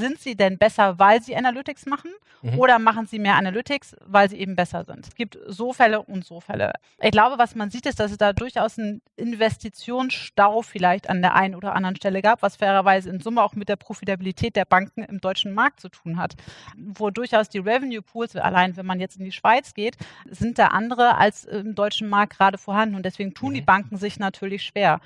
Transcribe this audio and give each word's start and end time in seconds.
sind 0.00 0.18
sie 0.18 0.34
denn 0.34 0.58
besser, 0.58 0.98
weil 0.98 1.22
sie 1.22 1.36
Analytics 1.36 1.86
machen 1.86 2.10
mhm. 2.42 2.58
oder 2.58 2.78
machen 2.78 3.06
sie 3.06 3.18
mehr 3.18 3.36
Analytics, 3.36 3.96
weil 4.04 4.28
sie 4.28 4.38
eben 4.38 4.56
besser 4.56 4.84
sind? 4.84 5.06
Es 5.06 5.14
gibt 5.14 5.38
so 5.46 5.72
Fälle 5.72 6.02
und 6.02 6.24
so 6.24 6.40
Fälle. 6.40 6.72
Ich 7.00 7.12
glaube, 7.12 7.38
was 7.38 7.54
man 7.54 7.70
sieht, 7.70 7.86
ist, 7.86 8.00
dass 8.00 8.10
es 8.10 8.18
da 8.18 8.32
durchaus 8.32 8.78
einen 8.78 9.02
Investitionsstau 9.16 10.62
vielleicht 10.62 11.08
an 11.08 11.22
der 11.22 11.34
einen 11.34 11.54
oder 11.54 11.74
anderen 11.74 11.96
Stelle 11.96 12.22
gab, 12.22 12.42
was 12.42 12.56
fairerweise 12.56 13.10
in 13.10 13.20
Summe 13.20 13.42
auch 13.42 13.54
mit 13.54 13.68
der 13.68 13.76
Profitabilität 13.76 14.56
der 14.56 14.64
Banken 14.64 15.02
im 15.04 15.20
deutschen 15.20 15.54
Markt 15.54 15.80
zu 15.80 15.88
tun 15.88 16.18
hat, 16.18 16.34
wo 16.76 17.10
durchaus 17.10 17.48
die 17.48 17.58
Revenue 17.58 18.02
Pools, 18.02 18.34
allein 18.36 18.76
wenn 18.76 18.86
man 18.86 19.00
jetzt 19.00 19.18
in 19.18 19.24
die 19.24 19.32
Schweiz 19.32 19.74
geht, 19.74 19.96
sind 20.28 20.58
da 20.58 20.68
andere 20.68 21.16
als 21.16 21.44
im 21.44 21.74
deutschen 21.74 22.08
Markt 22.08 22.36
gerade 22.36 22.58
vorhanden 22.58 22.94
und 22.94 23.04
deswegen 23.04 23.34
tun 23.34 23.54
die 23.54 23.60
mhm. 23.60 23.66
Banken 23.66 23.96
sich 23.96 24.18
natürlich 24.18 24.64
schwer. 24.64 25.00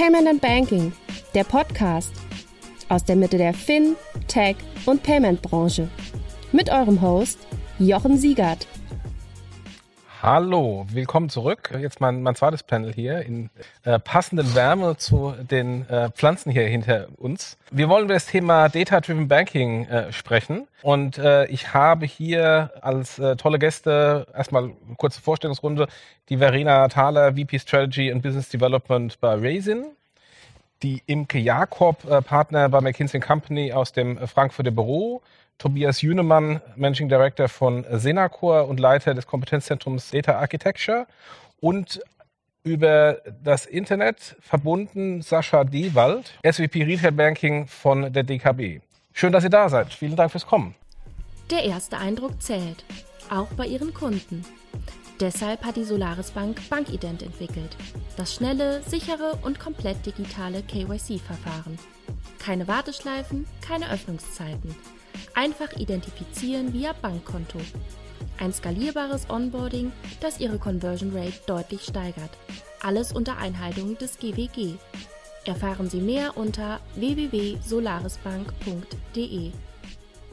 Payment 0.00 0.28
and 0.28 0.40
Banking, 0.40 0.94
der 1.34 1.44
Podcast 1.44 2.10
aus 2.88 3.04
der 3.04 3.16
Mitte 3.16 3.36
der 3.36 3.52
Fin, 3.52 3.96
Tech 4.28 4.56
und 4.86 5.02
Payment 5.02 5.42
Branche. 5.42 5.90
Mit 6.52 6.70
eurem 6.70 7.02
Host 7.02 7.38
Jochen 7.78 8.16
Siegert. 8.16 8.66
Hallo, 10.22 10.84
willkommen 10.90 11.30
zurück. 11.30 11.70
Jetzt 11.80 12.02
mein, 12.02 12.20
mein 12.22 12.34
zweites 12.34 12.62
Panel 12.62 12.92
hier 12.92 13.22
in 13.22 13.48
äh, 13.84 13.98
passenden 13.98 14.54
Wärme 14.54 14.98
zu 14.98 15.34
den 15.50 15.88
äh, 15.88 16.10
Pflanzen 16.10 16.52
hier 16.52 16.64
hinter 16.64 17.06
uns. 17.16 17.56
Wir 17.70 17.88
wollen 17.88 18.04
über 18.04 18.12
das 18.12 18.26
Thema 18.26 18.68
Data-Driven 18.68 19.28
Banking 19.28 19.86
äh, 19.86 20.12
sprechen. 20.12 20.68
Und 20.82 21.16
äh, 21.16 21.46
ich 21.46 21.72
habe 21.72 22.04
hier 22.04 22.70
als 22.82 23.18
äh, 23.18 23.36
tolle 23.36 23.58
Gäste 23.58 24.26
erstmal 24.34 24.64
eine 24.64 24.74
kurze 24.98 25.22
Vorstellungsrunde 25.22 25.86
die 26.28 26.36
Verena 26.36 26.86
Thaler, 26.88 27.32
VP 27.32 27.58
Strategy 27.58 28.12
and 28.12 28.22
Business 28.22 28.50
Development 28.50 29.18
bei 29.20 29.32
Raisin. 29.36 29.86
Die 30.82 31.02
Imke 31.06 31.38
Jakob, 31.38 32.04
äh, 32.04 32.20
Partner 32.20 32.68
bei 32.68 32.82
McKinsey 32.82 33.20
Company 33.20 33.72
aus 33.72 33.92
dem 33.94 34.18
Frankfurter 34.28 34.70
Büro 34.70 35.22
Tobias 35.60 36.00
Jünemann, 36.00 36.62
Managing 36.74 37.10
Director 37.10 37.46
von 37.46 37.84
Senacor 37.92 38.66
und 38.66 38.80
Leiter 38.80 39.12
des 39.12 39.26
Kompetenzzentrums 39.26 40.10
Data 40.10 40.38
Architecture 40.38 41.06
und 41.60 42.00
über 42.64 43.18
das 43.44 43.66
Internet 43.66 44.36
verbunden 44.40 45.20
Sascha 45.20 45.64
Dewald, 45.64 46.38
SVP 46.42 46.84
Retail 46.84 47.12
Banking 47.12 47.66
von 47.66 48.10
der 48.10 48.22
DKB. 48.22 48.80
Schön, 49.12 49.32
dass 49.32 49.44
ihr 49.44 49.50
da 49.50 49.68
seid. 49.68 49.92
Vielen 49.92 50.16
Dank 50.16 50.30
fürs 50.30 50.46
Kommen. 50.46 50.74
Der 51.50 51.62
erste 51.64 51.98
Eindruck 51.98 52.40
zählt, 52.40 52.84
auch 53.28 53.48
bei 53.48 53.66
ihren 53.66 53.92
Kunden. 53.92 54.46
Deshalb 55.20 55.62
hat 55.66 55.76
die 55.76 55.84
Solaris 55.84 56.30
Bank 56.30 56.58
Bankident 56.70 57.22
entwickelt. 57.22 57.76
Das 58.16 58.34
schnelle, 58.34 58.82
sichere 58.82 59.38
und 59.42 59.60
komplett 59.60 60.06
digitale 60.06 60.62
KYC-Verfahren. 60.62 61.78
Keine 62.38 62.66
Warteschleifen, 62.66 63.46
keine 63.60 63.90
Öffnungszeiten. 63.90 64.74
Einfach 65.34 65.72
identifizieren 65.76 66.72
via 66.72 66.92
Bankkonto. 66.92 67.58
Ein 68.38 68.52
skalierbares 68.52 69.28
Onboarding, 69.28 69.90
das 70.20 70.38
Ihre 70.40 70.58
Conversion 70.58 71.16
Rate 71.16 71.40
deutlich 71.46 71.82
steigert. 71.82 72.30
Alles 72.82 73.12
unter 73.12 73.38
Einhaltung 73.38 73.98
des 73.98 74.18
GWG. 74.18 74.74
Erfahren 75.44 75.90
Sie 75.90 76.00
mehr 76.00 76.36
unter 76.36 76.80
www.solarisbank.de. 76.94 79.50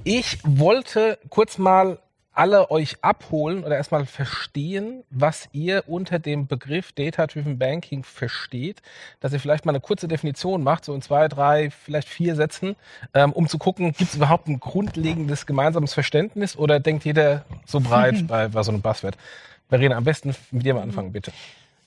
Ich 0.03 0.38
wollte 0.44 1.17
kurz 1.30 1.58
mal 1.58 1.97
alle 2.38 2.69
euch 2.69 2.97
abholen 3.02 3.63
oder 3.63 3.77
erstmal 3.77 4.05
verstehen, 4.05 5.03
was 5.09 5.49
ihr 5.53 5.83
unter 5.88 6.19
dem 6.19 6.47
Begriff 6.47 6.91
Data-Driven 6.91 7.57
Banking 7.57 8.03
versteht, 8.03 8.81
dass 9.19 9.33
ihr 9.33 9.39
vielleicht 9.39 9.66
mal 9.66 9.71
eine 9.71 9.79
kurze 9.79 10.07
Definition 10.07 10.63
macht, 10.63 10.85
so 10.85 10.94
in 10.94 11.02
zwei, 11.02 11.27
drei, 11.27 11.71
vielleicht 11.71 12.07
vier 12.07 12.35
Sätzen, 12.35 12.75
ähm, 13.13 13.31
um 13.33 13.47
zu 13.47 13.57
gucken, 13.57 13.94
gibt 13.94 14.11
es 14.11 14.16
überhaupt 14.16 14.47
ein 14.47 14.59
grundlegendes 14.59 15.45
gemeinsames 15.45 15.94
Verständnis 15.94 16.55
oder 16.55 16.79
denkt 16.79 17.05
jeder 17.05 17.44
so 17.66 17.79
breit 17.79 18.16
bei, 18.28 18.47
bei 18.50 18.63
so 18.63 18.72
einem 18.72 18.81
Buzzword? 18.81 19.17
Verena, 19.69 19.97
am 19.97 20.03
besten 20.03 20.35
mit 20.51 20.66
dir 20.66 20.75
mal 20.75 20.83
anfangen, 20.83 21.12
bitte. 21.12 21.31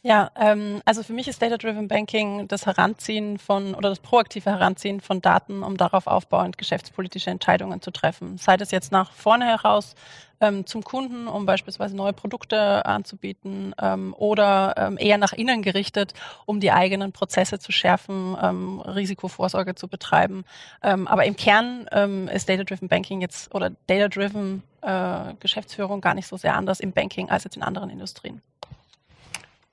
Ja, 0.02 0.30
ähm, 0.34 0.80
also 0.86 1.02
für 1.02 1.12
mich 1.12 1.28
ist 1.28 1.42
Data-Driven 1.42 1.86
Banking 1.86 2.48
das 2.48 2.64
Heranziehen 2.64 3.38
von 3.38 3.74
oder 3.74 3.90
das 3.90 3.98
proaktive 3.98 4.48
Heranziehen 4.48 5.02
von 5.02 5.20
Daten, 5.20 5.62
um 5.62 5.76
darauf 5.76 6.06
aufbauend 6.06 6.56
geschäftspolitische 6.56 7.28
Entscheidungen 7.28 7.82
zu 7.82 7.90
treffen. 7.90 8.38
Sei 8.38 8.56
das 8.56 8.70
jetzt 8.70 8.92
nach 8.92 9.12
vorne 9.12 9.44
heraus 9.44 9.94
ähm, 10.40 10.64
zum 10.64 10.82
Kunden, 10.84 11.28
um 11.28 11.44
beispielsweise 11.44 11.94
neue 11.94 12.14
Produkte 12.14 12.86
anzubieten 12.86 13.74
ähm, 13.78 14.14
oder 14.16 14.72
ähm, 14.78 14.96
eher 14.98 15.18
nach 15.18 15.34
innen 15.34 15.60
gerichtet, 15.60 16.14
um 16.46 16.60
die 16.60 16.72
eigenen 16.72 17.12
Prozesse 17.12 17.58
zu 17.58 17.70
schärfen, 17.70 18.38
ähm, 18.40 18.80
Risikovorsorge 18.80 19.74
zu 19.74 19.86
betreiben. 19.86 20.44
Ähm, 20.82 21.08
aber 21.08 21.26
im 21.26 21.36
Kern 21.36 21.86
ähm, 21.92 22.26
ist 22.28 22.48
Data-Driven 22.48 22.88
Banking 22.88 23.20
jetzt 23.20 23.54
oder 23.54 23.70
Data-Driven 23.86 24.62
äh, 24.80 25.34
Geschäftsführung 25.40 26.00
gar 26.00 26.14
nicht 26.14 26.26
so 26.26 26.38
sehr 26.38 26.56
anders 26.56 26.80
im 26.80 26.92
Banking 26.92 27.28
als 27.28 27.44
jetzt 27.44 27.56
in 27.56 27.62
anderen 27.62 27.90
Industrien. 27.90 28.40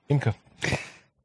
Imke. 0.08 0.34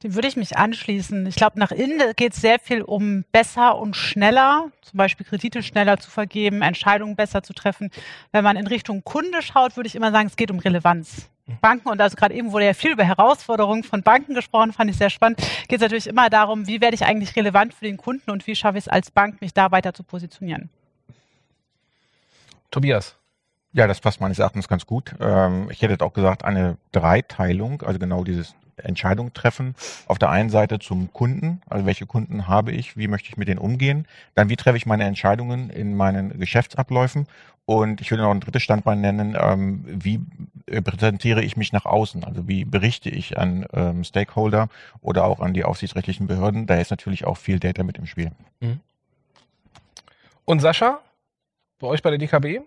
Dem 0.04 0.16
würde 0.16 0.28
ich 0.28 0.36
mich 0.36 0.58
anschließen. 0.58 1.26
Ich 1.28 1.36
glaube, 1.36 1.58
nach 1.58 1.72
innen 1.72 2.02
geht 2.18 2.34
es 2.34 2.42
sehr 2.42 2.60
viel 2.60 2.82
um 2.82 3.24
besser 3.32 3.78
und 3.78 3.96
schneller, 3.96 4.70
zum 4.82 4.98
Beispiel 4.98 5.26
Kredite 5.26 5.64
schneller 5.64 5.98
zu 5.98 6.12
vergeben, 6.12 6.62
Entscheidungen 6.62 7.16
besser 7.16 7.42
zu 7.42 7.54
treffen. 7.54 7.90
Wenn 8.34 8.44
man 8.44 8.58
in 8.58 8.68
Richtung 8.68 9.06
Kunde 9.06 9.42
schaut, 9.42 9.78
würde 9.78 9.88
ich 9.88 9.96
immer 9.96 10.12
sagen, 10.12 10.28
es 10.28 10.36
geht 10.36 10.52
um 10.52 10.60
Relevanz. 10.60 11.30
Banken, 11.62 11.90
und 11.90 12.00
also 12.00 12.16
gerade 12.16 12.34
eben 12.34 12.52
wurde 12.52 12.66
ja 12.66 12.74
viel 12.74 12.92
über 12.92 13.04
Herausforderungen 13.04 13.84
von 13.84 14.02
Banken 14.02 14.34
gesprochen, 14.34 14.72
fand 14.72 14.90
ich 14.90 14.98
sehr 14.98 15.10
spannend, 15.10 15.40
geht 15.68 15.78
es 15.78 15.82
natürlich 15.82 16.08
immer 16.08 16.30
darum, 16.30 16.68
wie 16.68 16.80
werde 16.80 16.96
ich 16.96 17.04
eigentlich 17.04 17.36
relevant 17.36 17.74
für 17.74 17.84
den 17.84 17.98
Kunden 17.98 18.32
und 18.32 18.48
wie 18.48 18.56
schaffe 18.56 18.78
ich 18.78 18.86
es 18.86 18.88
als 18.88 19.12
Bank, 19.12 19.42
mich 19.42 19.54
da 19.54 19.72
weiter 19.72 19.94
zu 19.94 20.04
positionieren. 20.04 20.70
Tobias. 22.72 23.16
Ja, 23.74 23.88
das 23.88 24.00
passt 24.00 24.22
meines 24.22 24.40
Erachtens 24.40 24.68
ganz 24.68 24.86
gut. 24.86 25.16
Ähm, 25.20 25.70
ich 25.70 25.82
hätte 25.82 26.04
auch 26.06 26.14
gesagt, 26.14 26.46
eine 26.46 26.78
Dreiteilung, 26.92 27.82
also 27.82 28.00
genau 28.00 28.24
dieses 28.24 28.56
Entscheidung 28.78 29.34
treffen. 29.34 29.76
Auf 30.08 30.20
der 30.20 30.30
einen 30.30 30.50
Seite 30.50 30.80
zum 30.80 31.12
Kunden, 31.14 31.62
also 31.70 31.86
welche 31.86 32.06
Kunden 32.06 32.48
habe 32.48 32.72
ich, 32.72 32.98
wie 32.98 33.08
möchte 33.08 33.30
ich 33.30 33.38
mit 33.38 33.48
denen 33.48 33.60
umgehen. 33.60 34.08
Dann, 34.36 34.50
wie 34.50 34.56
treffe 34.56 34.78
ich 34.78 34.86
meine 34.86 35.06
Entscheidungen 35.06 35.70
in 35.70 35.96
meinen 35.96 36.40
Geschäftsabläufen. 36.40 37.28
Und 37.66 38.02
ich 38.02 38.12
will 38.12 38.18
noch 38.18 38.32
ein 38.32 38.42
drittes 38.42 38.62
Standbein 38.62 39.00
nennen, 39.00 39.38
ähm, 39.40 39.86
wie 39.88 40.20
präsentiere 40.82 41.42
ich 41.42 41.56
mich 41.56 41.72
nach 41.72 41.86
außen, 41.86 42.24
also 42.26 42.48
wie 42.48 42.66
berichte 42.66 43.10
ich 43.10 43.38
an 43.38 43.66
ähm, 43.72 44.04
Stakeholder 44.04 44.68
oder 45.02 45.24
auch 45.24 45.40
an 45.40 45.54
die 45.54 45.64
aufsichtsrechtlichen 45.64 46.28
Behörden. 46.28 46.68
Da 46.68 46.76
ist 46.76 46.92
natürlich 46.92 47.24
auch 47.26 47.38
viel 47.38 47.60
Data 47.60 47.84
mit 47.84 47.98
im 47.98 48.06
Spiel. 48.06 48.32
Mhm. 48.60 48.82
Und 50.44 50.60
Sascha, 50.60 51.00
bei 51.80 51.88
euch 51.88 52.02
bei 52.02 52.10
der 52.10 52.20
DKB? 52.20 52.66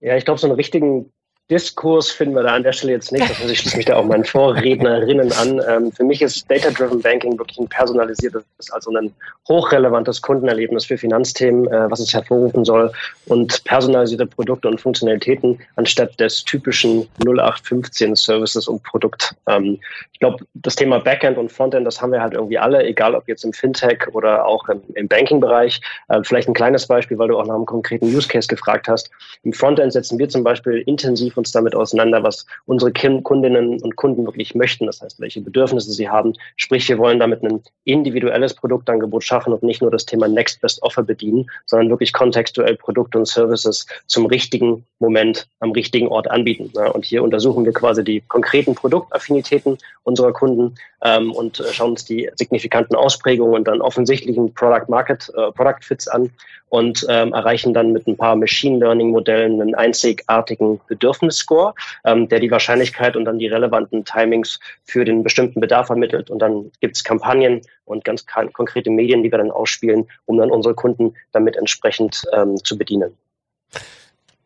Ja, 0.00 0.16
ich 0.16 0.26
glaube, 0.26 0.38
so 0.38 0.46
einen 0.46 0.56
richtigen 0.56 1.10
Diskurs 1.50 2.10
finden 2.10 2.34
wir 2.34 2.42
da 2.42 2.54
an 2.54 2.62
der 2.62 2.72
Stelle 2.72 2.94
jetzt 2.94 3.12
nicht. 3.12 3.28
Also 3.28 3.52
ich 3.52 3.58
schließe 3.58 3.76
mich 3.76 3.84
da 3.84 3.96
auch 3.96 4.04
meinen 4.04 4.24
Vorrednerinnen 4.24 5.30
an. 5.32 5.60
Ähm, 5.68 5.92
für 5.92 6.02
mich 6.02 6.22
ist 6.22 6.50
Data-Driven 6.50 7.02
Banking 7.02 7.38
wirklich 7.38 7.58
ein 7.58 7.68
personalisiertes, 7.68 8.42
also 8.70 8.90
ein 8.96 9.12
hochrelevantes 9.46 10.22
Kundenerlebnis 10.22 10.86
für 10.86 10.96
Finanzthemen, 10.96 11.66
äh, 11.68 11.90
was 11.90 12.00
es 12.00 12.14
hervorrufen 12.14 12.64
soll 12.64 12.90
und 13.26 13.62
personalisierte 13.64 14.24
Produkte 14.24 14.68
und 14.68 14.80
Funktionalitäten 14.80 15.60
anstatt 15.76 16.18
des 16.18 16.44
typischen 16.44 17.06
0815 17.26 18.16
Services 18.16 18.66
und 18.66 18.82
Produkt. 18.82 19.34
Ähm, 19.46 19.78
ich 20.12 20.20
glaube, 20.20 20.46
das 20.54 20.76
Thema 20.76 20.98
Backend 20.98 21.36
und 21.36 21.52
Frontend, 21.52 21.86
das 21.86 22.00
haben 22.00 22.12
wir 22.12 22.22
halt 22.22 22.32
irgendwie 22.32 22.58
alle, 22.58 22.82
egal 22.84 23.14
ob 23.14 23.28
jetzt 23.28 23.44
im 23.44 23.52
Fintech 23.52 24.08
oder 24.12 24.46
auch 24.46 24.66
im, 24.70 24.80
im 24.94 25.08
Banking-Bereich. 25.08 25.82
Äh, 26.08 26.20
vielleicht 26.22 26.48
ein 26.48 26.54
kleines 26.54 26.86
Beispiel, 26.86 27.18
weil 27.18 27.28
du 27.28 27.38
auch 27.38 27.46
nach 27.46 27.54
einem 27.54 27.66
konkreten 27.66 28.06
Use 28.06 28.28
Case 28.28 28.48
gefragt 28.48 28.88
hast. 28.88 29.10
Im 29.42 29.52
Frontend 29.52 29.92
setzen 29.92 30.18
wir 30.18 30.30
zum 30.30 30.42
Beispiel 30.42 30.82
intensiv 30.86 31.33
uns 31.36 31.52
damit 31.52 31.74
auseinander, 31.74 32.22
was 32.22 32.46
unsere 32.66 32.92
Kundinnen 32.92 33.80
und 33.82 33.96
Kunden 33.96 34.24
wirklich 34.24 34.54
möchten. 34.54 34.86
Das 34.86 35.00
heißt, 35.00 35.20
welche 35.20 35.40
Bedürfnisse 35.40 35.92
sie 35.92 36.08
haben. 36.08 36.34
Sprich, 36.56 36.88
wir 36.88 36.98
wollen 36.98 37.18
damit 37.18 37.42
ein 37.42 37.62
individuelles 37.84 38.54
Produktangebot 38.54 39.24
schaffen 39.24 39.52
und 39.52 39.62
nicht 39.62 39.82
nur 39.82 39.90
das 39.90 40.06
Thema 40.06 40.28
Next 40.28 40.60
Best 40.60 40.82
Offer 40.82 41.02
bedienen, 41.02 41.50
sondern 41.66 41.90
wirklich 41.90 42.12
kontextuell 42.12 42.76
Produkte 42.76 43.18
und 43.18 43.28
Services 43.28 43.86
zum 44.06 44.26
richtigen 44.26 44.84
Moment 44.98 45.48
am 45.60 45.72
richtigen 45.72 46.08
Ort 46.08 46.30
anbieten. 46.30 46.70
Und 46.92 47.04
hier 47.04 47.22
untersuchen 47.22 47.64
wir 47.64 47.72
quasi 47.72 48.04
die 48.04 48.22
konkreten 48.22 48.74
Produktaffinitäten 48.74 49.78
unserer 50.02 50.32
Kunden 50.32 50.74
ähm, 51.02 51.32
und 51.32 51.60
äh, 51.60 51.72
schauen 51.72 51.92
uns 51.92 52.04
die 52.04 52.30
signifikanten 52.36 52.96
Ausprägungen 52.96 53.54
und 53.54 53.68
dann 53.68 53.80
offensichtlichen 53.80 54.52
Product 54.54 54.88
Market, 54.88 55.30
äh, 55.36 55.52
Product 55.52 55.82
Fits 55.82 56.08
an 56.08 56.30
und 56.74 57.06
ähm, 57.08 57.32
erreichen 57.32 57.72
dann 57.72 57.92
mit 57.92 58.08
ein 58.08 58.16
paar 58.16 58.34
Machine 58.34 58.80
Learning 58.80 59.10
Modellen 59.10 59.62
einen 59.62 59.76
einzigartigen 59.76 60.80
Bedürfnisscore, 60.88 61.72
ähm, 62.04 62.28
der 62.28 62.40
die 62.40 62.50
Wahrscheinlichkeit 62.50 63.14
und 63.14 63.26
dann 63.26 63.38
die 63.38 63.46
relevanten 63.46 64.04
Timings 64.04 64.58
für 64.82 65.04
den 65.04 65.22
bestimmten 65.22 65.60
Bedarf 65.60 65.90
ermittelt. 65.90 66.30
Und 66.30 66.40
dann 66.40 66.72
gibt 66.80 66.96
es 66.96 67.04
Kampagnen 67.04 67.60
und 67.84 68.04
ganz 68.04 68.26
konkrete 68.26 68.90
Medien, 68.90 69.22
die 69.22 69.30
wir 69.30 69.38
dann 69.38 69.52
ausspielen, 69.52 70.08
um 70.24 70.36
dann 70.38 70.50
unsere 70.50 70.74
Kunden 70.74 71.14
damit 71.30 71.54
entsprechend 71.54 72.24
ähm, 72.32 72.56
zu 72.64 72.76
bedienen. 72.76 73.16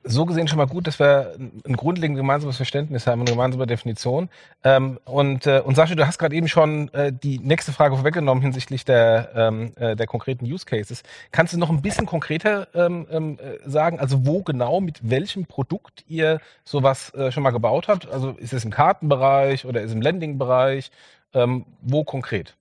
So 0.08 0.24
gesehen 0.26 0.48
schon 0.48 0.58
mal 0.58 0.66
gut, 0.66 0.86
dass 0.86 0.98
wir 0.98 1.34
ein 1.38 1.76
grundlegend 1.76 2.16
gemeinsames 2.16 2.56
Verständnis 2.56 3.06
haben, 3.06 3.20
eine 3.20 3.30
gemeinsame 3.30 3.66
Definition. 3.66 4.28
Ähm, 4.64 4.98
und, 5.04 5.46
äh, 5.46 5.62
und 5.64 5.74
Sascha, 5.74 5.94
du 5.94 6.06
hast 6.06 6.18
gerade 6.18 6.34
eben 6.34 6.48
schon 6.48 6.92
äh, 6.94 7.12
die 7.12 7.38
nächste 7.38 7.72
Frage 7.72 7.94
vorweggenommen 7.94 8.42
hinsichtlich 8.42 8.84
der, 8.84 9.30
ähm, 9.34 9.72
äh, 9.76 9.96
der 9.96 10.06
konkreten 10.06 10.44
Use 10.44 10.66
Cases. 10.66 11.02
Kannst 11.30 11.52
du 11.52 11.58
noch 11.58 11.70
ein 11.70 11.82
bisschen 11.82 12.06
konkreter 12.06 12.68
ähm, 12.74 13.06
ähm 13.10 13.38
äh, 13.38 13.68
sagen, 13.68 14.00
also 14.00 14.26
wo 14.26 14.42
genau, 14.42 14.80
mit 14.80 15.08
welchem 15.08 15.46
Produkt 15.46 16.04
ihr 16.08 16.40
sowas 16.64 17.12
äh, 17.14 17.30
schon 17.30 17.42
mal 17.42 17.50
gebaut 17.50 17.88
habt? 17.88 18.10
Also 18.10 18.30
ist 18.30 18.52
es 18.52 18.64
im 18.64 18.70
Kartenbereich 18.70 19.66
oder 19.66 19.80
ist 19.80 19.90
es 19.90 19.94
im 19.94 20.02
Lending-Bereich? 20.02 20.90
Ähm, 21.34 21.66
wo 21.82 22.04
konkret? 22.04 22.57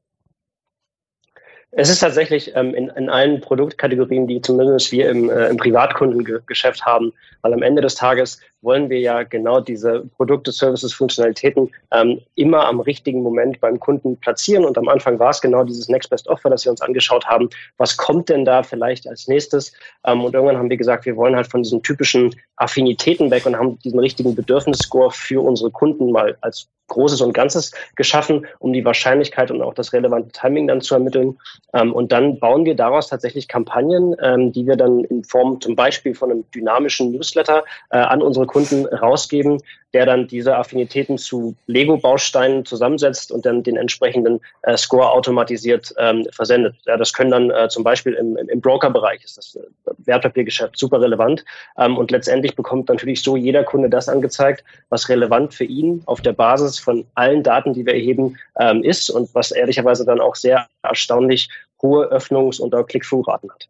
Es 1.72 1.90
ist 1.90 2.00
tatsächlich 2.00 2.56
ähm, 2.56 2.74
in, 2.74 2.88
in 2.90 3.10
allen 3.10 3.42
Produktkategorien, 3.42 4.26
die 4.26 4.42
zumindest 4.42 4.92
wir 4.94 5.10
im, 5.10 5.30
äh, 5.30 5.50
im 5.50 5.58
Privatkundengeschäft 5.58 6.86
haben, 6.86 7.12
weil 7.42 7.54
am 7.54 7.62
Ende 7.62 7.82
des 7.82 7.96
Tages 7.96 8.40
wollen 8.62 8.90
wir 8.90 9.00
ja 9.00 9.24
genau 9.24 9.60
diese 9.60 10.06
Produkte, 10.16 10.52
Services, 10.52 10.94
Funktionalitäten 10.94 11.70
ähm, 11.92 12.22
immer 12.36 12.66
am 12.66 12.80
richtigen 12.80 13.22
Moment 13.22 13.60
beim 13.60 13.80
Kunden 13.80 14.18
platzieren. 14.18 14.64
Und 14.64 14.78
am 14.78 14.88
Anfang 14.88 15.20
war 15.20 15.32
es 15.32 15.42
genau 15.42 15.66
dieses 15.66 15.90
Next 15.90 16.10
Best 16.10 16.28
Offer, 16.30 16.50
das 16.50 16.64
wir 16.66 16.72
uns 16.72 16.82
angeschaut 16.82 17.26
haben. 17.26 17.50
Was 17.78 17.98
kommt 17.98 18.30
denn 18.30 18.46
da 18.46 18.64
vielleicht 18.64 19.08
als 19.08 19.28
nächstes? 19.28 19.74
Ähm, 20.06 20.24
und 20.24 20.34
irgendwann 20.34 20.58
haben 20.58 20.70
wir 20.70 20.78
gesagt, 20.78 21.06
wir 21.06 21.18
wollen 21.18 21.36
halt 21.36 21.48
von 21.48 21.64
diesen 21.64 21.84
typischen 21.84 22.34
Affinitäten 22.56 23.30
weg 23.30 23.46
und 23.46 23.58
haben 23.58 23.78
diesen 23.80 24.00
richtigen 24.00 24.36
Bedürfnisscore 24.36 25.12
für 25.12 25.44
unsere 25.44 25.70
Kunden 25.70 26.12
mal 26.12 26.38
als 26.42 26.70
Großes 26.88 27.22
und 27.22 27.34
Ganzes 27.34 27.74
geschaffen, 27.96 28.46
um 28.60 28.74
die 28.74 28.86
Wahrscheinlichkeit 28.86 29.52
und 29.52 29.62
auch 29.62 29.74
das 29.74 29.94
relevante 29.94 30.30
Timing 30.32 30.68
dann 30.68 30.82
zu 30.82 30.96
ermitteln. 30.96 31.38
Ähm, 31.74 31.94
und 31.94 32.12
dann 32.12 32.40
bauen 32.40 32.66
wir 32.66 32.76
daraus 32.76 33.08
tatsächlich 33.08 33.48
Kampagnen, 33.48 34.16
ähm, 34.22 34.52
die 34.52 34.66
wir 34.66 34.76
dann 34.76 35.04
in 35.04 35.24
Form 35.24 35.60
zum 35.62 35.76
Beispiel 35.76 36.16
von 36.16 36.32
einem 36.32 36.46
dynamischen 36.52 37.12
Newsletter 37.12 37.64
äh, 37.90 37.98
an 37.98 38.22
unsere 38.22 38.46
Kunden 38.46 38.86
rausgeben, 38.86 39.60
der 39.98 40.06
dann 40.06 40.28
diese 40.28 40.56
Affinitäten 40.56 41.18
zu 41.18 41.56
Lego-Bausteinen 41.66 42.66
zusammensetzt 42.66 43.32
und 43.32 43.48
dann 43.48 43.64
den 43.64 43.78
entsprechenden 43.78 44.40
äh, 44.62 44.78
Score 44.78 45.10
automatisiert 45.10 45.92
ähm, 45.98 46.28
versendet. 46.32 46.76
Ja, 46.86 46.98
das 46.98 47.14
können 47.14 47.32
dann 47.32 47.50
äh, 47.50 47.68
zum 47.68 47.84
Beispiel 47.84 48.14
im, 48.14 48.38
im 48.38 48.62
Broker-Bereich 48.62 49.24
ist 49.24 49.40
das 49.40 49.56
äh, 49.56 49.92
Wertpapiergeschäft 50.06 50.78
super 50.78 51.02
relevant. 51.02 51.44
Ähm, 51.80 51.98
und 51.98 52.12
letztendlich 52.12 52.56
bekommt 52.56 52.90
natürlich 52.90 53.24
so 53.24 53.36
jeder 53.36 53.64
Kunde 53.64 53.90
das 53.90 54.08
angezeigt, 54.08 54.64
was 54.90 55.10
relevant 55.10 55.56
für 55.56 55.64
ihn 55.64 56.04
auf 56.06 56.22
der 56.22 56.34
Basis 56.34 56.78
von 56.78 57.04
allen 57.16 57.42
Daten, 57.42 57.74
die 57.74 57.84
wir 57.84 57.96
erheben, 57.96 58.38
ähm, 58.60 58.84
ist 58.84 59.10
und 59.10 59.34
was 59.34 59.50
ehrlicherweise 59.50 60.06
dann 60.06 60.22
auch 60.22 60.36
sehr 60.36 60.68
erstaunlich 60.84 61.50
hohe 61.82 62.12
Öffnungs- 62.12 62.62
und 62.62 62.72
Click-Through-Raten 62.88 63.50
hat. 63.52 63.68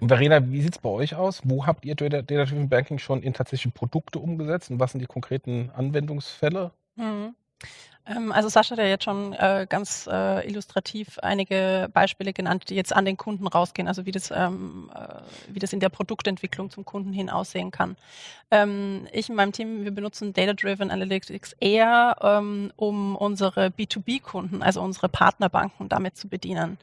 Verena, 0.00 0.50
wie 0.50 0.60
sieht 0.60 0.74
es 0.74 0.78
bei 0.78 0.88
euch 0.88 1.14
aus? 1.14 1.42
Wo 1.44 1.66
habt 1.66 1.84
ihr 1.84 1.94
Data-Driven 1.94 2.68
Banking 2.68 2.98
schon 2.98 3.22
in 3.22 3.32
tatsächliche 3.32 3.70
Produkte 3.70 4.18
umgesetzt 4.18 4.70
und 4.70 4.80
was 4.80 4.92
sind 4.92 5.00
die 5.00 5.06
konkreten 5.06 5.70
Anwendungsfälle? 5.74 6.72
Mhm. 6.96 7.34
Ähm, 8.06 8.32
also 8.32 8.48
Sascha 8.48 8.72
hat 8.72 8.78
ja 8.78 8.84
jetzt 8.84 9.04
schon 9.04 9.32
äh, 9.32 9.66
ganz 9.68 10.08
äh, 10.10 10.46
illustrativ 10.46 11.18
einige 11.20 11.88
Beispiele 11.92 12.32
genannt, 12.32 12.64
die 12.68 12.74
jetzt 12.74 12.94
an 12.94 13.04
den 13.04 13.16
Kunden 13.16 13.46
rausgehen, 13.46 13.88
also 13.88 14.04
wie 14.04 14.10
das, 14.10 14.30
ähm, 14.30 14.90
äh, 14.94 15.22
wie 15.48 15.58
das 15.58 15.72
in 15.72 15.80
der 15.80 15.88
Produktentwicklung 15.88 16.70
zum 16.70 16.84
Kunden 16.84 17.12
hin 17.12 17.30
aussehen 17.30 17.70
kann. 17.70 17.96
Ähm, 18.50 19.08
ich 19.12 19.30
in 19.30 19.36
meinem 19.36 19.52
Team, 19.52 19.84
wir 19.84 19.90
benutzen 19.90 20.34
Data-Driven 20.34 20.90
Analytics 20.90 21.56
eher, 21.60 22.16
ähm, 22.20 22.72
um 22.76 23.16
unsere 23.16 23.68
B2B-Kunden, 23.68 24.62
also 24.62 24.82
unsere 24.82 25.08
Partnerbanken 25.08 25.88
damit 25.88 26.16
zu 26.16 26.28
bedienen. 26.28 26.78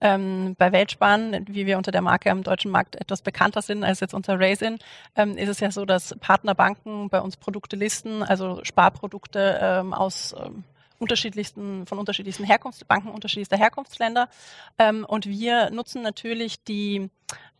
Ähm, 0.00 0.56
bei 0.58 0.72
Weltsparen, 0.72 1.46
wie 1.48 1.66
wir 1.66 1.76
unter 1.76 1.92
der 1.92 2.02
Marke 2.02 2.30
am 2.30 2.42
deutschen 2.42 2.70
Markt 2.70 2.96
etwas 2.96 3.20
bekannter 3.20 3.60
sind 3.60 3.84
als 3.84 4.00
jetzt 4.00 4.14
unter 4.14 4.40
Raisin, 4.40 4.78
ähm, 5.16 5.36
ist 5.36 5.48
es 5.48 5.60
ja 5.60 5.70
so, 5.70 5.84
dass 5.84 6.16
Partnerbanken 6.20 7.10
bei 7.10 7.20
uns 7.20 7.36
Produkte 7.36 7.76
listen, 7.76 8.22
also 8.22 8.60
Sparprodukte 8.64 9.82
aus 9.92 10.34
unterschiedlichsten, 11.02 11.86
von 11.86 11.98
unterschiedlichsten 11.98 12.44
Herkunftsbanken, 12.44 13.10
unterschiedlichster 13.10 13.58
Herkunftsländer. 13.58 14.28
Ähm, 14.78 15.04
und 15.06 15.26
wir 15.26 15.70
nutzen 15.70 16.02
natürlich 16.02 16.64
die 16.64 17.10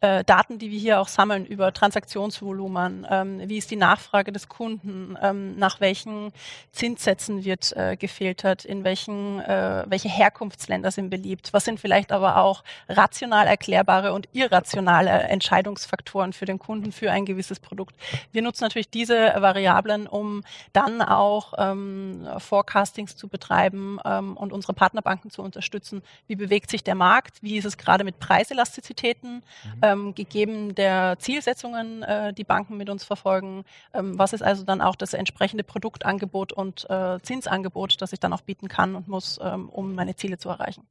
äh, 0.02 0.24
Daten, 0.24 0.58
die 0.58 0.70
wir 0.70 0.78
hier 0.78 1.00
auch 1.00 1.06
sammeln 1.06 1.46
über 1.46 1.72
Transaktionsvolumen, 1.72 3.06
ähm, 3.08 3.40
wie 3.48 3.58
ist 3.58 3.70
die 3.70 3.76
Nachfrage 3.76 4.32
des 4.32 4.48
Kunden, 4.48 5.16
ähm, 5.22 5.56
nach 5.56 5.80
welchen 5.80 6.32
Zinssätzen 6.72 7.44
wird 7.44 7.72
äh, 7.76 7.96
gefiltert, 7.96 8.64
in 8.64 8.82
welchen, 8.82 9.40
äh, 9.40 9.84
welche 9.86 10.08
Herkunftsländer 10.08 10.90
sind 10.90 11.08
beliebt, 11.08 11.52
was 11.52 11.64
sind 11.64 11.78
vielleicht 11.78 12.10
aber 12.10 12.38
auch 12.38 12.64
rational 12.88 13.46
erklärbare 13.46 14.12
und 14.12 14.28
irrationale 14.32 15.10
Entscheidungsfaktoren 15.10 16.32
für 16.32 16.46
den 16.46 16.58
Kunden 16.58 16.90
für 16.90 17.12
ein 17.12 17.24
gewisses 17.24 17.60
Produkt. 17.60 17.94
Wir 18.32 18.42
nutzen 18.42 18.64
natürlich 18.64 18.90
diese 18.90 19.16
Variablen, 19.36 20.08
um 20.08 20.42
dann 20.72 21.00
auch 21.00 21.54
ähm, 21.58 22.26
Forecastings 22.38 23.14
zu 23.14 23.28
betreiben 23.28 24.00
ähm, 24.04 24.36
und 24.36 24.52
unsere 24.52 24.72
Partnerbanken 24.72 25.30
zu 25.30 25.42
unterstützen. 25.42 26.02
Wie 26.26 26.34
bewegt 26.34 26.70
sich 26.70 26.82
der 26.82 26.96
Markt? 26.96 27.40
Wie 27.40 27.56
ist 27.56 27.66
es 27.66 27.78
gerade 27.78 28.02
mit 28.02 28.18
Preiselastizitäten? 28.18 29.44
Mhm 29.64 29.92
ähm, 29.92 30.14
gegeben 30.14 30.74
der 30.74 31.16
Zielsetzungen, 31.18 32.02
äh, 32.02 32.32
die 32.32 32.44
Banken 32.44 32.76
mit 32.76 32.88
uns 32.88 33.04
verfolgen. 33.04 33.64
Ähm, 33.92 34.18
was 34.18 34.32
ist 34.32 34.42
also 34.42 34.64
dann 34.64 34.80
auch 34.80 34.96
das 34.96 35.14
entsprechende 35.14 35.64
Produktangebot 35.64 36.52
und 36.52 36.88
äh, 36.88 37.18
Zinsangebot, 37.22 38.00
das 38.00 38.12
ich 38.12 38.20
dann 38.20 38.32
auch 38.32 38.42
bieten 38.42 38.68
kann 38.68 38.94
und 38.94 39.08
muss, 39.08 39.38
ähm, 39.42 39.68
um 39.68 39.94
meine 39.94 40.16
Ziele 40.16 40.38
zu 40.38 40.48
erreichen? 40.48 40.86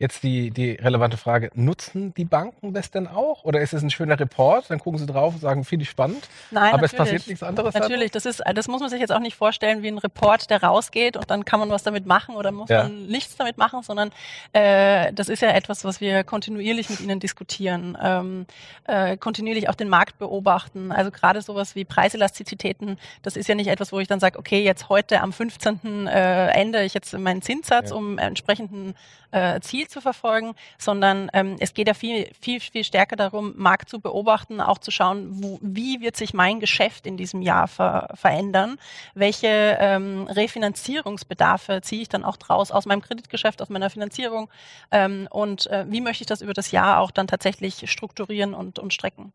Jetzt 0.00 0.22
die, 0.22 0.50
die 0.50 0.72
relevante 0.72 1.18
Frage, 1.18 1.50
nutzen 1.52 2.14
die 2.14 2.24
Banken 2.24 2.72
das 2.72 2.90
denn 2.90 3.06
auch? 3.06 3.44
Oder 3.44 3.60
ist 3.60 3.74
es 3.74 3.82
ein 3.82 3.90
schöner 3.90 4.18
Report, 4.18 4.70
dann 4.70 4.78
gucken 4.78 4.98
sie 4.98 5.04
drauf 5.04 5.34
und 5.34 5.40
sagen, 5.40 5.62
finde 5.62 5.82
ich 5.82 5.90
spannend, 5.90 6.26
Nein, 6.50 6.72
aber 6.72 6.86
es 6.86 6.94
passiert 6.94 7.26
nichts 7.26 7.42
anderes? 7.42 7.74
Natürlich, 7.74 8.10
das, 8.10 8.24
ist, 8.24 8.42
das 8.54 8.66
muss 8.66 8.80
man 8.80 8.88
sich 8.88 8.98
jetzt 8.98 9.12
auch 9.12 9.20
nicht 9.20 9.36
vorstellen 9.36 9.82
wie 9.82 9.88
ein 9.88 9.98
Report, 9.98 10.48
der 10.48 10.62
rausgeht 10.62 11.18
und 11.18 11.30
dann 11.30 11.44
kann 11.44 11.60
man 11.60 11.68
was 11.68 11.82
damit 11.82 12.06
machen 12.06 12.34
oder 12.34 12.50
muss 12.50 12.70
ja. 12.70 12.84
man 12.84 13.08
nichts 13.08 13.36
damit 13.36 13.58
machen, 13.58 13.82
sondern 13.82 14.10
äh, 14.54 15.12
das 15.12 15.28
ist 15.28 15.42
ja 15.42 15.50
etwas, 15.50 15.84
was 15.84 16.00
wir 16.00 16.24
kontinuierlich 16.24 16.88
mit 16.88 17.00
ihnen 17.00 17.20
diskutieren, 17.20 17.98
ähm, 18.02 18.46
äh, 18.84 19.18
kontinuierlich 19.18 19.68
auch 19.68 19.74
den 19.74 19.90
Markt 19.90 20.18
beobachten. 20.18 20.92
Also 20.92 21.10
gerade 21.10 21.42
sowas 21.42 21.74
wie 21.74 21.84
Preiselastizitäten, 21.84 22.96
das 23.20 23.36
ist 23.36 23.50
ja 23.50 23.54
nicht 23.54 23.68
etwas, 23.68 23.92
wo 23.92 24.00
ich 24.00 24.08
dann 24.08 24.18
sage, 24.18 24.38
okay, 24.38 24.64
jetzt 24.64 24.88
heute 24.88 25.20
am 25.20 25.34
15. 25.34 26.06
Äh, 26.06 26.46
ändere 26.52 26.84
ich 26.84 26.94
jetzt 26.94 27.12
meinen 27.18 27.42
Zinssatz, 27.42 27.90
ja. 27.90 27.96
um 27.96 28.16
entsprechenden 28.16 28.94
äh, 29.32 29.60
Ziel 29.60 29.89
zu 29.90 30.00
verfolgen, 30.00 30.54
sondern 30.78 31.30
ähm, 31.32 31.56
es 31.60 31.74
geht 31.74 31.88
ja 31.88 31.94
viel, 31.94 32.30
viel, 32.40 32.60
viel 32.60 32.84
stärker 32.84 33.16
darum, 33.16 33.54
Markt 33.56 33.88
zu 33.88 34.00
beobachten, 34.00 34.60
auch 34.60 34.78
zu 34.78 34.90
schauen, 34.90 35.28
wo, 35.42 35.58
wie 35.62 36.00
wird 36.00 36.16
sich 36.16 36.32
mein 36.34 36.60
Geschäft 36.60 37.06
in 37.06 37.16
diesem 37.16 37.42
Jahr 37.42 37.68
ver 37.68 38.08
verändern, 38.14 38.78
welche 39.14 39.76
ähm, 39.80 40.26
Refinanzierungsbedarfe 40.28 41.80
ziehe 41.82 42.02
ich 42.02 42.08
dann 42.08 42.24
auch 42.24 42.36
draus 42.36 42.70
aus 42.70 42.86
meinem 42.86 43.02
Kreditgeschäft, 43.02 43.60
aus 43.60 43.68
meiner 43.68 43.90
Finanzierung 43.90 44.48
ähm, 44.90 45.28
und 45.30 45.66
äh, 45.68 45.84
wie 45.88 46.00
möchte 46.00 46.22
ich 46.22 46.26
das 46.26 46.40
über 46.40 46.54
das 46.54 46.70
Jahr 46.70 47.00
auch 47.00 47.10
dann 47.10 47.26
tatsächlich 47.26 47.90
strukturieren 47.90 48.54
und, 48.54 48.78
und 48.78 48.94
strecken. 48.94 49.32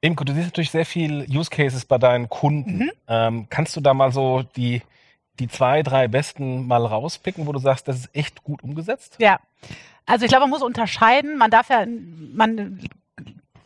Imko, 0.00 0.24
du 0.24 0.34
siehst 0.34 0.46
natürlich 0.48 0.70
sehr 0.70 0.84
viel 0.84 1.26
Use 1.30 1.48
Cases 1.48 1.84
bei 1.86 1.96
deinen 1.96 2.28
Kunden. 2.28 2.78
Mhm. 2.78 2.90
Ähm, 3.08 3.46
kannst 3.48 3.74
du 3.74 3.80
da 3.80 3.94
mal 3.94 4.12
so 4.12 4.42
die 4.42 4.82
die 5.40 5.48
zwei, 5.48 5.82
drei 5.82 6.08
besten 6.08 6.66
mal 6.66 6.84
rauspicken, 6.84 7.46
wo 7.46 7.52
du 7.52 7.58
sagst, 7.58 7.88
das 7.88 7.96
ist 7.96 8.10
echt 8.14 8.44
gut 8.44 8.62
umgesetzt? 8.62 9.16
Ja. 9.18 9.40
Also 10.06 10.24
ich 10.24 10.28
glaube, 10.28 10.42
man 10.42 10.50
muss 10.50 10.62
unterscheiden. 10.62 11.36
Man 11.36 11.50
darf 11.50 11.70
ja, 11.70 11.86
man 11.86 12.80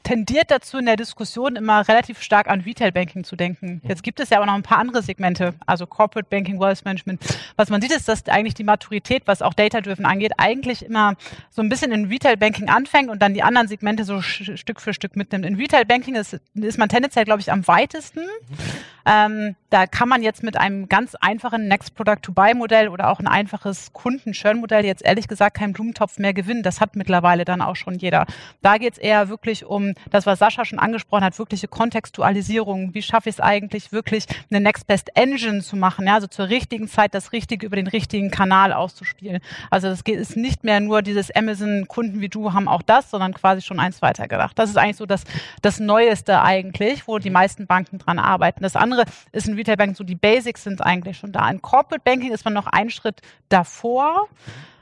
tendiert 0.08 0.50
dazu, 0.50 0.78
in 0.78 0.86
der 0.86 0.96
Diskussion 0.96 1.56
immer 1.56 1.86
relativ 1.86 2.22
stark 2.22 2.48
an 2.48 2.62
Retail 2.62 2.92
Banking 2.92 3.24
zu 3.24 3.36
denken. 3.36 3.82
Mhm. 3.82 3.88
Jetzt 3.88 4.02
gibt 4.02 4.20
es 4.20 4.30
ja 4.30 4.38
aber 4.38 4.46
noch 4.46 4.54
ein 4.54 4.62
paar 4.62 4.78
andere 4.78 5.02
Segmente, 5.02 5.52
also 5.66 5.86
Corporate 5.86 6.28
Banking, 6.30 6.58
Wealth 6.58 6.82
Management. 6.86 7.22
Was 7.56 7.68
man 7.68 7.82
sieht, 7.82 7.92
ist, 7.92 8.08
dass 8.08 8.26
eigentlich 8.26 8.54
die 8.54 8.64
Maturität, 8.64 9.24
was 9.26 9.42
auch 9.42 9.52
Data-Driven 9.52 10.06
angeht, 10.06 10.32
eigentlich 10.38 10.82
immer 10.82 11.16
so 11.50 11.60
ein 11.60 11.68
bisschen 11.68 11.92
in 11.92 12.06
Retail 12.06 12.38
Banking 12.38 12.70
anfängt 12.70 13.10
und 13.10 13.20
dann 13.20 13.34
die 13.34 13.42
anderen 13.42 13.68
Segmente 13.68 14.04
so 14.04 14.22
Stück 14.22 14.80
für 14.80 14.94
Stück 14.94 15.14
mitnimmt. 15.14 15.44
In 15.44 15.56
Retail 15.56 15.84
Banking 15.84 16.14
ist, 16.14 16.40
ist 16.54 16.78
man 16.78 16.88
tendenziell, 16.88 17.26
glaube 17.26 17.42
ich, 17.42 17.52
am 17.52 17.68
weitesten. 17.68 18.20
Mhm. 18.20 18.64
Ähm, 19.06 19.56
da 19.70 19.86
kann 19.86 20.08
man 20.08 20.22
jetzt 20.22 20.42
mit 20.42 20.56
einem 20.56 20.88
ganz 20.88 21.14
einfachen 21.14 21.68
Next 21.68 21.94
Product 21.94 22.22
to 22.22 22.32
Buy 22.32 22.54
Modell 22.54 22.88
oder 22.88 23.10
auch 23.10 23.20
ein 23.20 23.26
einfaches 23.26 23.92
Kunden-Churn-Modell 23.92 24.84
jetzt 24.84 25.04
ehrlich 25.04 25.28
gesagt 25.28 25.58
keinen 25.58 25.74
Blumentopf 25.74 26.18
mehr 26.18 26.32
gewinnen. 26.32 26.62
Das 26.62 26.80
hat 26.80 26.96
mittlerweile 26.96 27.44
dann 27.44 27.60
auch 27.60 27.76
schon 27.76 27.94
jeder. 27.94 28.26
Da 28.62 28.78
geht 28.78 28.94
es 28.94 28.98
eher 28.98 29.28
wirklich 29.28 29.66
um 29.66 29.94
das, 30.10 30.24
was 30.24 30.38
Sascha 30.38 30.64
schon 30.64 30.78
angesprochen 30.78 31.24
hat, 31.24 31.38
wirkliche 31.38 31.68
Kontextualisierung. 31.68 32.94
Wie 32.94 33.02
schaffe 33.02 33.28
ich 33.28 33.36
es 33.36 33.40
eigentlich, 33.40 33.92
wirklich 33.92 34.24
eine 34.50 34.60
Next 34.60 34.86
Best 34.86 35.10
Engine 35.14 35.60
zu 35.60 35.76
machen? 35.76 36.06
Ja, 36.06 36.14
also 36.14 36.26
zur 36.26 36.48
richtigen 36.48 36.88
Zeit 36.88 37.14
das 37.14 37.32
Richtige 37.32 37.66
über 37.66 37.76
den 37.76 37.88
richtigen 37.88 38.30
Kanal 38.30 38.72
auszuspielen. 38.72 39.40
Also 39.70 39.88
das 39.88 40.00
ist 40.00 40.36
nicht 40.36 40.64
mehr 40.64 40.80
nur 40.80 41.02
dieses 41.02 41.30
Amazon-Kunden 41.30 42.20
wie 42.20 42.28
du 42.28 42.52
haben 42.54 42.68
auch 42.68 42.82
das, 42.82 43.10
sondern 43.10 43.34
quasi 43.34 43.60
schon 43.60 43.80
eins 43.80 44.00
weiter 44.00 44.28
gedacht. 44.28 44.58
Das 44.58 44.70
ist 44.70 44.78
eigentlich 44.78 44.96
so 44.96 45.06
das, 45.06 45.24
das 45.60 45.78
Neueste 45.78 46.40
eigentlich, 46.40 47.06
wo 47.06 47.18
die 47.18 47.30
meisten 47.30 47.66
Banken 47.66 47.98
dran 47.98 48.18
arbeiten. 48.18 48.62
Das 48.62 48.76
andere 48.76 48.87
ist 49.32 49.48
ein 49.48 49.54
Retail 49.54 49.76
Banking 49.76 49.96
so, 49.96 50.04
die 50.04 50.14
Basics 50.14 50.64
sind 50.64 50.82
eigentlich 50.82 51.18
schon 51.18 51.32
da. 51.32 51.48
In 51.50 51.62
Corporate 51.62 52.02
Banking 52.04 52.32
ist 52.32 52.44
man 52.44 52.54
noch 52.54 52.66
einen 52.66 52.90
Schritt 52.90 53.20
davor. 53.48 54.28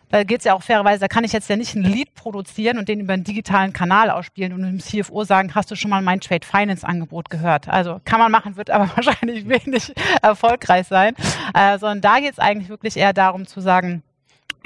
Da 0.08 0.22
geht 0.22 0.38
es 0.38 0.44
ja 0.44 0.54
auch 0.54 0.62
fairerweise, 0.62 1.00
da 1.00 1.08
kann 1.08 1.24
ich 1.24 1.32
jetzt 1.32 1.50
ja 1.50 1.56
nicht 1.56 1.74
ein 1.74 1.82
Lead 1.82 2.14
produzieren 2.14 2.78
und 2.78 2.88
den 2.88 3.00
über 3.00 3.14
einen 3.14 3.24
digitalen 3.24 3.72
Kanal 3.72 4.10
ausspielen 4.10 4.52
und 4.52 4.62
dem 4.62 4.78
CFO 4.78 5.24
sagen, 5.24 5.54
hast 5.56 5.70
du 5.70 5.74
schon 5.74 5.90
mal 5.90 6.00
mein 6.00 6.20
Trade 6.20 6.46
Finance 6.46 6.86
Angebot 6.86 7.28
gehört? 7.28 7.68
Also 7.68 8.00
kann 8.04 8.20
man 8.20 8.30
machen, 8.30 8.56
wird 8.56 8.70
aber 8.70 8.88
wahrscheinlich 8.96 9.48
wenig 9.48 9.92
erfolgreich 10.22 10.86
sein. 10.86 11.14
Äh, 11.54 11.78
sondern 11.78 12.00
da 12.02 12.20
geht 12.20 12.32
es 12.32 12.38
eigentlich 12.38 12.68
wirklich 12.68 12.96
eher 12.96 13.12
darum 13.12 13.46
zu 13.46 13.60
sagen, 13.60 14.04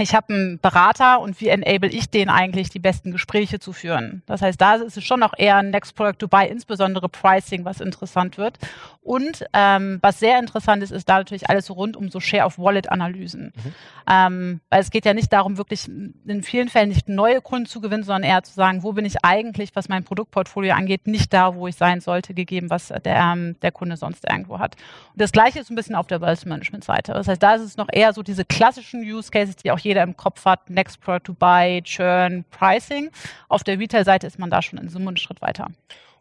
ich 0.01 0.15
habe 0.15 0.33
einen 0.33 0.59
Berater 0.59 1.21
und 1.21 1.41
wie 1.41 1.49
enable 1.49 1.91
ich 1.91 2.11
den 2.11 2.29
eigentlich, 2.29 2.71
die 2.71 2.79
besten 2.79 3.13
Gespräche 3.13 3.59
zu 3.59 3.73
führen. 3.73 4.23
Das 4.27 4.43
heißt, 4.43 4.61
da 4.61 4.75
ist 4.75 4.97
es 4.97 5.05
schon 5.05 5.21
noch 5.21 5.35
eher 5.37 5.57
ein 5.57 5.71
Next 5.71 5.95
Product 5.95 6.19
to 6.19 6.29
Buy, 6.29 6.47
insbesondere 6.49 7.09
Pricing, 7.09 7.65
was 7.65 7.81
interessant 7.81 8.39
wird. 8.39 8.59
Und 9.03 9.45
ähm, 9.55 9.99
was 10.03 10.21
sehr 10.21 10.39
interessant 10.39 10.83
ist, 10.83 10.91
ist 10.91 11.09
da 11.09 11.19
natürlich 11.19 11.49
alles 11.49 11.71
rund 11.71 11.97
um 11.97 12.11
so 12.11 12.21
Share 12.21 12.45
of 12.45 12.59
Wallet 12.59 12.93
Analysen. 12.93 13.53
Mhm. 13.57 13.75
Ähm, 14.09 14.61
weil 14.69 14.81
es 14.81 14.91
geht 14.91 15.05
ja 15.05 15.15
nicht 15.15 15.33
darum, 15.33 15.57
wirklich 15.57 15.89
in 15.89 16.43
vielen 16.43 16.69
Fällen 16.69 16.91
nicht 16.91 17.09
neue 17.09 17.41
Kunden 17.41 17.67
zu 17.67 17.81
gewinnen, 17.81 18.05
sondern 18.05 18.29
eher 18.31 18.43
zu 18.43 18.53
sagen, 18.53 18.83
wo 18.83 18.93
bin 18.93 19.05
ich 19.05 19.25
eigentlich, 19.25 19.75
was 19.75 19.89
mein 19.89 20.05
Produktportfolio 20.05 20.75
angeht, 20.75 21.07
nicht 21.07 21.33
da, 21.33 21.55
wo 21.55 21.67
ich 21.67 21.77
sein 21.77 22.01
sollte, 22.01 22.35
gegeben, 22.35 22.71
was 22.71 22.89
der, 22.89 23.17
ähm, 23.17 23.57
der 23.63 23.73
Kunde 23.73 23.97
sonst 23.97 24.29
irgendwo 24.31 24.59
hat. 24.59 24.77
Und 25.13 25.21
das 25.21 25.33
Gleiche 25.33 25.59
ist 25.61 25.71
ein 25.71 25.77
bisschen 25.77 25.95
auf 25.95 26.07
der 26.07 26.21
Wealth 26.21 26.47
Management 26.47 26.85
Seite. 26.85 27.13
Das 27.13 27.27
heißt, 27.27 27.43
da 27.43 27.55
ist 27.55 27.63
es 27.63 27.77
noch 27.77 27.89
eher 27.91 28.13
so 28.13 28.23
diese 28.23 28.45
klassischen 28.45 29.03
Use 29.03 29.31
Cases, 29.31 29.57
die 29.57 29.71
auch 29.71 29.79
jeder 29.79 29.90
im 29.97 30.17
Kopf 30.17 30.45
hat, 30.45 30.71
Next 30.71 31.01
Product 31.01 31.25
to 31.25 31.35
Buy, 31.35 31.83
Churn, 31.83 32.45
Pricing. 32.51 33.11
Auf 33.49 33.65
der 33.65 33.79
Retail-Seite 33.79 34.27
ist 34.27 34.39
man 34.39 34.51
da 34.51 34.63
schon 34.63 34.79
in 34.79 34.89
Summe 34.89 35.09
einen 35.09 35.17
Schritt 35.17 35.43
weiter. 35.43 35.69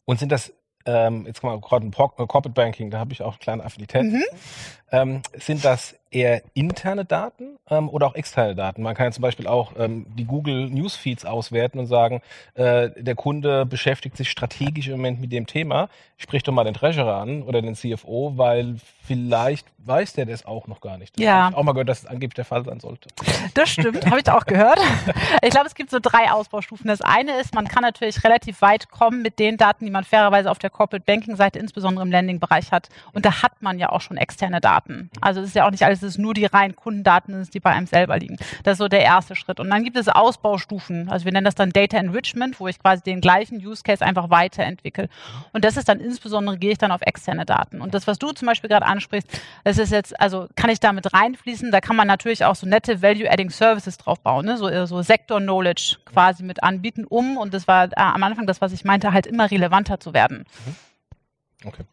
Und 0.05 0.19
sind 0.19 0.31
das 0.31 0.53
ähm, 0.85 1.25
jetzt 1.27 1.43
wir 1.43 1.59
gerade 1.59 1.85
ein 1.85 1.91
Corporate 1.91 2.49
Banking, 2.49 2.89
da 2.89 2.99
habe 2.99 3.13
ich 3.13 3.21
auch 3.21 3.39
kleine 3.39 3.63
Affinität. 3.63 4.03
Mhm. 4.03 4.23
Ähm, 4.91 5.21
sind 5.37 5.63
das 5.63 5.98
eher 6.11 6.41
interne 6.53 7.05
Daten 7.05 7.57
ähm, 7.69 7.89
oder 7.89 8.07
auch 8.07 8.15
externe 8.15 8.55
Daten? 8.55 8.81
Man 8.81 8.95
kann 8.95 9.07
ja 9.07 9.11
zum 9.11 9.21
Beispiel 9.21 9.47
auch 9.47 9.73
ähm, 9.77 10.05
die 10.15 10.25
Google 10.25 10.69
Newsfeeds 10.69 11.25
auswerten 11.25 11.79
und 11.79 11.87
sagen, 11.87 12.21
äh, 12.55 12.89
der 12.97 13.15
Kunde 13.15 13.65
beschäftigt 13.65 14.17
sich 14.17 14.29
strategisch 14.29 14.87
im 14.87 14.97
Moment 14.97 15.19
mit 15.19 15.31
dem 15.31 15.47
Thema, 15.47 15.89
sprich 16.17 16.43
doch 16.43 16.53
mal 16.53 16.63
den 16.63 16.73
Treasurer 16.73 17.15
an 17.15 17.43
oder 17.43 17.61
den 17.61 17.75
CFO, 17.75 18.33
weil 18.35 18.75
vielleicht 19.03 19.65
weiß 19.85 20.13
der 20.13 20.25
das 20.25 20.45
auch 20.45 20.67
noch 20.67 20.81
gar 20.81 20.97
nicht. 20.97 21.17
Das 21.17 21.23
ja. 21.23 21.43
habe 21.43 21.51
ich 21.51 21.57
auch 21.57 21.63
mal 21.63 21.71
gehört, 21.71 21.89
dass 21.89 21.99
es 21.99 22.05
angeblich 22.05 22.35
der 22.35 22.45
Fall 22.45 22.63
sein 22.63 22.79
sollte. 22.79 23.09
Das 23.53 23.69
stimmt, 23.69 24.05
habe 24.05 24.19
ich 24.19 24.29
auch 24.29 24.45
gehört. 24.45 24.79
Ich 25.41 25.51
glaube, 25.51 25.67
es 25.67 25.75
gibt 25.75 25.89
so 25.89 25.99
drei 26.01 26.31
Ausbaustufen. 26.31 26.87
Das 26.87 27.01
eine 27.01 27.39
ist, 27.39 27.55
man 27.55 27.67
kann 27.67 27.81
natürlich 27.81 28.23
relativ 28.23 28.61
weit 28.61 28.89
kommen 28.89 29.21
mit 29.21 29.39
den 29.39 29.57
Daten, 29.57 29.85
die 29.85 29.91
man 29.91 30.03
fairerweise 30.03 30.51
auf 30.51 30.59
der 30.59 30.69
Corporate 30.69 31.03
Banking 31.05 31.35
Seite, 31.35 31.59
insbesondere 31.59 32.05
im 32.05 32.11
Landing-Bereich 32.11 32.71
hat. 32.71 32.89
Und 33.13 33.25
da 33.25 33.41
hat 33.41 33.61
man 33.61 33.79
ja 33.79 33.89
auch 33.89 34.01
schon 34.01 34.17
externe 34.17 34.59
Daten. 34.59 35.09
Also 35.21 35.41
es 35.41 35.47
ist 35.47 35.55
ja 35.55 35.65
auch 35.65 35.71
nicht 35.71 35.83
alles, 35.83 35.98
es 36.03 36.15
ist 36.15 36.17
nur 36.17 36.33
die 36.33 36.45
reinen 36.45 36.75
Kundendaten, 36.75 37.47
die 37.53 37.59
bei 37.59 37.71
einem 37.71 37.87
selber 37.87 38.17
liegen. 38.17 38.37
Das 38.63 38.73
ist 38.73 38.77
so 38.79 38.87
der 38.87 39.01
erste 39.01 39.35
Schritt. 39.35 39.59
Und 39.59 39.69
dann 39.69 39.83
gibt 39.83 39.97
es 39.97 40.07
Ausbaustufen. 40.07 41.09
Also 41.09 41.25
wir 41.25 41.31
nennen 41.31 41.45
das 41.45 41.55
dann 41.55 41.71
Data 41.71 41.97
Enrichment, 41.97 42.59
wo 42.59 42.67
ich 42.67 42.79
quasi 42.79 43.03
den 43.03 43.21
gleichen 43.21 43.57
Use 43.65 43.83
Case 43.83 44.05
einfach 44.05 44.29
weiterentwickle. 44.29 45.09
Und 45.53 45.65
das 45.65 45.77
ist 45.77 45.89
dann 45.89 45.99
insbesondere, 45.99 46.57
gehe 46.57 46.71
ich 46.71 46.77
dann 46.77 46.91
auf 46.91 47.01
externe 47.01 47.45
Daten. 47.45 47.81
Und 47.81 47.93
das, 47.93 48.07
was 48.07 48.19
du 48.19 48.31
zum 48.31 48.47
Beispiel 48.47 48.69
gerade 48.69 48.85
ansprichst, 48.85 49.29
das 49.63 49.77
ist 49.77 49.91
jetzt, 49.91 50.19
also 50.19 50.47
kann 50.55 50.69
ich 50.69 50.79
damit 50.79 51.13
reinfließen. 51.13 51.71
Da 51.71 51.81
kann 51.81 51.95
man 51.95 52.07
natürlich 52.07 52.45
auch 52.45 52.55
so 52.55 52.67
nette 52.67 53.01
Value-Adding 53.01 53.49
Services 53.49 53.97
drauf 53.97 54.19
bauen, 54.19 54.45
ne? 54.45 54.57
so, 54.57 54.85
so 54.85 55.01
Sektor-Knowledge 55.01 55.97
quasi 56.05 56.43
mit 56.43 56.63
anbieten, 56.63 57.05
um, 57.05 57.37
und 57.37 57.53
das 57.53 57.67
war 57.67 57.85
äh, 57.85 57.91
am 57.95 58.23
Anfang 58.23 58.47
das, 58.47 58.61
was 58.61 58.73
ich 58.73 58.85
meinte, 58.85 59.13
halt 59.13 59.27
immer 59.27 59.49
relevanter 59.49 59.99
zu 59.99 60.13
werden. 60.13 60.45
Okay. 61.65 61.83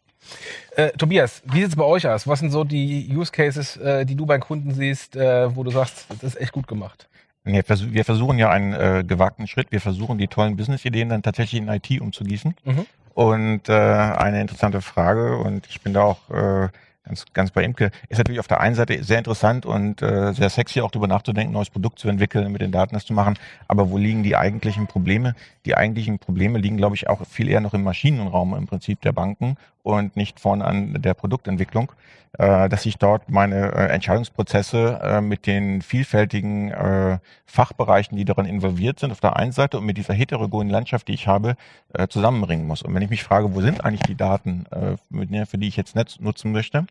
Äh, 0.76 0.90
Tobias, 0.92 1.42
wie 1.46 1.60
sieht 1.60 1.70
es 1.70 1.76
bei 1.76 1.84
euch 1.84 2.06
aus? 2.06 2.26
Was 2.26 2.40
sind 2.40 2.50
so 2.50 2.64
die 2.64 3.08
Use 3.14 3.32
Cases, 3.32 3.76
äh, 3.76 4.04
die 4.04 4.14
du 4.14 4.26
beim 4.26 4.40
Kunden 4.40 4.72
siehst, 4.72 5.16
äh, 5.16 5.54
wo 5.54 5.62
du 5.62 5.70
sagst, 5.70 6.06
das 6.08 6.34
ist 6.34 6.40
echt 6.40 6.52
gut 6.52 6.66
gemacht? 6.66 7.08
Wir 7.44 8.04
versuchen 8.04 8.38
ja 8.38 8.50
einen 8.50 8.72
äh, 8.72 9.04
gewagten 9.06 9.46
Schritt. 9.46 9.70
Wir 9.70 9.80
versuchen 9.80 10.18
die 10.18 10.26
tollen 10.26 10.56
Business-Ideen 10.56 11.08
dann 11.08 11.22
tatsächlich 11.22 11.62
in 11.62 11.68
IT 11.68 12.00
umzugießen. 12.00 12.56
Mhm. 12.64 12.86
Und 13.14 13.68
äh, 13.68 13.72
eine 13.72 14.40
interessante 14.40 14.82
Frage, 14.82 15.38
und 15.38 15.66
ich 15.68 15.80
bin 15.80 15.94
da 15.94 16.02
auch 16.02 16.28
äh, 16.28 16.68
ganz, 17.04 17.24
ganz 17.32 17.50
bei 17.52 17.62
Imke, 17.62 17.90
ist 18.08 18.18
natürlich 18.18 18.40
auf 18.40 18.48
der 18.48 18.60
einen 18.60 18.74
Seite 18.74 19.02
sehr 19.02 19.18
interessant 19.18 19.64
und 19.64 20.02
äh, 20.02 20.32
sehr 20.32 20.50
sexy, 20.50 20.80
auch 20.80 20.90
darüber 20.90 21.06
nachzudenken, 21.06 21.52
neues 21.52 21.70
Produkt 21.70 21.98
zu 21.98 22.08
entwickeln, 22.08 22.50
mit 22.52 22.60
den 22.60 22.72
Daten 22.72 22.94
das 22.94 23.06
zu 23.06 23.14
machen. 23.14 23.38
Aber 23.68 23.90
wo 23.90 23.96
liegen 23.96 24.22
die 24.22 24.36
eigentlichen 24.36 24.86
Probleme? 24.86 25.34
Die 25.64 25.76
eigentlichen 25.76 26.18
Probleme 26.18 26.58
liegen, 26.58 26.76
glaube 26.76 26.96
ich, 26.96 27.08
auch 27.08 27.24
viel 27.26 27.48
eher 27.48 27.60
noch 27.60 27.74
im 27.74 27.84
Maschinenraum 27.84 28.54
im 28.54 28.66
Prinzip 28.66 29.00
der 29.02 29.12
Banken 29.12 29.56
und 29.86 30.16
nicht 30.16 30.40
vorne 30.40 30.64
an 30.64 31.00
der 31.00 31.14
Produktentwicklung, 31.14 31.92
äh, 32.38 32.68
dass 32.68 32.84
ich 32.86 32.98
dort 32.98 33.30
meine 33.30 33.72
äh, 33.72 33.86
Entscheidungsprozesse 33.86 35.00
äh, 35.00 35.20
mit 35.20 35.46
den 35.46 35.80
vielfältigen 35.80 36.72
Fachbereichen, 37.46 38.16
die 38.16 38.24
daran 38.24 38.46
involviert 38.46 38.98
sind, 38.98 39.12
auf 39.12 39.20
der 39.20 39.36
einen 39.36 39.52
Seite 39.52 39.78
und 39.78 39.86
mit 39.86 39.96
dieser 39.96 40.12
heterogenen 40.12 40.70
Landschaft, 40.70 41.08
die 41.08 41.14
ich 41.14 41.28
habe, 41.28 41.56
zusammenbringen 42.08 42.66
muss. 42.66 42.82
Und 42.82 42.94
wenn 42.94 43.02
ich 43.02 43.10
mich 43.10 43.22
frage, 43.22 43.54
wo 43.54 43.60
sind 43.60 43.84
eigentlich 43.84 44.02
die 44.02 44.16
Daten, 44.16 44.66
für 45.10 45.58
die 45.58 45.68
ich 45.68 45.76
jetzt 45.76 45.94
Netz 45.94 46.18
nutzen 46.20 46.52
möchte, 46.52 46.86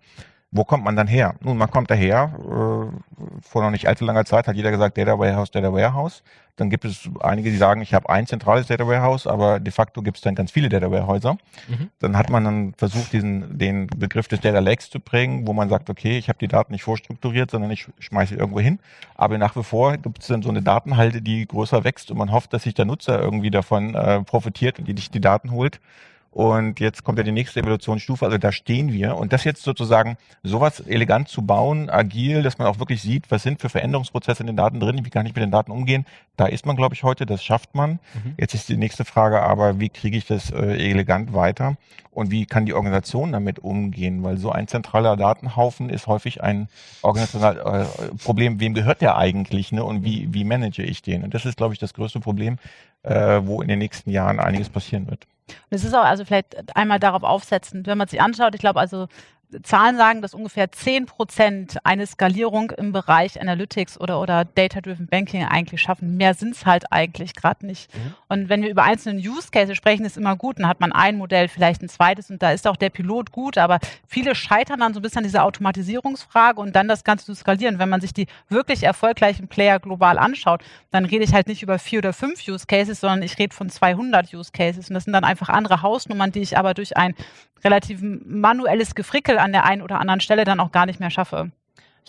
wo 0.52 0.64
kommt 0.64 0.84
man 0.84 0.96
dann 0.96 1.08
her? 1.08 1.36
Nun, 1.42 1.58
man 1.58 1.70
kommt 1.70 1.92
daher, 1.92 2.34
äh, 2.40 3.42
vor 3.42 3.62
noch 3.62 3.72
nicht 3.72 3.88
allzu 3.88 4.06
langer 4.06 4.26
Zeit 4.26 4.48
hat 4.48 4.56
jeder 4.56 4.72
gesagt, 4.72 4.98
Data 4.98 5.20
Warehouse, 5.20 5.52
Data 5.52 5.72
Warehouse. 5.74 6.24
Dann 6.56 6.70
gibt 6.70 6.86
es 6.86 7.10
einige, 7.20 7.52
die 7.52 7.58
sagen, 7.58 7.82
ich 7.82 7.94
habe 7.94 8.10
ein 8.10 8.26
zentrales 8.28 8.68
Data 8.68 8.88
Warehouse, 8.88 9.28
aber 9.28 9.60
de 9.60 9.74
facto 9.74 10.02
gibt 10.02 10.18
es 10.18 10.24
dann 10.24 10.36
ganz 10.36 10.52
viele 10.52 10.70
Data 10.70 10.90
Warehäuser. 10.90 11.34
Mhm. 11.68 11.90
Dann 12.00 12.18
hat 12.18 12.30
man 12.30 12.46
dann 12.46 12.74
versucht, 12.78 13.12
diesen, 13.12 13.58
den 13.58 13.88
Begriff 13.88 14.30
des 14.30 14.40
Data 14.40 14.60
Lakes 14.60 14.90
zu 14.90 15.02
prägen, 15.02 15.46
wo 15.46 15.52
man 15.52 15.68
sagt, 15.68 15.90
okay, 15.90 16.18
ich 16.18 16.30
habe 16.30 16.40
die 16.40 16.48
Daten 16.48 16.72
nicht 16.72 16.84
vorstrukturiert, 16.84 17.52
sondern 17.52 17.72
ich 17.72 17.88
schmeiße 18.00 18.36
irgendwo 18.36 18.62
hin. 18.62 18.80
Aber 19.16 19.38
nach 19.38 19.58
wie 19.58 19.64
vor 19.64 19.98
gibt 19.98 20.22
es 20.22 20.28
dann 20.28 20.42
so 20.42 20.50
eine 20.50 20.62
Datenhalte, 20.62 21.22
die 21.22 21.46
größer 21.46 21.84
wächst 21.84 22.12
und 22.12 22.18
man 22.18 22.32
hofft, 22.32 22.54
dass 22.54 22.64
sich 22.64 22.74
der 22.74 22.86
Nutzer 22.86 23.20
irgendwie 23.20 23.52
davon 23.52 23.94
äh, 23.94 24.22
profitiert 24.24 24.80
und 24.80 24.88
die, 24.88 24.94
die 24.94 25.22
Daten 25.22 25.52
holt. 25.52 25.82
Und 26.36 26.82
jetzt 26.82 27.06
kommt 27.06 27.18
ja 27.18 27.24
die 27.24 27.32
nächste 27.32 27.62
Evolutionsstufe, 27.62 28.26
also 28.26 28.38
da 28.38 28.52
stehen 28.52 28.92
wir. 28.92 29.16
Und 29.16 29.32
das 29.32 29.46
jetzt 29.46 29.64
sozusagen 29.64 30.18
sowas 30.44 30.82
elegant 30.82 31.30
zu 31.30 31.44
bauen, 31.44 31.90
agil, 31.90 32.44
dass 32.44 32.58
man 32.58 32.68
auch 32.68 32.78
wirklich 32.78 33.02
sieht, 33.02 33.32
was 33.32 33.42
sind 33.42 33.62
für 33.62 33.70
Veränderungsprozesse 33.70 34.44
in 34.44 34.48
den 34.48 34.58
Daten 34.58 34.82
drin, 34.82 35.06
wie 35.06 35.10
kann 35.10 35.26
ich 35.26 35.34
mit 35.34 35.42
den 35.42 35.52
Daten 35.52 35.72
umgehen, 35.72 36.06
da 36.36 36.48
ist 36.48 36.66
man, 36.66 36.76
glaube 36.76 36.94
ich, 36.94 37.04
heute, 37.04 37.26
das 37.26 37.42
schafft 37.42 37.74
man. 37.74 38.00
Mhm. 38.14 38.34
Jetzt 38.38 38.54
ist 38.54 38.68
die 38.68 38.76
nächste 38.76 39.06
Frage 39.06 39.42
aber, 39.44 39.80
wie 39.80 39.88
kriege 39.88 40.18
ich 40.18 40.26
das 40.26 40.52
äh, 40.52 40.76
elegant 40.90 41.32
weiter 41.32 41.78
und 42.12 42.32
wie 42.32 42.46
kann 42.46 42.66
die 42.66 42.74
Organisation 42.74 43.32
damit 43.32 43.60
umgehen? 43.60 44.22
Weil 44.22 44.38
so 44.38 44.52
ein 44.52 44.68
zentraler 44.68 45.16
Datenhaufen 45.16 45.90
ist 45.90 46.06
häufig 46.08 46.44
ein 46.44 46.68
organisationales 47.02 47.98
äh, 47.98 48.16
Problem, 48.22 48.60
wem 48.60 48.74
gehört 48.74 49.00
der 49.00 49.16
eigentlich 49.16 49.72
ne? 49.72 49.86
und 49.86 50.04
wie, 50.04 50.34
wie 50.34 50.44
manage 50.44 50.84
ich 50.84 51.02
den? 51.02 51.24
Und 51.24 51.34
das 51.34 51.46
ist, 51.46 51.56
glaube 51.56 51.74
ich, 51.74 51.80
das 51.80 51.94
größte 51.94 52.20
Problem, 52.20 52.58
äh, 53.04 53.40
wo 53.46 53.62
in 53.62 53.70
den 53.70 53.80
nächsten 53.80 54.10
Jahren 54.10 54.42
einiges 54.42 54.68
passieren 54.68 55.08
wird. 55.10 55.26
Und 55.48 55.76
es 55.76 55.84
ist 55.84 55.94
auch, 55.94 56.04
also 56.04 56.26
vielleicht 56.26 56.76
einmal 56.76 57.00
darauf 57.00 57.24
aufsetzen, 57.24 57.86
wenn 57.86 57.98
man 57.98 58.08
sich 58.08 58.22
anschaut, 58.22 58.56
ich 58.56 58.62
glaube, 58.62 58.80
also 58.80 59.08
Zahlen 59.64 59.98
sagen, 59.98 60.22
dass 60.22 60.34
ungefähr 60.34 60.72
10 60.72 61.06
Prozent 61.06 61.78
eine 61.84 62.06
Skalierung 62.08 62.72
im 62.72 62.92
Bereich 62.92 63.40
Analytics 63.40 64.00
oder, 64.00 64.22
oder 64.22 64.46
Data-Driven 64.46 65.08
Banking 65.08 65.44
eigentlich 65.46 65.82
schaffen. 65.82 66.18
Mehr 66.18 66.34
sind 66.34 66.56
es 66.56 66.66
halt 66.66 66.92
eigentlich 66.92 67.34
gerade 67.34 67.66
nicht. 67.66 67.94
Mhm. 67.94 68.14
Und 68.28 68.50
wenn 68.50 68.62
wir 68.62 68.70
über 68.70 68.84
einzelne 68.84 69.20
Use 69.20 69.50
Cases 69.52 69.76
sprechen, 69.76 70.06
ist 70.06 70.18
immer 70.18 70.36
gut. 70.36 70.60
Dann 70.60 70.68
hat 70.68 70.80
man 70.80 70.92
ein 70.92 71.18
Modell, 71.18 71.48
vielleicht 71.48 71.82
ein 71.82 71.90
zweites 71.90 72.30
und 72.30 72.42
da 72.42 72.52
ist 72.52 72.68
auch 72.68 72.76
der 72.76 72.90
Pilot 72.90 73.32
gut. 73.32 73.58
Aber 73.58 73.80
viele 74.08 74.36
scheitern 74.36 74.80
dann 74.80 74.94
so 74.94 75.00
ein 75.00 75.04
bisschen 75.04 75.20
an 75.20 75.24
dieser 75.26 75.44
Automatisierungsfrage 75.44 76.60
und 76.60 76.76
dann 76.76 76.88
das 76.88 77.04
Ganze 77.04 77.26
zu 77.26 77.36
skalieren. 77.36 77.80
Wenn 77.80 77.90
man 77.90 78.02
sich 78.02 78.14
die 78.14 78.28
wirklich 78.50 78.84
erfolgreichen 78.84 79.48
Player 79.48 79.80
global 79.80 80.18
anschaut, 80.18 80.64
dann 80.92 81.06
rede 81.06 81.24
ich 81.24 81.34
halt 81.34 81.48
nicht 81.48 81.64
über 81.64 81.80
vier 81.80 82.00
oder 82.00 82.14
fünf 82.14 82.48
Use 82.48 82.66
Cases, 82.68 83.00
sondern 83.00 83.22
ich 83.22 83.38
rede 83.38 83.56
von 83.56 83.70
200 83.70 84.34
Use 84.34 84.52
Cases. 84.52 84.90
Und 84.90 84.94
das 84.94 85.06
sind 85.06 85.14
dann 85.14 85.24
einfach 85.24 85.50
andere 85.50 85.82
Hausnummern, 85.82 86.32
die 86.32 86.42
ich 86.42 86.58
aber 86.58 86.74
durch 86.74 86.98
ein 86.98 87.16
relativ 87.64 88.00
manuelles 88.02 88.96
Gefrickel 88.96 89.40
an 89.46 89.54
der 89.54 89.64
einen 89.64 89.84
oder 89.84 90.00
anderen 90.00 90.20
Stelle 90.20 90.44
dann 90.44 90.60
auch 90.60 90.72
gar 90.72 90.88
nicht 90.88 91.00
mehr 91.00 91.12
schaffe. 91.12 91.52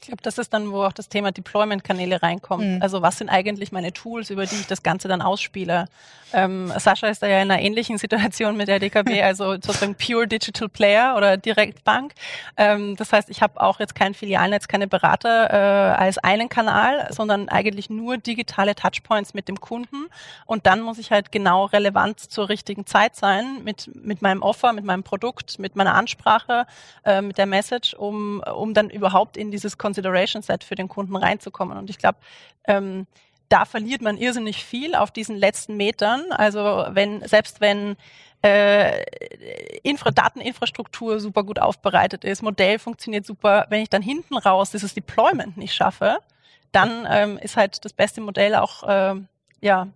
Ich 0.00 0.08
glaube, 0.08 0.22
das 0.22 0.38
ist 0.38 0.52
dann, 0.52 0.70
wo 0.70 0.84
auch 0.84 0.92
das 0.92 1.08
Thema 1.08 1.32
Deployment-Kanäle 1.32 2.22
reinkommt. 2.22 2.64
Mhm. 2.64 2.82
Also 2.82 3.02
was 3.02 3.18
sind 3.18 3.28
eigentlich 3.28 3.72
meine 3.72 3.92
Tools, 3.92 4.30
über 4.30 4.46
die 4.46 4.56
ich 4.56 4.66
das 4.66 4.82
Ganze 4.82 5.08
dann 5.08 5.22
ausspiele? 5.22 5.86
Ähm, 6.32 6.72
Sascha 6.76 7.06
ist 7.06 7.22
da 7.22 7.26
ja 7.28 7.40
in 7.40 7.50
einer 7.50 7.62
ähnlichen 7.62 7.98
Situation 7.98 8.56
mit 8.56 8.68
der 8.68 8.78
DKB, 8.78 9.20
also 9.22 9.52
sozusagen 9.52 9.94
Pure 9.94 10.26
Digital 10.26 10.68
Player 10.68 11.14
oder 11.16 11.36
Direktbank. 11.36 12.14
Ähm, 12.56 12.96
das 12.96 13.12
heißt, 13.12 13.30
ich 13.30 13.42
habe 13.42 13.60
auch 13.60 13.80
jetzt 13.80 13.94
kein 13.94 14.12
Filialnetz, 14.12 14.68
keine 14.68 14.88
Berater 14.88 15.50
äh, 15.50 15.96
als 15.96 16.18
einen 16.18 16.48
Kanal, 16.48 17.08
sondern 17.10 17.48
eigentlich 17.48 17.90
nur 17.90 18.18
digitale 18.18 18.74
Touchpoints 18.74 19.34
mit 19.34 19.48
dem 19.48 19.60
Kunden. 19.60 20.06
Und 20.46 20.66
dann 20.66 20.82
muss 20.82 20.98
ich 20.98 21.10
halt 21.10 21.32
genau 21.32 21.66
relevant 21.66 22.20
zur 22.20 22.48
richtigen 22.48 22.86
Zeit 22.86 23.16
sein 23.16 23.62
mit, 23.64 23.90
mit 23.94 24.20
meinem 24.20 24.42
Offer, 24.42 24.72
mit 24.72 24.84
meinem 24.84 25.04
Produkt, 25.04 25.58
mit 25.58 25.76
meiner 25.76 25.94
Ansprache, 25.94 26.66
äh, 27.04 27.22
mit 27.22 27.38
der 27.38 27.46
Message, 27.46 27.94
um, 27.94 28.40
um 28.40 28.74
dann 28.74 28.90
überhaupt 28.90 29.36
in 29.36 29.50
dieses 29.50 29.78
Consideration 29.86 30.42
Set 30.42 30.64
für 30.64 30.74
den 30.74 30.88
Kunden 30.88 31.14
reinzukommen. 31.14 31.78
Und 31.78 31.90
ich 31.90 31.98
glaube, 31.98 32.18
ähm, 32.66 33.06
da 33.48 33.64
verliert 33.64 34.02
man 34.02 34.16
irrsinnig 34.16 34.64
viel 34.64 34.96
auf 34.96 35.12
diesen 35.12 35.36
letzten 35.36 35.76
Metern. 35.76 36.24
Also 36.32 36.86
wenn, 36.90 37.26
selbst 37.28 37.60
wenn 37.60 37.96
äh, 38.42 39.04
Infra 39.84 40.10
Dateninfrastruktur 40.10 41.20
super 41.20 41.44
gut 41.44 41.60
aufbereitet 41.60 42.24
ist, 42.24 42.42
Modell 42.42 42.80
funktioniert 42.80 43.24
super, 43.24 43.66
wenn 43.68 43.82
ich 43.82 43.88
dann 43.88 44.02
hinten 44.02 44.36
raus 44.36 44.72
dieses 44.72 44.94
Deployment 44.94 45.56
nicht 45.56 45.74
schaffe, 45.74 46.18
dann 46.72 47.06
ähm, 47.08 47.38
ist 47.38 47.56
halt 47.56 47.84
das 47.84 47.92
beste 47.92 48.20
Modell 48.20 48.56
auch 48.56 48.82
ähm, 48.88 49.28
ja 49.60 49.86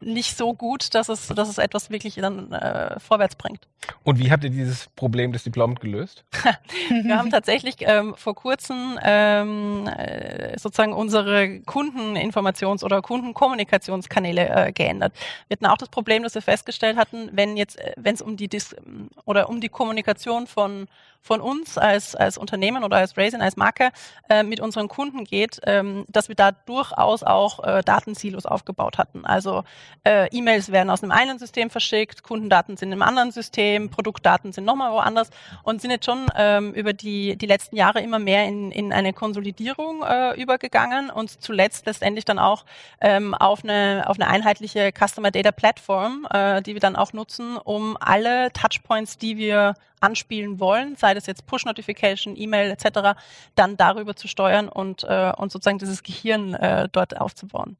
nicht 0.00 0.36
so 0.36 0.54
gut, 0.54 0.94
dass 0.94 1.08
es, 1.08 1.28
dass 1.28 1.48
es 1.48 1.58
etwas 1.58 1.90
wirklich 1.90 2.14
dann 2.14 2.52
äh, 2.52 2.98
vorwärts 3.00 3.34
bringt. 3.34 3.66
Und 4.04 4.18
wie 4.18 4.30
habt 4.30 4.44
ihr 4.44 4.50
dieses 4.50 4.88
Problem 4.96 5.32
des 5.32 5.44
Diplomat 5.44 5.80
gelöst? 5.80 6.24
Wir 7.04 7.18
haben 7.18 7.30
tatsächlich 7.30 7.76
ähm, 7.80 8.14
vor 8.16 8.34
kurzem 8.34 8.98
ähm, 9.02 9.86
äh, 9.88 10.58
sozusagen 10.58 10.92
unsere 10.92 11.60
Kundeninformations- 11.64 12.84
oder 12.84 13.02
Kundenkommunikationskanäle 13.02 14.48
äh, 14.48 14.72
geändert. 14.72 15.12
Wir 15.48 15.56
hatten 15.56 15.66
auch 15.66 15.78
das 15.78 15.88
Problem, 15.88 16.22
dass 16.22 16.34
wir 16.34 16.42
festgestellt 16.42 16.96
hatten, 16.96 17.30
wenn 17.32 17.56
jetzt, 17.56 17.78
äh, 17.78 17.92
wenn 17.96 18.14
es 18.14 18.22
um 18.22 18.36
die 18.36 18.48
Dis 18.48 18.76
oder 19.24 19.48
um 19.48 19.60
die 19.60 19.68
Kommunikation 19.68 20.46
von 20.46 20.86
von 21.20 21.40
uns 21.40 21.76
als, 21.76 22.14
als 22.14 22.38
Unternehmen 22.38 22.84
oder 22.84 22.96
als 22.96 23.16
Raisin, 23.16 23.42
als 23.42 23.56
Marke 23.56 23.90
äh, 24.28 24.42
mit 24.42 24.60
unseren 24.60 24.88
Kunden 24.88 25.24
geht, 25.24 25.60
ähm, 25.64 26.04
dass 26.08 26.28
wir 26.28 26.36
da 26.36 26.52
durchaus 26.52 27.22
auch 27.22 27.62
äh, 27.64 27.82
Datensilos 27.82 28.46
aufgebaut 28.46 28.98
hatten. 28.98 29.26
Also 29.26 29.64
äh, 30.04 30.28
E-Mails 30.34 30.72
werden 30.72 30.90
aus 30.90 31.02
einem 31.02 31.12
einen 31.12 31.38
System 31.38 31.70
verschickt, 31.70 32.22
Kundendaten 32.22 32.76
sind 32.76 32.92
im 32.92 33.02
anderen 33.02 33.30
System, 33.30 33.90
Produktdaten 33.90 34.52
sind 34.52 34.64
nochmal 34.64 34.92
woanders 34.92 35.30
und 35.62 35.80
sind 35.80 35.90
jetzt 35.90 36.06
schon 36.06 36.26
ähm, 36.34 36.72
über 36.72 36.92
die, 36.92 37.36
die 37.36 37.46
letzten 37.46 37.76
Jahre 37.76 38.00
immer 38.00 38.18
mehr 38.18 38.46
in, 38.46 38.70
in 38.70 38.92
eine 38.92 39.12
Konsolidierung 39.12 40.02
äh, 40.02 40.40
übergegangen 40.40 41.10
und 41.10 41.42
zuletzt 41.42 41.86
letztendlich 41.86 42.24
dann 42.24 42.38
auch 42.38 42.64
ähm, 43.00 43.34
auf, 43.34 43.64
eine, 43.64 44.04
auf 44.06 44.18
eine 44.18 44.28
einheitliche 44.28 44.92
Customer 44.92 45.30
Data 45.30 45.52
Platform, 45.52 46.26
äh, 46.32 46.62
die 46.62 46.74
wir 46.74 46.80
dann 46.80 46.96
auch 46.96 47.12
nutzen, 47.12 47.56
um 47.56 47.96
alle 48.00 48.52
Touchpoints, 48.52 49.18
die 49.18 49.36
wir 49.36 49.74
anspielen 50.00 50.60
wollen, 50.60 50.96
sei 50.96 51.14
das 51.14 51.26
jetzt 51.26 51.46
Push-Notification, 51.46 52.36
E-Mail 52.36 52.70
etc., 52.70 53.18
dann 53.54 53.76
darüber 53.76 54.16
zu 54.16 54.28
steuern 54.28 54.68
und, 54.68 55.04
äh, 55.04 55.32
und 55.36 55.52
sozusagen 55.52 55.78
dieses 55.78 56.02
Gehirn 56.02 56.54
äh, 56.54 56.88
dort 56.90 57.20
aufzubauen. 57.20 57.76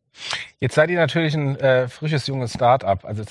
Jetzt 0.60 0.74
seid 0.74 0.90
ihr 0.90 0.98
natürlich 0.98 1.34
ein 1.34 1.56
äh, 1.60 1.86
frisches, 1.86 2.26
junges 2.26 2.52
Start-up. 2.52 3.04
Also 3.04 3.22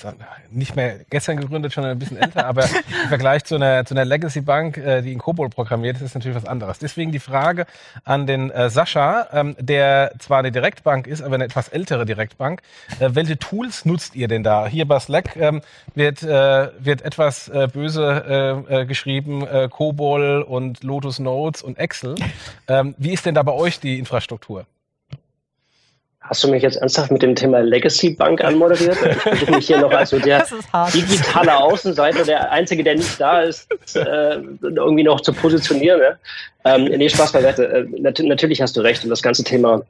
nicht 0.50 0.76
mehr 0.76 1.00
gestern 1.10 1.36
gegründet, 1.36 1.74
schon 1.74 1.84
ein 1.84 1.98
bisschen 1.98 2.16
älter, 2.16 2.46
aber 2.46 2.64
im 3.02 3.08
Vergleich 3.08 3.44
zu 3.44 3.56
einer, 3.56 3.84
zu 3.84 3.94
einer 3.94 4.06
Legacy-Bank, 4.06 4.78
äh, 4.78 5.02
die 5.02 5.12
in 5.12 5.18
Kobol 5.18 5.50
programmiert 5.50 5.96
ist, 5.96 6.02
ist 6.02 6.14
natürlich 6.14 6.36
was 6.36 6.46
anderes. 6.46 6.78
Deswegen 6.78 7.12
die 7.12 7.18
Frage 7.18 7.66
an 8.04 8.26
den 8.26 8.50
äh, 8.50 8.70
Sascha, 8.70 9.28
ähm, 9.32 9.56
der 9.58 10.12
zwar 10.18 10.38
eine 10.38 10.50
Direktbank 10.50 11.06
ist, 11.06 11.20
aber 11.20 11.34
eine 11.34 11.44
etwas 11.44 11.68
ältere 11.68 12.06
Direktbank. 12.06 12.62
Äh, 12.98 13.10
welche 13.12 13.38
Tools 13.38 13.84
nutzt 13.84 14.16
ihr 14.16 14.28
denn 14.28 14.42
da? 14.42 14.66
Hier 14.66 14.88
bei 14.88 14.98
Slack 14.98 15.36
ähm, 15.36 15.60
wird, 15.94 16.22
äh, 16.22 16.68
wird 16.78 17.02
etwas 17.02 17.48
äh, 17.48 17.68
böse 17.70 18.64
äh, 18.80 18.86
geschrieben, 18.86 19.46
äh, 19.46 19.68
Kobol 19.70 20.42
und 20.42 20.82
Lotus 20.82 21.18
Notes 21.18 21.62
und 21.62 21.78
Excel. 21.78 22.14
Ähm, 22.66 22.94
wie 22.98 23.12
ist 23.12 23.26
denn 23.26 23.34
da 23.34 23.42
bei 23.42 23.52
euch 23.52 23.80
die 23.80 23.98
Infrastruktur? 23.98 24.66
Hast 26.28 26.44
du 26.44 26.48
mich 26.48 26.62
jetzt 26.62 26.76
ernsthaft 26.76 27.10
mit 27.10 27.22
dem 27.22 27.34
Thema 27.34 27.60
Legacy 27.60 28.10
Bank 28.10 28.44
anmoderiert? 28.44 28.98
Ich 29.02 29.16
versuche 29.16 29.50
mich 29.52 29.66
hier 29.66 29.78
noch 29.78 29.92
als 29.92 30.10
so 30.10 30.18
der 30.18 30.46
digitale 30.92 31.56
Außenseiter, 31.56 32.24
der 32.24 32.52
Einzige, 32.52 32.84
der 32.84 32.96
nicht 32.96 33.18
da 33.18 33.40
ist, 33.40 33.66
äh, 33.96 34.38
irgendwie 34.62 35.04
noch 35.04 35.22
zu 35.22 35.32
positionieren. 35.32 36.00
Ne? 36.00 36.18
Ähm, 36.66 36.84
nee, 36.84 37.08
Spaß 37.08 37.32
beiseite. 37.32 37.64
Äh, 37.64 37.86
nat 37.98 38.18
natürlich 38.18 38.60
hast 38.60 38.76
du 38.76 38.82
recht. 38.82 39.02
Und 39.04 39.10
das 39.10 39.22
ganze 39.22 39.42
Thema 39.42 39.82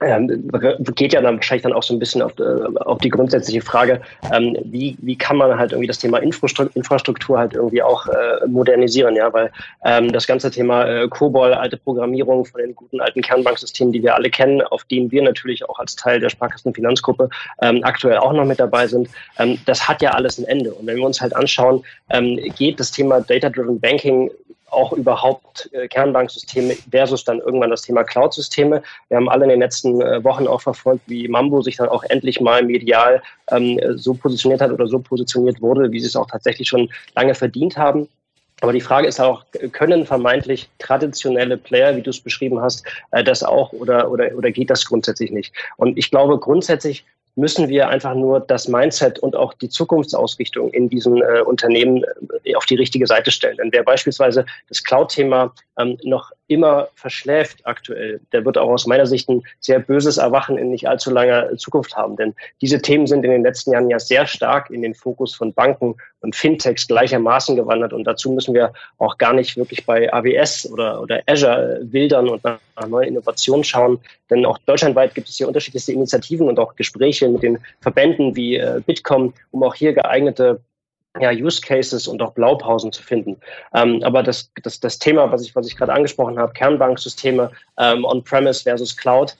geht 0.00 1.12
ja 1.12 1.20
dann 1.20 1.36
wahrscheinlich 1.36 1.62
dann 1.62 1.74
auch 1.74 1.82
so 1.82 1.92
ein 1.92 1.98
bisschen 1.98 2.22
auf, 2.22 2.32
äh, 2.38 2.78
auf 2.80 2.98
die 2.98 3.10
grundsätzliche 3.10 3.60
Frage, 3.60 4.00
ähm, 4.32 4.56
wie, 4.64 4.96
wie 5.02 5.16
kann 5.16 5.36
man 5.36 5.58
halt 5.58 5.72
irgendwie 5.72 5.88
das 5.88 5.98
Thema 5.98 6.18
Infrastruktur, 6.18 6.74
Infrastruktur 6.74 7.38
halt 7.38 7.54
irgendwie 7.54 7.82
auch 7.82 8.06
äh, 8.06 8.46
modernisieren, 8.46 9.14
ja, 9.14 9.30
weil 9.32 9.50
ähm, 9.84 10.10
das 10.10 10.26
ganze 10.26 10.50
Thema 10.50 10.86
äh, 10.86 11.08
COBOL, 11.08 11.52
alte 11.52 11.76
Programmierung 11.76 12.46
von 12.46 12.62
den 12.62 12.74
guten 12.74 12.98
alten 12.98 13.20
Kernbanksystemen, 13.20 13.92
die 13.92 14.02
wir 14.02 14.14
alle 14.14 14.30
kennen, 14.30 14.62
auf 14.62 14.84
denen 14.84 15.10
wir 15.10 15.22
natürlich 15.22 15.68
auch 15.68 15.78
als 15.78 15.96
Teil 15.96 16.18
der 16.18 16.30
Sparkassenfinanzgruppe 16.30 17.28
ähm, 17.60 17.80
aktuell 17.84 18.16
auch 18.16 18.32
noch 18.32 18.46
mit 18.46 18.58
dabei 18.58 18.86
sind, 18.86 19.10
ähm, 19.38 19.58
das 19.66 19.86
hat 19.86 20.00
ja 20.00 20.12
alles 20.12 20.38
ein 20.38 20.46
Ende. 20.46 20.72
Und 20.72 20.86
wenn 20.86 20.96
wir 20.96 21.04
uns 21.04 21.20
halt 21.20 21.36
anschauen, 21.36 21.84
ähm, 22.08 22.38
geht 22.56 22.80
das 22.80 22.90
Thema 22.90 23.20
Data-Driven 23.20 23.78
Banking 23.78 24.30
auch 24.70 24.92
überhaupt 24.92 25.68
äh, 25.72 25.88
Kernbanksysteme 25.88 26.76
versus 26.90 27.24
dann 27.24 27.40
irgendwann 27.40 27.70
das 27.70 27.82
Thema 27.82 28.04
Cloud-Systeme. 28.04 28.82
Wir 29.08 29.16
haben 29.16 29.28
alle 29.28 29.44
in 29.44 29.50
den 29.50 29.60
letzten 29.60 30.00
äh, 30.00 30.22
Wochen 30.24 30.46
auch 30.46 30.60
verfolgt, 30.60 31.02
wie 31.06 31.28
Mambo 31.28 31.62
sich 31.62 31.76
dann 31.76 31.88
auch 31.88 32.04
endlich 32.04 32.40
mal 32.40 32.64
medial 32.64 33.22
ähm, 33.50 33.80
so 33.96 34.14
positioniert 34.14 34.60
hat 34.60 34.70
oder 34.70 34.86
so 34.86 34.98
positioniert 34.98 35.60
wurde, 35.60 35.90
wie 35.92 36.00
sie 36.00 36.06
es 36.06 36.16
auch 36.16 36.26
tatsächlich 36.26 36.68
schon 36.68 36.90
lange 37.14 37.34
verdient 37.34 37.76
haben. 37.76 38.08
Aber 38.60 38.72
die 38.72 38.80
Frage 38.80 39.08
ist 39.08 39.20
auch, 39.20 39.44
können 39.72 40.04
vermeintlich 40.04 40.68
traditionelle 40.78 41.56
Player, 41.56 41.96
wie 41.96 42.02
du 42.02 42.10
es 42.10 42.20
beschrieben 42.20 42.60
hast, 42.60 42.84
äh, 43.10 43.24
das 43.24 43.42
auch 43.42 43.72
oder, 43.72 44.10
oder, 44.10 44.34
oder 44.36 44.50
geht 44.50 44.70
das 44.70 44.84
grundsätzlich 44.84 45.30
nicht? 45.30 45.52
Und 45.76 45.96
ich 45.98 46.10
glaube, 46.10 46.38
grundsätzlich 46.38 47.04
müssen 47.36 47.68
wir 47.68 47.88
einfach 47.88 48.14
nur 48.14 48.40
das 48.40 48.68
Mindset 48.68 49.18
und 49.18 49.36
auch 49.36 49.54
die 49.54 49.68
Zukunftsausrichtung 49.68 50.70
in 50.70 50.88
diesen 50.88 51.22
äh, 51.22 51.40
Unternehmen 51.40 52.04
äh, 52.44 52.54
auf 52.54 52.66
die 52.66 52.74
richtige 52.74 53.06
Seite 53.06 53.30
stellen. 53.30 53.56
Denn 53.56 53.70
wer 53.72 53.82
beispielsweise 53.82 54.44
das 54.68 54.82
Cloud-Thema 54.82 55.54
ähm, 55.78 55.98
noch 56.02 56.30
immer 56.50 56.88
verschläft 56.96 57.64
aktuell, 57.64 58.20
der 58.32 58.44
wird 58.44 58.58
auch 58.58 58.70
aus 58.70 58.84
meiner 58.84 59.06
Sicht 59.06 59.28
ein 59.28 59.42
sehr 59.60 59.78
böses 59.78 60.18
Erwachen 60.18 60.58
in 60.58 60.70
nicht 60.70 60.88
allzu 60.88 61.12
langer 61.12 61.56
Zukunft 61.56 61.96
haben. 61.96 62.16
Denn 62.16 62.34
diese 62.60 62.82
Themen 62.82 63.06
sind 63.06 63.24
in 63.24 63.30
den 63.30 63.44
letzten 63.44 63.70
Jahren 63.70 63.88
ja 63.88 64.00
sehr 64.00 64.26
stark 64.26 64.68
in 64.70 64.82
den 64.82 64.94
Fokus 64.94 65.32
von 65.32 65.54
Banken 65.54 65.94
und 66.22 66.34
Fintechs 66.34 66.88
gleichermaßen 66.88 67.54
gewandert. 67.54 67.92
Und 67.92 68.02
dazu 68.04 68.32
müssen 68.32 68.52
wir 68.52 68.72
auch 68.98 69.16
gar 69.16 69.32
nicht 69.32 69.56
wirklich 69.56 69.86
bei 69.86 70.12
AWS 70.12 70.68
oder, 70.72 71.00
oder 71.00 71.22
Azure 71.26 71.78
wildern 71.82 72.28
und 72.28 72.42
nach 72.42 72.58
neuen 72.88 73.10
Innovationen 73.10 73.62
schauen. 73.62 74.00
Denn 74.28 74.44
auch 74.44 74.58
deutschlandweit 74.58 75.14
gibt 75.14 75.28
es 75.28 75.36
hier 75.36 75.46
unterschiedlichste 75.46 75.92
Initiativen 75.92 76.48
und 76.48 76.58
auch 76.58 76.74
Gespräche 76.74 77.28
mit 77.28 77.44
den 77.44 77.58
Verbänden 77.80 78.34
wie 78.34 78.56
äh, 78.56 78.82
Bitkom, 78.84 79.34
um 79.52 79.62
auch 79.62 79.76
hier 79.76 79.92
geeignete 79.92 80.60
ja, 81.18 81.30
Use 81.30 81.60
Cases 81.60 82.06
und 82.06 82.22
auch 82.22 82.32
Blaupausen 82.32 82.92
zu 82.92 83.02
finden. 83.02 83.36
Ähm, 83.74 84.02
aber 84.04 84.22
das, 84.22 84.50
das, 84.62 84.78
das 84.78 84.98
Thema, 84.98 85.32
was 85.32 85.42
ich, 85.42 85.56
was 85.56 85.66
ich 85.66 85.76
gerade 85.76 85.92
angesprochen 85.92 86.38
habe, 86.38 86.52
Kernbanksysteme 86.52 87.50
ähm, 87.78 88.04
on-premise 88.04 88.62
versus 88.62 88.96
Cloud, 88.96 89.36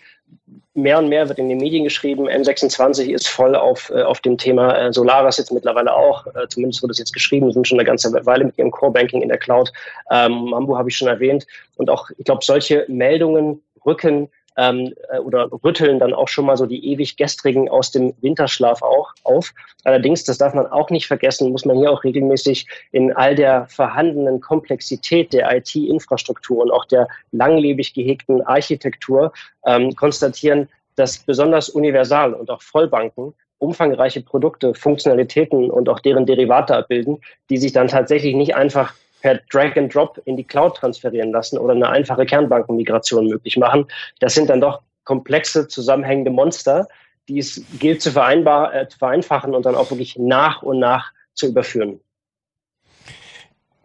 mehr 0.75 0.99
und 0.99 1.09
mehr 1.09 1.29
wird 1.29 1.39
in 1.39 1.49
den 1.49 1.59
Medien 1.59 1.85
geschrieben. 1.85 2.29
M26 2.29 3.11
ist 3.11 3.29
voll 3.29 3.55
auf, 3.55 3.91
äh, 3.91 4.03
auf 4.03 4.21
dem 4.21 4.39
Thema 4.39 4.77
äh, 4.77 4.93
Solaris 4.93 5.39
jetzt 5.39 5.53
mittlerweile 5.53 5.95
auch. 5.95 6.27
Äh, 6.27 6.49
zumindest 6.49 6.83
wird 6.83 6.93
es 6.93 6.99
jetzt 6.99 7.13
geschrieben, 7.13 7.53
sind 7.53 7.67
schon 7.67 7.79
eine 7.79 7.87
ganze 7.87 8.13
Weile 8.27 8.45
mit 8.45 8.59
ihrem 8.59 8.71
Core 8.71 8.93
Banking 8.93 9.23
in 9.23 9.29
der 9.29 9.39
Cloud. 9.39 9.73
Ähm, 10.11 10.47
Mambo 10.51 10.77
habe 10.77 10.89
ich 10.89 10.97
schon 10.97 11.09
erwähnt. 11.09 11.47
Und 11.77 11.91
auch, 11.91 12.11
ich 12.17 12.25
glaube, 12.25 12.45
solche 12.45 12.85
Meldungen 12.89 13.63
rücken 13.85 14.29
ähm, 14.61 14.93
äh, 15.11 15.19
oder 15.19 15.49
rütteln 15.65 15.99
dann 15.99 16.13
auch 16.13 16.29
schon 16.29 16.45
mal 16.45 16.57
so 16.57 16.67
die 16.67 16.93
ewig 16.93 17.17
gestrigen 17.17 17.71
aus 17.71 17.91
dem 17.91 18.13
Winterschlaf 18.21 18.83
auch 18.83 19.13
auf. 19.25 19.55
Allerdings, 19.85 20.25
das 20.25 20.37
darf 20.37 20.53
man 20.53 20.67
auch 20.67 20.91
nicht 20.91 21.07
vergessen, 21.07 21.51
muss 21.51 21.65
man 21.65 21.79
hier 21.79 21.91
auch 21.91 22.05
regelmäßig 22.05 22.67
in 22.93 23.13
all 23.17 23.35
der 23.35 23.67
vorhandenen 23.69 24.41
Komplexität 24.41 25.33
der 25.33 25.51
IT-Infrastruktur 25.57 26.63
und 26.63 26.71
auch 26.71 26.85
der 26.85 27.09
langlebig 27.33 27.95
gehegten 27.95 28.43
Architektur 28.43 29.33
ähm, 29.65 29.95
konstatieren, 29.95 30.69
dass 30.97 31.19
besonders 31.19 31.71
Universal 31.71 32.35
und 32.35 32.51
auch 32.51 32.61
Vollbanken 32.61 33.33
umfangreiche 33.59 34.21
Produkte, 34.23 34.75
Funktionalitäten 34.75 35.71
und 35.71 35.89
auch 35.89 36.01
deren 36.01 36.27
Derivate 36.27 36.77
abbilden, 36.77 37.21
die 37.49 37.57
sich 37.57 37.73
dann 37.73 37.89
tatsächlich 37.89 38.35
nicht 38.35 38.55
einfach 38.55 38.95
per 39.21 39.41
Drag 39.51 39.77
and 39.77 39.95
Drop 39.95 40.21
in 40.25 40.37
die 40.37 40.45
Cloud 40.45 40.77
transferieren 40.77 41.33
lassen 41.33 41.59
oder 41.59 41.75
eine 41.75 41.89
einfache 41.89 42.27
Kernbankenmigration 42.27 43.27
möglich 43.27 43.57
machen. 43.57 43.87
Das 44.21 44.35
sind 44.35 44.51
dann 44.51 44.61
doch 44.61 44.83
komplexe, 45.05 45.69
zusammenhängende 45.69 46.31
Monster, 46.31 46.87
die 47.29 47.39
es 47.39 47.63
gilt 47.79 48.03
zu, 48.03 48.13
vereinbar, 48.13 48.75
äh, 48.75 48.89
zu 48.89 48.99
vereinfachen 48.99 49.55
und 49.55 49.67
dann 49.67 49.75
auch 49.75 49.91
wirklich 49.91 50.17
nach 50.19 50.63
und 50.63 50.79
nach 50.79 51.13
zu 51.35 51.47
überführen. 51.47 52.01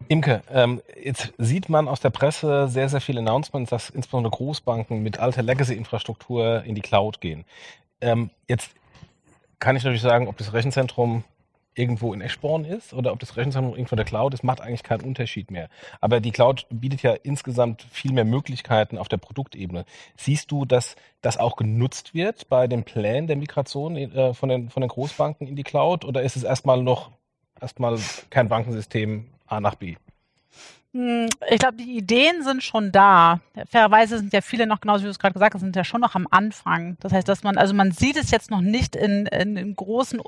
Imke, 0.08 0.42
ähm, 0.52 0.82
jetzt 1.02 1.32
sieht 1.38 1.68
man 1.68 1.88
aus 1.88 2.00
der 2.00 2.10
Presse 2.10 2.68
sehr, 2.68 2.88
sehr 2.88 3.00
viele 3.00 3.20
Announcements, 3.20 3.70
dass 3.70 3.90
insbesondere 3.90 4.30
Großbanken 4.30 5.02
mit 5.02 5.18
alter 5.18 5.42
Legacy-Infrastruktur 5.42 6.62
in 6.64 6.74
die 6.74 6.80
Cloud 6.80 7.20
gehen. 7.20 7.44
Ähm, 8.00 8.30
jetzt 8.46 8.70
kann 9.58 9.74
ich 9.74 9.82
natürlich 9.82 10.02
sagen, 10.02 10.28
ob 10.28 10.36
das 10.36 10.52
Rechenzentrum 10.52 11.24
irgendwo 11.76 12.12
in 12.12 12.20
Eschborn 12.20 12.64
ist 12.64 12.92
oder 12.94 13.12
ob 13.12 13.20
das 13.20 13.36
Rechenzentrum 13.36 13.74
irgendwo 13.74 13.94
in 13.94 13.98
der 13.98 14.06
Cloud 14.06 14.34
ist, 14.34 14.42
macht 14.42 14.60
eigentlich 14.60 14.82
keinen 14.82 15.02
Unterschied 15.02 15.50
mehr. 15.50 15.68
Aber 16.00 16.20
die 16.20 16.32
Cloud 16.32 16.66
bietet 16.70 17.02
ja 17.02 17.12
insgesamt 17.12 17.86
viel 17.90 18.12
mehr 18.12 18.24
Möglichkeiten 18.24 18.98
auf 18.98 19.08
der 19.08 19.18
Produktebene. 19.18 19.84
Siehst 20.16 20.50
du, 20.50 20.64
dass 20.64 20.96
das 21.20 21.36
auch 21.36 21.56
genutzt 21.56 22.14
wird 22.14 22.48
bei 22.48 22.66
den 22.66 22.84
Plänen 22.84 23.26
der 23.26 23.36
Migration 23.36 23.96
äh, 23.96 24.34
von, 24.34 24.48
den, 24.48 24.70
von 24.70 24.80
den 24.80 24.88
Großbanken 24.88 25.46
in 25.46 25.56
die 25.56 25.64
Cloud 25.64 26.04
oder 26.04 26.22
ist 26.22 26.36
es 26.36 26.42
erstmal 26.42 26.82
noch 26.82 27.10
erstmal 27.60 27.98
kein 28.30 28.48
Bankensystem 28.48 29.26
A 29.46 29.60
nach 29.60 29.74
B? 29.74 29.96
Hm, 30.96 31.28
ich 31.50 31.58
glaube, 31.58 31.76
die 31.76 31.98
Ideen 31.98 32.42
sind 32.42 32.62
schon 32.62 32.90
da. 32.90 33.40
Fairerweise 33.68 34.16
sind 34.16 34.32
ja 34.32 34.40
viele 34.40 34.66
noch, 34.66 34.80
genauso 34.80 35.02
wie 35.02 35.04
du 35.04 35.10
es 35.10 35.18
gerade 35.18 35.34
gesagt 35.34 35.52
hast, 35.52 35.60
sind 35.60 35.76
ja 35.76 35.84
schon 35.84 36.00
noch 36.00 36.14
am 36.14 36.26
Anfang. 36.30 36.96
Das 37.00 37.12
heißt, 37.12 37.28
dass 37.28 37.42
man, 37.42 37.58
also 37.58 37.74
man 37.74 37.92
sieht 37.92 38.16
es 38.16 38.30
jetzt 38.30 38.50
noch 38.50 38.62
nicht 38.62 38.96
in, 38.96 39.26
in, 39.26 39.58
in 39.58 39.76
großen 39.76 40.22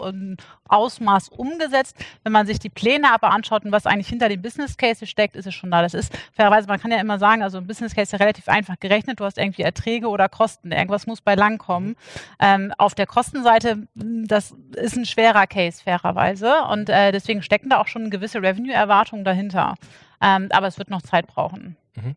Ausmaß 0.68 1.30
umgesetzt. 1.30 1.96
Wenn 2.22 2.32
man 2.32 2.46
sich 2.46 2.58
die 2.58 2.68
Pläne 2.68 3.10
aber 3.10 3.30
anschaut 3.30 3.64
und 3.64 3.72
was 3.72 3.86
eigentlich 3.86 4.08
hinter 4.08 4.28
dem 4.28 4.42
Business 4.42 4.76
Case 4.76 5.06
steckt, 5.06 5.36
ist 5.36 5.46
es 5.46 5.54
schon 5.54 5.70
da. 5.70 5.80
Das 5.80 5.94
ist 5.94 6.12
fairerweise, 6.34 6.68
man 6.68 6.78
kann 6.78 6.90
ja 6.90 7.00
immer 7.00 7.18
sagen, 7.18 7.42
also 7.42 7.56
ein 7.56 7.66
Business 7.66 7.94
Case 7.94 8.02
ist 8.02 8.12
ja 8.12 8.18
relativ 8.18 8.48
einfach 8.48 8.78
gerechnet. 8.78 9.20
Du 9.20 9.24
hast 9.24 9.38
irgendwie 9.38 9.62
Erträge 9.62 10.08
oder 10.08 10.28
Kosten. 10.28 10.70
Irgendwas 10.70 11.06
muss 11.06 11.22
bei 11.22 11.34
lang 11.34 11.56
kommen. 11.56 11.96
Ähm, 12.40 12.74
auf 12.76 12.94
der 12.94 13.06
Kostenseite, 13.06 13.88
das 13.94 14.54
ist 14.76 14.96
ein 14.96 15.06
schwerer 15.06 15.46
Case, 15.46 15.82
fairerweise. 15.82 16.52
Und 16.70 16.90
äh, 16.90 17.10
deswegen 17.10 17.40
stecken 17.40 17.70
da 17.70 17.80
auch 17.80 17.86
schon 17.86 18.10
gewisse 18.10 18.42
Revenue-Erwartungen 18.42 19.24
dahinter. 19.24 19.76
Ähm, 20.20 20.48
aber 20.50 20.66
es 20.66 20.78
wird 20.78 20.90
noch 20.90 21.02
Zeit 21.02 21.26
brauchen. 21.26 21.76
Mhm. 21.94 22.16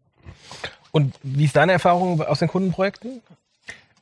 Und 0.91 1.15
wie 1.23 1.45
ist 1.45 1.55
deine 1.55 1.71
Erfahrung 1.71 2.21
aus 2.21 2.39
den 2.39 2.47
Kundenprojekten? 2.47 3.21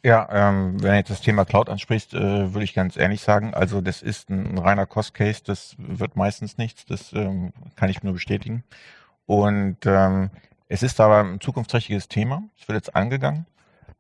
Ja, 0.03 0.27
ähm, 0.31 0.81
wenn 0.81 0.91
du 0.91 0.97
jetzt 0.97 1.11
das 1.11 1.21
Thema 1.21 1.43
Cloud 1.43 1.69
ansprichst, 1.69 2.13
äh, 2.13 2.53
würde 2.53 2.63
ich 2.63 2.73
ganz 2.73 2.95
ehrlich 2.95 3.21
sagen, 3.21 3.53
also 3.53 3.81
das 3.81 4.01
ist 4.01 4.29
ein, 4.29 4.53
ein 4.53 4.57
reiner 4.57 4.85
Cost-Case, 4.85 5.41
das 5.43 5.75
wird 5.77 6.15
meistens 6.15 6.57
nichts, 6.57 6.85
das 6.85 7.11
ähm, 7.11 7.51
kann 7.75 7.89
ich 7.89 8.01
nur 8.01 8.13
bestätigen. 8.13 8.63
Und 9.25 9.77
ähm, 9.85 10.29
es 10.69 10.83
ist 10.83 11.01
aber 11.01 11.19
ein 11.19 11.41
zukunftsträchtiges 11.41 12.07
Thema, 12.07 12.43
es 12.59 12.67
wird 12.67 12.77
jetzt 12.77 12.95
angegangen. 12.95 13.45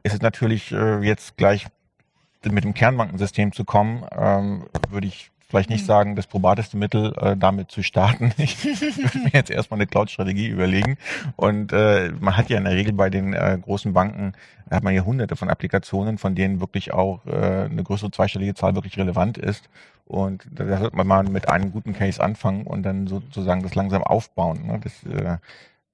Es 0.01 0.13
ist 0.13 0.23
natürlich 0.23 0.71
äh, 0.71 0.99
jetzt 0.99 1.35
gleich 1.35 1.67
mit 2.43 2.63
dem 2.63 2.73
Kernbankensystem 2.73 3.51
zu 3.51 3.65
kommen, 3.65 4.05
ähm, 4.17 4.67
würde 4.89 5.07
ich 5.07 5.31
vielleicht 5.49 5.69
nicht 5.69 5.81
mhm. 5.81 5.87
sagen, 5.87 6.15
das 6.15 6.27
probateste 6.27 6.77
Mittel, 6.77 7.13
äh, 7.19 7.35
damit 7.35 7.71
zu 7.71 7.83
starten. 7.83 8.31
Ich 8.37 8.63
würde 8.63 9.19
mir 9.19 9.31
jetzt 9.33 9.49
erstmal 9.49 9.79
eine 9.79 9.87
Cloud-Strategie 9.87 10.47
überlegen. 10.47 10.97
Und 11.35 11.73
äh, 11.73 12.11
man 12.19 12.37
hat 12.37 12.49
ja 12.49 12.57
in 12.57 12.63
der 12.63 12.73
Regel 12.73 12.93
bei 12.93 13.09
den 13.09 13.33
äh, 13.33 13.57
großen 13.61 13.93
Banken, 13.93 14.33
hat 14.69 14.83
man 14.83 14.93
ja 14.93 15.03
hunderte 15.03 15.35
von 15.35 15.49
Applikationen, 15.49 16.17
von 16.17 16.35
denen 16.35 16.61
wirklich 16.61 16.93
auch 16.93 17.25
äh, 17.25 17.65
eine 17.65 17.83
größere 17.83 18.11
zweistellige 18.11 18.53
Zahl 18.53 18.75
wirklich 18.75 18.97
relevant 18.97 19.37
ist. 19.37 19.69
Und 20.05 20.45
da 20.51 20.79
sollte 20.79 20.95
man 20.95 21.07
mal 21.07 21.23
mit 21.23 21.49
einem 21.49 21.71
guten 21.71 21.93
Case 21.93 22.21
anfangen 22.21 22.65
und 22.65 22.83
dann 22.83 23.07
sozusagen 23.07 23.63
das 23.63 23.75
langsam 23.75 24.03
aufbauen. 24.03 24.65
Ne? 24.65 24.79
Das, 24.83 25.03
äh, 25.03 25.37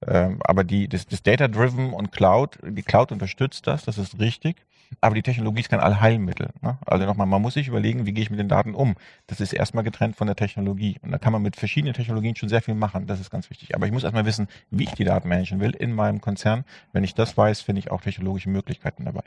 äh, 0.00 0.36
aber 0.44 0.64
die, 0.64 0.88
das, 0.88 1.06
das 1.06 1.22
Data-Driven 1.22 1.92
und 1.92 2.12
Cloud, 2.12 2.58
die 2.62 2.82
Cloud 2.82 3.12
unterstützt 3.12 3.66
das, 3.66 3.84
das 3.84 3.98
ist 3.98 4.18
richtig. 4.18 4.56
Aber 5.00 5.14
die 5.14 5.22
Technologie 5.22 5.60
ist 5.60 5.68
kein 5.68 5.80
Allheilmittel. 5.80 6.50
Ne? 6.62 6.78
Also 6.86 7.06
nochmal, 7.06 7.26
man 7.26 7.42
muss 7.42 7.54
sich 7.54 7.68
überlegen, 7.68 8.06
wie 8.06 8.12
gehe 8.12 8.22
ich 8.22 8.30
mit 8.30 8.38
den 8.38 8.48
Daten 8.48 8.74
um. 8.74 8.94
Das 9.26 9.40
ist 9.40 9.52
erstmal 9.52 9.84
getrennt 9.84 10.16
von 10.16 10.26
der 10.26 10.36
Technologie. 10.36 10.96
Und 11.02 11.12
da 11.12 11.18
kann 11.18 11.32
man 11.32 11.42
mit 11.42 11.56
verschiedenen 11.56 11.94
Technologien 11.94 12.36
schon 12.36 12.48
sehr 12.48 12.62
viel 12.62 12.74
machen. 12.74 13.06
Das 13.06 13.20
ist 13.20 13.30
ganz 13.30 13.50
wichtig. 13.50 13.74
Aber 13.74 13.86
ich 13.86 13.92
muss 13.92 14.04
erstmal 14.04 14.26
wissen, 14.26 14.48
wie 14.70 14.84
ich 14.84 14.92
die 14.92 15.04
Daten 15.04 15.28
managen 15.28 15.60
will 15.60 15.70
in 15.70 15.92
meinem 15.92 16.20
Konzern. 16.20 16.64
Wenn 16.92 17.04
ich 17.04 17.14
das 17.14 17.36
weiß, 17.36 17.60
finde 17.60 17.80
ich 17.80 17.90
auch 17.90 18.00
technologische 18.00 18.50
Möglichkeiten 18.50 19.04
dabei. 19.04 19.22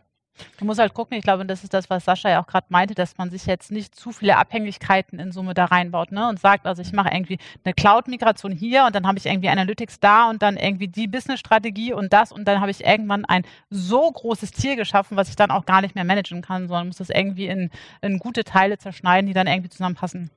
Du 0.57 0.65
musst 0.65 0.79
halt 0.79 0.93
gucken, 0.93 1.17
ich 1.17 1.23
glaube, 1.23 1.45
das 1.45 1.63
ist 1.63 1.73
das, 1.73 1.89
was 1.89 2.05
Sascha 2.05 2.29
ja 2.29 2.41
auch 2.41 2.47
gerade 2.47 2.67
meinte, 2.69 2.95
dass 2.95 3.17
man 3.17 3.29
sich 3.29 3.45
jetzt 3.45 3.71
nicht 3.71 3.95
zu 3.95 4.11
viele 4.11 4.37
Abhängigkeiten 4.37 5.19
in 5.19 5.31
Summe 5.31 5.53
da 5.53 5.65
reinbaut 5.65 6.11
ne? 6.11 6.27
und 6.27 6.39
sagt, 6.39 6.65
also 6.65 6.81
ich 6.81 6.91
mache 6.91 7.09
irgendwie 7.11 7.37
eine 7.63 7.73
Cloud-Migration 7.73 8.51
hier 8.51 8.85
und 8.85 8.95
dann 8.95 9.07
habe 9.07 9.17
ich 9.17 9.25
irgendwie 9.25 9.49
Analytics 9.49 9.99
da 9.99 10.29
und 10.29 10.41
dann 10.41 10.57
irgendwie 10.57 10.87
die 10.87 11.07
Business-Strategie 11.07 11.93
und 11.93 12.13
das 12.13 12.31
und 12.31 12.45
dann 12.45 12.61
habe 12.61 12.71
ich 12.71 12.85
irgendwann 12.85 13.25
ein 13.25 13.43
so 13.69 14.11
großes 14.11 14.51
Tier 14.51 14.75
geschaffen, 14.75 15.17
was 15.17 15.29
ich 15.29 15.35
dann 15.35 15.51
auch 15.51 15.65
gar 15.65 15.81
nicht 15.81 15.95
mehr 15.95 16.03
managen 16.05 16.41
kann, 16.41 16.67
sondern 16.67 16.87
muss 16.87 16.97
das 16.97 17.09
irgendwie 17.09 17.47
in, 17.47 17.69
in 18.01 18.19
gute 18.19 18.43
Teile 18.43 18.77
zerschneiden, 18.77 19.27
die 19.27 19.33
dann 19.33 19.47
irgendwie 19.47 19.69
zusammenpassen. 19.69 20.29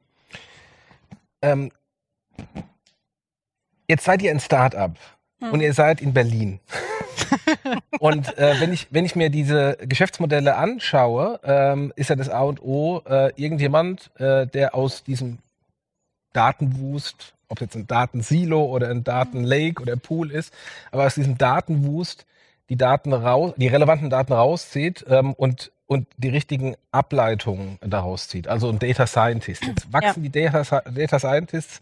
Ähm, 1.43 1.71
jetzt 3.88 4.05
seid 4.05 4.23
ihr 4.23 4.31
ein 4.31 4.41
Start-up 4.41 4.97
hm. 5.43 5.53
und 5.53 5.61
ihr 5.61 5.75
seid 5.75 6.01
in 6.01 6.13
Berlin. 6.13 6.61
und 7.99 8.37
äh, 8.39 8.61
wenn, 8.61 8.73
ich, 8.73 8.89
wenn 8.91 9.05
ich 9.05 9.17
mir 9.17 9.31
diese 9.31 9.77
Geschäftsmodelle 9.81 10.57
anschaue, 10.57 11.41
ähm, 11.45 11.93
ist 11.97 12.11
ja 12.11 12.17
das 12.17 12.29
A 12.29 12.43
und 12.43 12.63
O 12.63 13.03
äh, 13.09 13.33
irgendjemand, 13.37 14.11
äh, 14.19 14.47
der 14.47 14.75
aus 14.75 15.05
diesem 15.05 15.39
Datenwust, 16.33 17.35
ob 17.49 17.61
jetzt 17.61 17.77
ein 17.77 17.87
Datensilo 17.87 18.65
oder 18.65 18.89
ein 18.89 19.05
Datenlake 19.05 19.83
oder 19.83 19.97
Pool 19.97 20.31
ist, 20.31 20.53
aber 20.91 21.07
aus 21.07 21.15
diesem 21.15 21.37
Datenwust 21.37 22.27
die 22.69 22.77
Daten 22.77 23.13
raus, 23.13 23.53
die 23.57 23.67
relevanten 23.67 24.09
Daten 24.09 24.33
rauszieht 24.33 25.05
ähm, 25.09 25.35
und 25.35 25.71
und 25.93 26.09
die 26.17 26.31
richtigen 26.31 26.75
Ableitungen 26.91 27.79
daraus 27.83 28.29
zieht. 28.29 28.49
Also 28.49 28.71
ein 28.71 28.79
Data 28.79 29.07
Scientist. 29.07 29.63
Jetzt 29.63 29.93
wachsen 29.93 30.25
ja. 30.25 30.31
die 30.31 30.43
Data, 30.45 30.81
Data 30.91 31.19
Scientists 31.19 31.81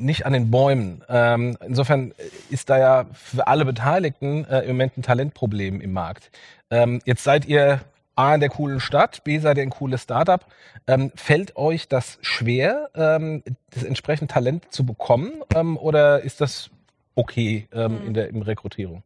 nicht 0.00 0.26
an 0.26 0.32
den 0.32 0.50
Bäumen. 0.50 1.02
Ähm, 1.08 1.56
insofern 1.64 2.12
ist 2.50 2.70
da 2.70 2.78
ja 2.78 3.06
für 3.12 3.46
alle 3.46 3.64
Beteiligten 3.64 4.44
äh, 4.44 4.60
im 4.60 4.68
Moment 4.68 4.96
ein 4.96 5.02
Talentproblem 5.02 5.80
im 5.80 5.92
Markt. 5.92 6.30
Ähm, 6.70 7.00
jetzt 7.04 7.24
seid 7.24 7.46
ihr 7.46 7.80
A 8.16 8.34
in 8.34 8.40
der 8.40 8.50
coolen 8.50 8.80
Stadt, 8.80 9.24
B 9.24 9.38
seid 9.38 9.56
ihr 9.56 9.62
ein 9.62 9.70
cooles 9.70 10.02
Startup. 10.02 10.44
Ähm, 10.86 11.12
fällt 11.14 11.56
euch 11.56 11.88
das 11.88 12.18
schwer, 12.20 12.90
ähm, 12.94 13.42
das 13.70 13.82
entsprechende 13.82 14.32
Talent 14.32 14.72
zu 14.72 14.84
bekommen 14.84 15.42
ähm, 15.54 15.76
oder 15.76 16.20
ist 16.20 16.40
das 16.40 16.70
okay 17.14 17.68
ähm, 17.72 18.06
in 18.06 18.14
der 18.14 18.28
in 18.28 18.42
Rekrutierung? 18.42 19.02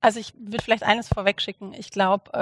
also 0.00 0.18
ich 0.18 0.32
würde 0.36 0.64
vielleicht 0.64 0.82
eines 0.82 1.06
vorwegschicken. 1.06 1.72
Ich 1.74 1.90
glaube, 1.90 2.32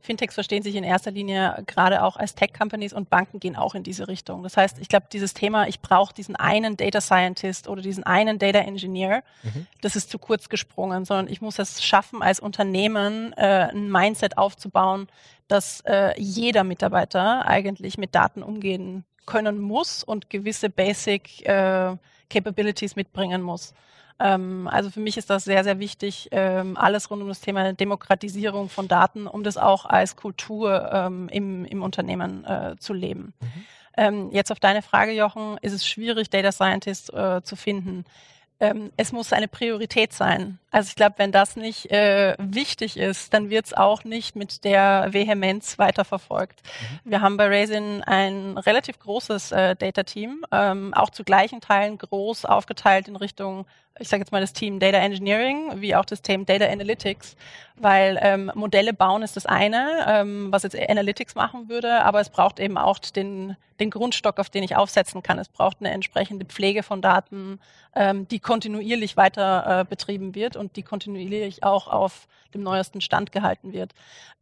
Fintechs 0.00 0.34
verstehen 0.34 0.62
sich 0.62 0.74
in 0.74 0.84
erster 0.84 1.10
Linie 1.10 1.62
gerade 1.66 2.02
auch 2.02 2.16
als 2.16 2.34
Tech-Companies 2.34 2.92
und 2.92 3.10
Banken 3.10 3.40
gehen 3.40 3.56
auch 3.56 3.74
in 3.74 3.82
diese 3.82 4.08
Richtung. 4.08 4.42
Das 4.42 4.56
heißt, 4.56 4.78
ich 4.78 4.88
glaube, 4.88 5.06
dieses 5.12 5.34
Thema, 5.34 5.66
ich 5.68 5.80
brauche 5.80 6.14
diesen 6.14 6.36
einen 6.36 6.76
Data 6.76 7.00
Scientist 7.00 7.68
oder 7.68 7.82
diesen 7.82 8.04
einen 8.04 8.38
Data 8.38 8.58
Engineer, 8.58 9.22
mhm. 9.42 9.66
das 9.80 9.96
ist 9.96 10.10
zu 10.10 10.18
kurz 10.18 10.48
gesprungen, 10.48 11.04
sondern 11.04 11.28
ich 11.28 11.40
muss 11.40 11.58
es 11.58 11.82
schaffen, 11.82 12.22
als 12.22 12.40
Unternehmen 12.40 13.32
äh, 13.34 13.68
ein 13.70 13.90
Mindset 13.90 14.38
aufzubauen, 14.38 15.08
dass 15.48 15.80
äh, 15.82 16.12
jeder 16.20 16.64
Mitarbeiter 16.64 17.46
eigentlich 17.46 17.98
mit 17.98 18.14
Daten 18.14 18.42
umgehen 18.42 19.04
können 19.26 19.58
muss 19.58 20.04
und 20.04 20.30
gewisse 20.30 20.70
Basic 20.70 21.46
äh, 21.46 21.96
Capabilities 22.30 22.96
mitbringen 22.96 23.42
muss. 23.42 23.74
Ähm, 24.18 24.68
also 24.68 24.90
für 24.90 25.00
mich 25.00 25.16
ist 25.16 25.30
das 25.30 25.44
sehr, 25.44 25.64
sehr 25.64 25.78
wichtig, 25.78 26.28
ähm, 26.30 26.76
alles 26.76 27.10
rund 27.10 27.22
um 27.22 27.28
das 27.28 27.40
Thema 27.40 27.72
Demokratisierung 27.72 28.68
von 28.68 28.88
Daten, 28.88 29.26
um 29.26 29.44
das 29.44 29.56
auch 29.56 29.84
als 29.84 30.16
Kultur 30.16 30.90
ähm, 30.92 31.28
im, 31.28 31.64
im 31.64 31.82
Unternehmen 31.82 32.44
äh, 32.44 32.76
zu 32.78 32.92
leben. 32.92 33.34
Mhm. 33.40 33.64
Ähm, 33.98 34.30
jetzt 34.32 34.52
auf 34.52 34.60
deine 34.60 34.82
Frage, 34.82 35.12
Jochen, 35.12 35.58
ist 35.62 35.72
es 35.72 35.86
schwierig, 35.86 36.30
Data 36.30 36.52
Scientists 36.52 37.08
äh, 37.10 37.42
zu 37.42 37.56
finden? 37.56 38.04
ähm, 38.58 38.90
es 38.96 39.12
muss 39.12 39.32
eine 39.32 39.48
Priorität 39.48 40.12
sein. 40.12 40.58
Also 40.70 40.88
ich 40.88 40.94
glaube, 40.94 41.16
wenn 41.18 41.32
das 41.32 41.56
nicht 41.56 41.90
äh, 41.90 42.34
wichtig 42.38 42.96
ist, 42.96 43.34
dann 43.34 43.50
wird 43.50 43.66
es 43.66 43.74
auch 43.74 44.04
nicht 44.04 44.34
mit 44.34 44.64
der 44.64 45.08
Vehemenz 45.10 45.78
weiterverfolgt. 45.78 46.62
Mhm. 47.04 47.10
Wir 47.10 47.20
haben 47.20 47.36
bei 47.36 47.46
Raisin 47.46 48.02
ein 48.02 48.56
relativ 48.58 48.98
großes 48.98 49.52
äh, 49.52 49.76
Data-Team, 49.76 50.44
ähm, 50.52 50.94
auch 50.94 51.10
zu 51.10 51.24
gleichen 51.24 51.60
Teilen 51.60 51.98
groß 51.98 52.46
aufgeteilt 52.46 53.08
in 53.08 53.16
Richtung, 53.16 53.66
ich 53.98 54.08
sage 54.08 54.22
jetzt 54.22 54.32
mal 54.32 54.40
das 54.40 54.52
Team 54.52 54.78
Data 54.78 54.98
Engineering, 54.98 55.80
wie 55.80 55.94
auch 55.94 56.04
das 56.04 56.22
Team 56.22 56.46
Data 56.46 56.66
Analytics, 56.66 57.36
weil 57.76 58.18
ähm, 58.22 58.50
Modelle 58.54 58.92
bauen 58.92 59.22
ist 59.22 59.36
das 59.36 59.46
eine, 59.46 60.04
ähm, 60.08 60.48
was 60.50 60.62
jetzt 60.62 60.76
Analytics 60.76 61.34
machen 61.34 61.68
würde, 61.68 62.02
aber 62.04 62.20
es 62.20 62.30
braucht 62.30 62.60
eben 62.60 62.78
auch 62.78 62.98
den, 62.98 63.56
den 63.80 63.90
Grundstock, 63.90 64.38
auf 64.38 64.50
den 64.50 64.62
ich 64.62 64.76
aufsetzen 64.76 65.22
kann. 65.22 65.38
Es 65.38 65.48
braucht 65.48 65.78
eine 65.80 65.90
entsprechende 65.90 66.46
Pflege 66.46 66.82
von 66.82 67.02
Daten, 67.02 67.58
ähm, 67.94 68.28
die 68.28 68.40
kontinuierlich 68.40 69.16
weiter 69.16 69.80
äh, 69.80 69.84
betrieben 69.84 70.34
wird 70.34 70.56
und 70.56 70.76
die 70.76 70.82
kontinuierlich 70.82 71.64
auch 71.64 71.88
auf 71.88 72.28
dem 72.54 72.62
neuesten 72.62 73.00
Stand 73.00 73.32
gehalten 73.32 73.72
wird. 73.72 73.92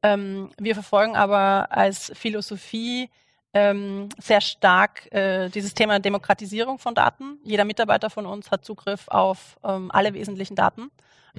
Ähm, 0.02 0.50
wir 0.58 0.74
verfolgen 0.74 1.16
aber 1.16 1.68
als 1.70 2.12
Philosophie 2.14 3.10
ähm, 3.54 4.08
sehr 4.18 4.40
stark 4.40 5.10
äh, 5.12 5.48
dieses 5.48 5.74
Thema 5.74 6.00
Demokratisierung 6.00 6.78
von 6.78 6.94
Daten. 6.94 7.38
Jeder 7.44 7.64
Mitarbeiter 7.64 8.10
von 8.10 8.26
uns 8.26 8.50
hat 8.50 8.64
Zugriff 8.64 9.08
auf 9.08 9.58
ähm, 9.64 9.90
alle 9.92 10.12
wesentlichen 10.12 10.56
Daten. 10.56 10.90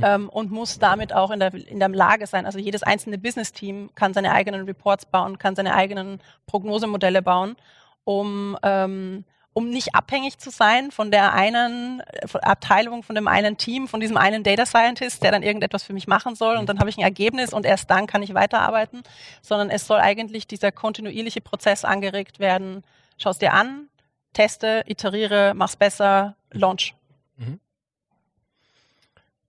Ähm, 0.02 0.28
und 0.28 0.52
muss 0.52 0.78
damit 0.78 1.14
auch 1.14 1.32
in 1.32 1.40
der, 1.40 1.54
in 1.54 1.80
der 1.80 1.88
Lage 1.88 2.28
sein. 2.28 2.46
Also 2.46 2.60
jedes 2.60 2.84
einzelne 2.84 3.18
Business-Team 3.18 3.92
kann 3.96 4.14
seine 4.14 4.34
eigenen 4.34 4.66
Reports 4.66 5.06
bauen, 5.06 5.40
kann 5.40 5.56
seine 5.56 5.74
eigenen 5.74 6.20
Prognosemodelle 6.48 7.22
bauen, 7.22 7.56
um 8.04 8.58
ähm, 8.62 9.24
um 9.56 9.70
nicht 9.70 9.96
abhängig 9.96 10.38
zu 10.38 10.50
sein 10.50 10.92
von 10.92 11.12
der 11.12 11.34
einen 11.34 12.04
von 12.26 12.42
Abteilung, 12.42 13.04
von 13.04 13.16
dem 13.16 13.30
einen 13.30 13.56
Team, 13.56 13.88
von 13.88 14.02
diesem 14.02 14.18
einen 14.18 14.44
Data 14.44 14.66
Scientist, 14.66 15.24
der 15.24 15.32
dann 15.32 15.44
irgendetwas 15.44 15.84
für 15.84 15.94
mich 15.94 16.08
machen 16.08 16.36
soll 16.36 16.58
und 16.58 16.68
dann 16.68 16.80
habe 16.80 16.90
ich 16.90 16.98
ein 16.98 17.04
Ergebnis 17.04 17.54
und 17.54 17.66
erst 17.66 17.90
dann 17.90 18.06
kann 18.06 18.22
ich 18.22 18.34
weiterarbeiten, 18.34 19.02
sondern 19.42 19.70
es 19.70 19.88
soll 19.88 20.00
eigentlich 20.00 20.46
dieser 20.46 20.74
kontinuierliche 20.74 21.40
Prozess 21.40 21.86
angeregt 21.86 22.40
werden. 22.40 22.84
Schau 23.18 23.30
es 23.30 23.38
dir 23.38 23.54
an, 23.54 23.88
teste, 24.34 24.84
iteriere, 24.88 25.54
mach's 25.56 25.78
besser, 25.78 26.36
launch. 26.52 26.94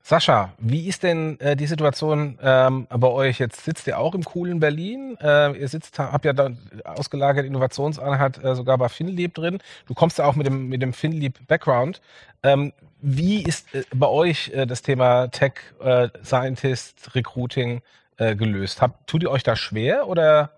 Sascha, 0.08 0.52
wie 0.58 0.86
ist 0.86 1.02
denn 1.02 1.40
äh, 1.40 1.56
die 1.56 1.66
Situation 1.66 2.38
ähm, 2.40 2.86
bei 2.88 3.08
euch? 3.08 3.40
Jetzt 3.40 3.64
sitzt 3.64 3.88
ihr 3.88 3.98
auch 3.98 4.14
im 4.14 4.22
coolen 4.22 4.60
Berlin. 4.60 5.18
Äh, 5.20 5.58
ihr 5.58 5.66
sitzt, 5.66 5.98
habt 5.98 6.24
ja 6.24 6.32
da 6.32 6.50
ausgelagert 6.84 7.44
Innovationseinheit 7.44 8.38
äh, 8.44 8.54
sogar 8.54 8.78
bei 8.78 8.88
Finlieb 8.88 9.34
drin. 9.34 9.58
Du 9.88 9.94
kommst 9.94 10.18
ja 10.18 10.26
auch 10.26 10.36
mit 10.36 10.46
dem, 10.46 10.68
mit 10.68 10.80
dem 10.80 10.92
Finlieb-Background. 10.92 12.00
Ähm, 12.44 12.72
wie 13.00 13.42
ist 13.42 13.74
äh, 13.74 13.82
bei 13.96 14.06
euch 14.06 14.52
äh, 14.54 14.64
das 14.64 14.82
Thema 14.82 15.26
Tech, 15.26 15.54
äh, 15.80 16.08
Scientist, 16.22 17.16
Recruiting 17.16 17.82
äh, 18.18 18.36
gelöst? 18.36 18.80
Habt, 18.80 19.08
tut 19.08 19.24
ihr 19.24 19.30
euch 19.32 19.42
da 19.42 19.56
schwer 19.56 20.06
oder 20.06 20.52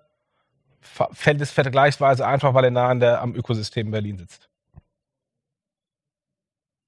fällt 0.82 1.40
es 1.40 1.52
vergleichsweise 1.52 2.26
einfach, 2.26 2.52
weil 2.52 2.64
ihr 2.64 2.70
nah 2.70 2.90
an 2.90 3.00
der, 3.00 3.22
am 3.22 3.34
Ökosystem 3.34 3.90
Berlin 3.92 4.18
sitzt? 4.18 4.50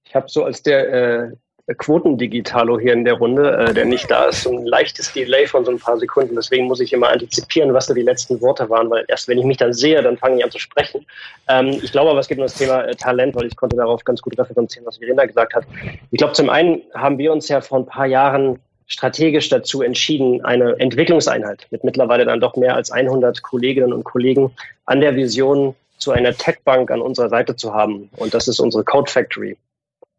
Ich 0.05 0.15
habe 0.15 0.29
so 0.29 0.45
als 0.45 0.63
der 0.63 0.93
äh, 0.93 1.37
Quotendigitalo 1.75 2.79
hier 2.79 2.93
in 2.93 3.05
der 3.05 3.15
Runde, 3.15 3.57
äh, 3.57 3.75
der 3.75 3.85
nicht 3.85 4.11
da 4.11 4.27
ist, 4.27 4.43
so 4.43 4.51
ein 4.51 4.67
leichtes 4.67 5.13
Delay 5.13 5.47
von 5.47 5.65
so 5.65 5.71
ein 5.71 5.79
paar 5.79 5.99
Sekunden. 5.99 6.35
Deswegen 6.35 6.67
muss 6.67 6.81
ich 6.81 6.93
immer 6.93 7.09
antizipieren, 7.09 7.73
was 7.75 7.87
da 7.87 7.95
die 7.95 8.03
letzten 8.03 8.41
Worte 8.41 8.69
waren, 8.71 8.91
weil 8.91 9.05
erst 9.09 9.29
wenn 9.29 9.39
ich 9.39 9.45
mich 9.45 9.57
dann 9.57 9.73
sehe, 9.73 10.03
dann 10.03 10.17
fange 10.17 10.39
ich 10.39 10.45
an 10.45 10.51
zu 10.51 10.59
sprechen. 10.59 11.07
Ähm, 11.49 11.81
ich 11.83 11.93
glaube 11.93 12.11
aber, 12.11 12.21
es 12.21 12.29
geht 12.29 12.39
um 12.39 12.43
das 12.43 12.55
Thema 12.55 12.83
äh, 12.83 12.95
Talent, 12.95 13.35
weil 13.35 13.47
ich 13.47 13.57
konnte 13.57 13.77
darauf 13.77 14.05
ganz 14.05 14.21
gut 14.23 14.39
referenzieren, 14.39 14.87
was 14.87 14.99
Verena 14.99 15.25
gesagt 15.25 15.55
hat. 15.55 15.65
Ich 16.11 16.19
glaube, 16.19 16.33
zum 16.33 16.51
einen 16.51 16.83
haben 16.95 17.19
wir 17.19 17.33
uns 17.33 17.49
ja 17.49 17.61
vor 17.61 17.79
ein 17.79 17.87
paar 17.87 18.07
Jahren 18.07 18.59
strategisch 18.87 19.49
dazu 19.49 19.83
entschieden, 19.83 20.45
eine 20.45 20.79
Entwicklungseinheit 20.81 21.67
mit 21.71 21.85
mittlerweile 21.85 22.25
dann 22.25 22.41
doch 22.41 22.57
mehr 22.57 22.75
als 22.75 22.91
100 22.91 23.43
Kolleginnen 23.43 23.93
und 23.93 24.03
Kollegen 24.03 24.51
an 24.85 25.01
der 25.01 25.15
Vision 25.15 25.77
zu 25.99 26.11
einer 26.11 26.35
Tech-Bank 26.35 26.91
an 26.91 27.01
unserer 27.01 27.29
Seite 27.29 27.55
zu 27.55 27.73
haben. 27.73 28.11
Und 28.17 28.35
das 28.35 28.49
ist 28.49 28.59
unsere 28.59 28.83
Code 28.83 29.11
Factory. 29.11 29.57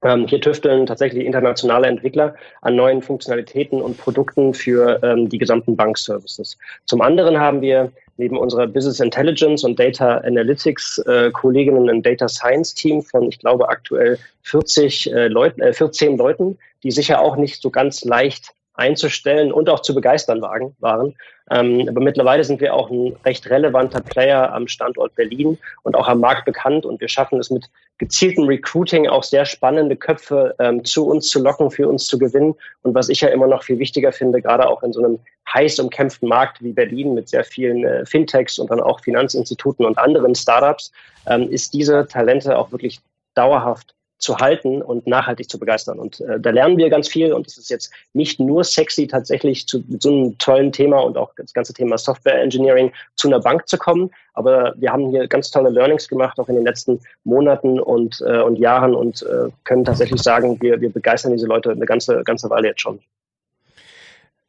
Ähm, 0.04 0.28
hier 0.28 0.42
tüfteln 0.42 0.86
tatsächlich 0.86 1.26
internationale 1.26 1.88
Entwickler 1.88 2.36
an 2.62 2.76
neuen 2.76 3.02
Funktionalitäten 3.02 3.82
und 3.82 3.98
Produkten 3.98 4.54
für 4.54 5.00
ähm, 5.04 5.30
die 5.30 5.38
gesamten 5.38 5.76
Bankservices. 5.76 6.58
Zum 6.86 7.02
anderen 7.02 7.40
haben 7.40 7.62
wir 7.62 7.92
neben 8.18 8.38
unserer 8.38 8.68
Business 8.68 9.00
Intelligence 9.00 9.64
und 9.64 9.80
Data 9.80 10.18
Analytics 10.20 11.00
äh, 11.00 11.32
Kolleginnen 11.32 11.90
ein 11.90 12.02
Data 12.02 12.28
Science 12.28 12.74
Team 12.74 13.02
von, 13.02 13.30
ich 13.30 13.40
glaube, 13.40 13.70
aktuell 13.70 14.18
40 14.44 15.12
äh, 15.12 15.28
Leuten, 15.28 15.62
äh, 15.62 15.74
14 15.74 16.18
Leuten, 16.18 16.58
die 16.84 16.92
sicher 16.92 17.22
auch 17.22 17.36
nicht 17.36 17.62
so 17.62 17.70
ganz 17.70 18.04
leicht 18.04 18.54
einzustellen 18.82 19.52
und 19.52 19.70
auch 19.70 19.82
zu 19.82 19.94
begeistern 19.94 20.42
waren. 20.42 21.16
Ähm, 21.52 21.86
aber 21.88 22.02
mittlerweile 22.02 22.44
sind 22.44 22.62
wir 22.62 22.74
auch 22.74 22.90
ein 22.90 23.16
recht 23.26 23.50
relevanter 23.50 24.02
Player 24.02 24.52
am 24.54 24.68
Standort 24.68 25.14
Berlin 25.16 25.58
und 25.84 25.96
auch 25.96 26.08
am 26.08 26.20
Markt 26.20 26.46
bekannt 26.46 26.86
und 26.86 27.00
wir 27.00 27.08
schaffen 27.08 27.40
es 27.40 27.52
mit 27.52 27.70
gezieltem 28.00 28.46
Recruiting 28.46 29.08
auch 29.08 29.24
sehr 29.24 29.46
spannende 29.46 29.96
Köpfe 29.96 30.56
ähm, 30.58 30.84
zu 30.84 31.06
uns 31.06 31.30
zu 31.30 31.42
locken, 31.44 31.70
für 31.70 31.88
uns 31.88 32.08
zu 32.08 32.18
gewinnen. 32.18 32.56
Und 32.82 32.96
was 32.96 33.10
ich 33.10 33.22
ja 33.22 33.30
immer 33.30 33.48
noch 33.48 33.64
viel 33.64 33.78
wichtiger 33.78 34.12
finde, 34.12 34.42
gerade 34.42 34.68
auch 34.68 34.82
in 34.82 34.94
so 34.94 35.04
einem 35.04 35.20
heiß 35.54 35.80
umkämpften 35.80 36.28
Markt 36.28 36.64
wie 36.64 36.74
Berlin 36.74 37.14
mit 37.14 37.30
sehr 37.30 37.44
vielen 37.44 37.84
äh, 37.84 38.06
Fintechs 38.06 38.58
und 38.58 38.72
dann 38.72 38.80
auch 38.80 39.02
Finanzinstituten 39.02 39.86
und 39.86 39.98
anderen 40.00 40.34
Startups, 40.34 40.92
ähm, 41.28 41.50
ist 41.52 41.74
diese 41.74 42.08
Talente 42.08 42.58
auch 42.58 42.72
wirklich 42.72 43.02
dauerhaft 43.36 43.94
zu 44.22 44.38
halten 44.38 44.82
und 44.82 45.08
nachhaltig 45.08 45.50
zu 45.50 45.60
begeistern. 45.60 46.00
Und 46.00 46.22
äh, 46.22 46.40
da 46.40 46.52
lernen 46.52 46.78
wir 46.78 46.90
ganz 46.90 47.08
viel 47.08 47.34
und 47.34 47.48
es 47.48 47.58
ist 47.58 47.70
jetzt 47.70 47.92
nicht 48.14 48.40
nur 48.40 48.64
sexy, 48.64 49.08
tatsächlich 49.08 49.68
zu 49.68 49.84
so 50.00 50.10
einem 50.10 50.38
tollen 50.38 50.72
Thema 50.72 51.00
und 51.00 51.18
auch 51.18 51.32
das 51.36 51.54
ganze 51.54 51.74
Thema 51.74 51.98
Software 51.98 52.42
Engineering 52.42 52.92
zu 53.16 53.28
einer 53.28 53.40
Bank 53.40 53.68
zu 53.68 53.78
kommen. 53.78 54.12
Aber 54.34 54.74
wir 54.78 54.92
haben 54.92 55.10
hier 55.10 55.28
ganz 55.28 55.50
tolle 55.50 55.70
Learnings 55.70 56.08
gemacht, 56.08 56.40
auch 56.40 56.48
in 56.48 56.56
den 56.56 56.64
letzten 56.64 57.02
Monaten 57.24 57.80
und, 57.80 58.22
äh, 58.26 58.42
und 58.42 58.58
Jahren 58.58 58.94
und 58.94 59.24
äh, 59.24 59.50
können 59.64 59.84
tatsächlich 59.84 60.22
sagen, 60.22 60.62
wir, 60.62 60.80
wir 60.80 60.92
begeistern 60.92 61.34
diese 61.34 61.48
Leute 61.48 61.72
eine 61.72 61.86
ganze, 61.86 62.24
ganze 62.24 62.50
Weile 62.50 62.70
jetzt 62.70 62.82
schon. 62.82 63.00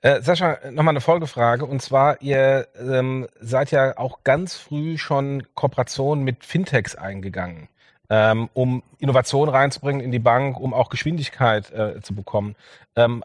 Äh, 0.03 0.21
Sascha, 0.21 0.59
nochmal 0.71 0.93
eine 0.93 1.01
Folgefrage. 1.01 1.65
Und 1.65 1.81
zwar, 1.81 2.21
ihr 2.21 2.67
ähm, 2.79 3.27
seid 3.41 3.71
ja 3.71 3.97
auch 3.97 4.23
ganz 4.23 4.55
früh 4.55 4.99
schon 4.99 5.45
Kooperationen 5.55 6.25
mit 6.25 6.45
Fintechs 6.45 6.95
eingegangen 6.95 7.69
ähm, 8.11 8.49
um 8.53 8.83
Innovation 8.99 9.49
reinzubringen 9.49 10.01
in 10.01 10.11
die 10.11 10.19
Bank, 10.19 10.59
um 10.59 10.75
auch 10.75 10.91
Geschwindigkeit 10.91 11.71
äh, 11.73 12.01
zu 12.03 12.15
bekommen. 12.15 12.57
Ähm, 12.97 13.25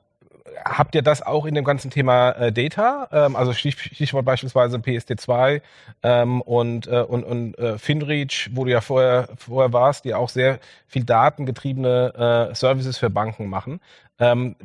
habt 0.66 0.96
ihr 0.96 1.02
das 1.02 1.22
auch 1.22 1.46
in 1.46 1.56
dem 1.56 1.64
ganzen 1.64 1.92
Thema 1.92 2.32
äh, 2.32 2.52
Data? 2.52 3.08
Ähm, 3.12 3.36
also 3.36 3.54
Stichwort 3.54 4.26
beispielsweise 4.26 4.78
PSD2 4.78 5.62
ähm, 6.04 6.42
und, 6.42 6.88
äh, 6.88 7.02
und, 7.02 7.24
und 7.24 7.58
äh, 7.58 7.78
FinReach, 7.78 8.50
wo 8.54 8.66
du 8.66 8.72
ja 8.72 8.82
vorher, 8.82 9.30
vorher 9.38 9.74
warst, 9.74 10.06
die 10.06 10.14
auch 10.14 10.30
sehr 10.30 10.60
viel 10.88 11.04
datengetriebene 11.04 12.50
äh, 12.52 12.56
Services 12.56 12.98
für 12.98 13.10
Banken 13.10 13.48
machen. 13.48 13.80
Ähm, 14.20 14.56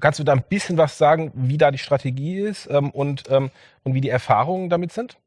kannst 0.00 0.18
du 0.18 0.24
da 0.24 0.32
ein 0.32 0.44
bisschen 0.48 0.78
was 0.78 0.98
sagen, 0.98 1.32
wie 1.34 1.58
da 1.58 1.70
die 1.70 1.78
Strategie 1.78 2.40
ist 2.40 2.68
ähm, 2.70 2.90
und, 2.90 3.24
ähm, 3.30 3.50
und 3.84 3.94
wie 3.94 4.00
die 4.00 4.10
Erfahrungen 4.10 4.70
damit 4.70 4.92
sind? 4.92 5.18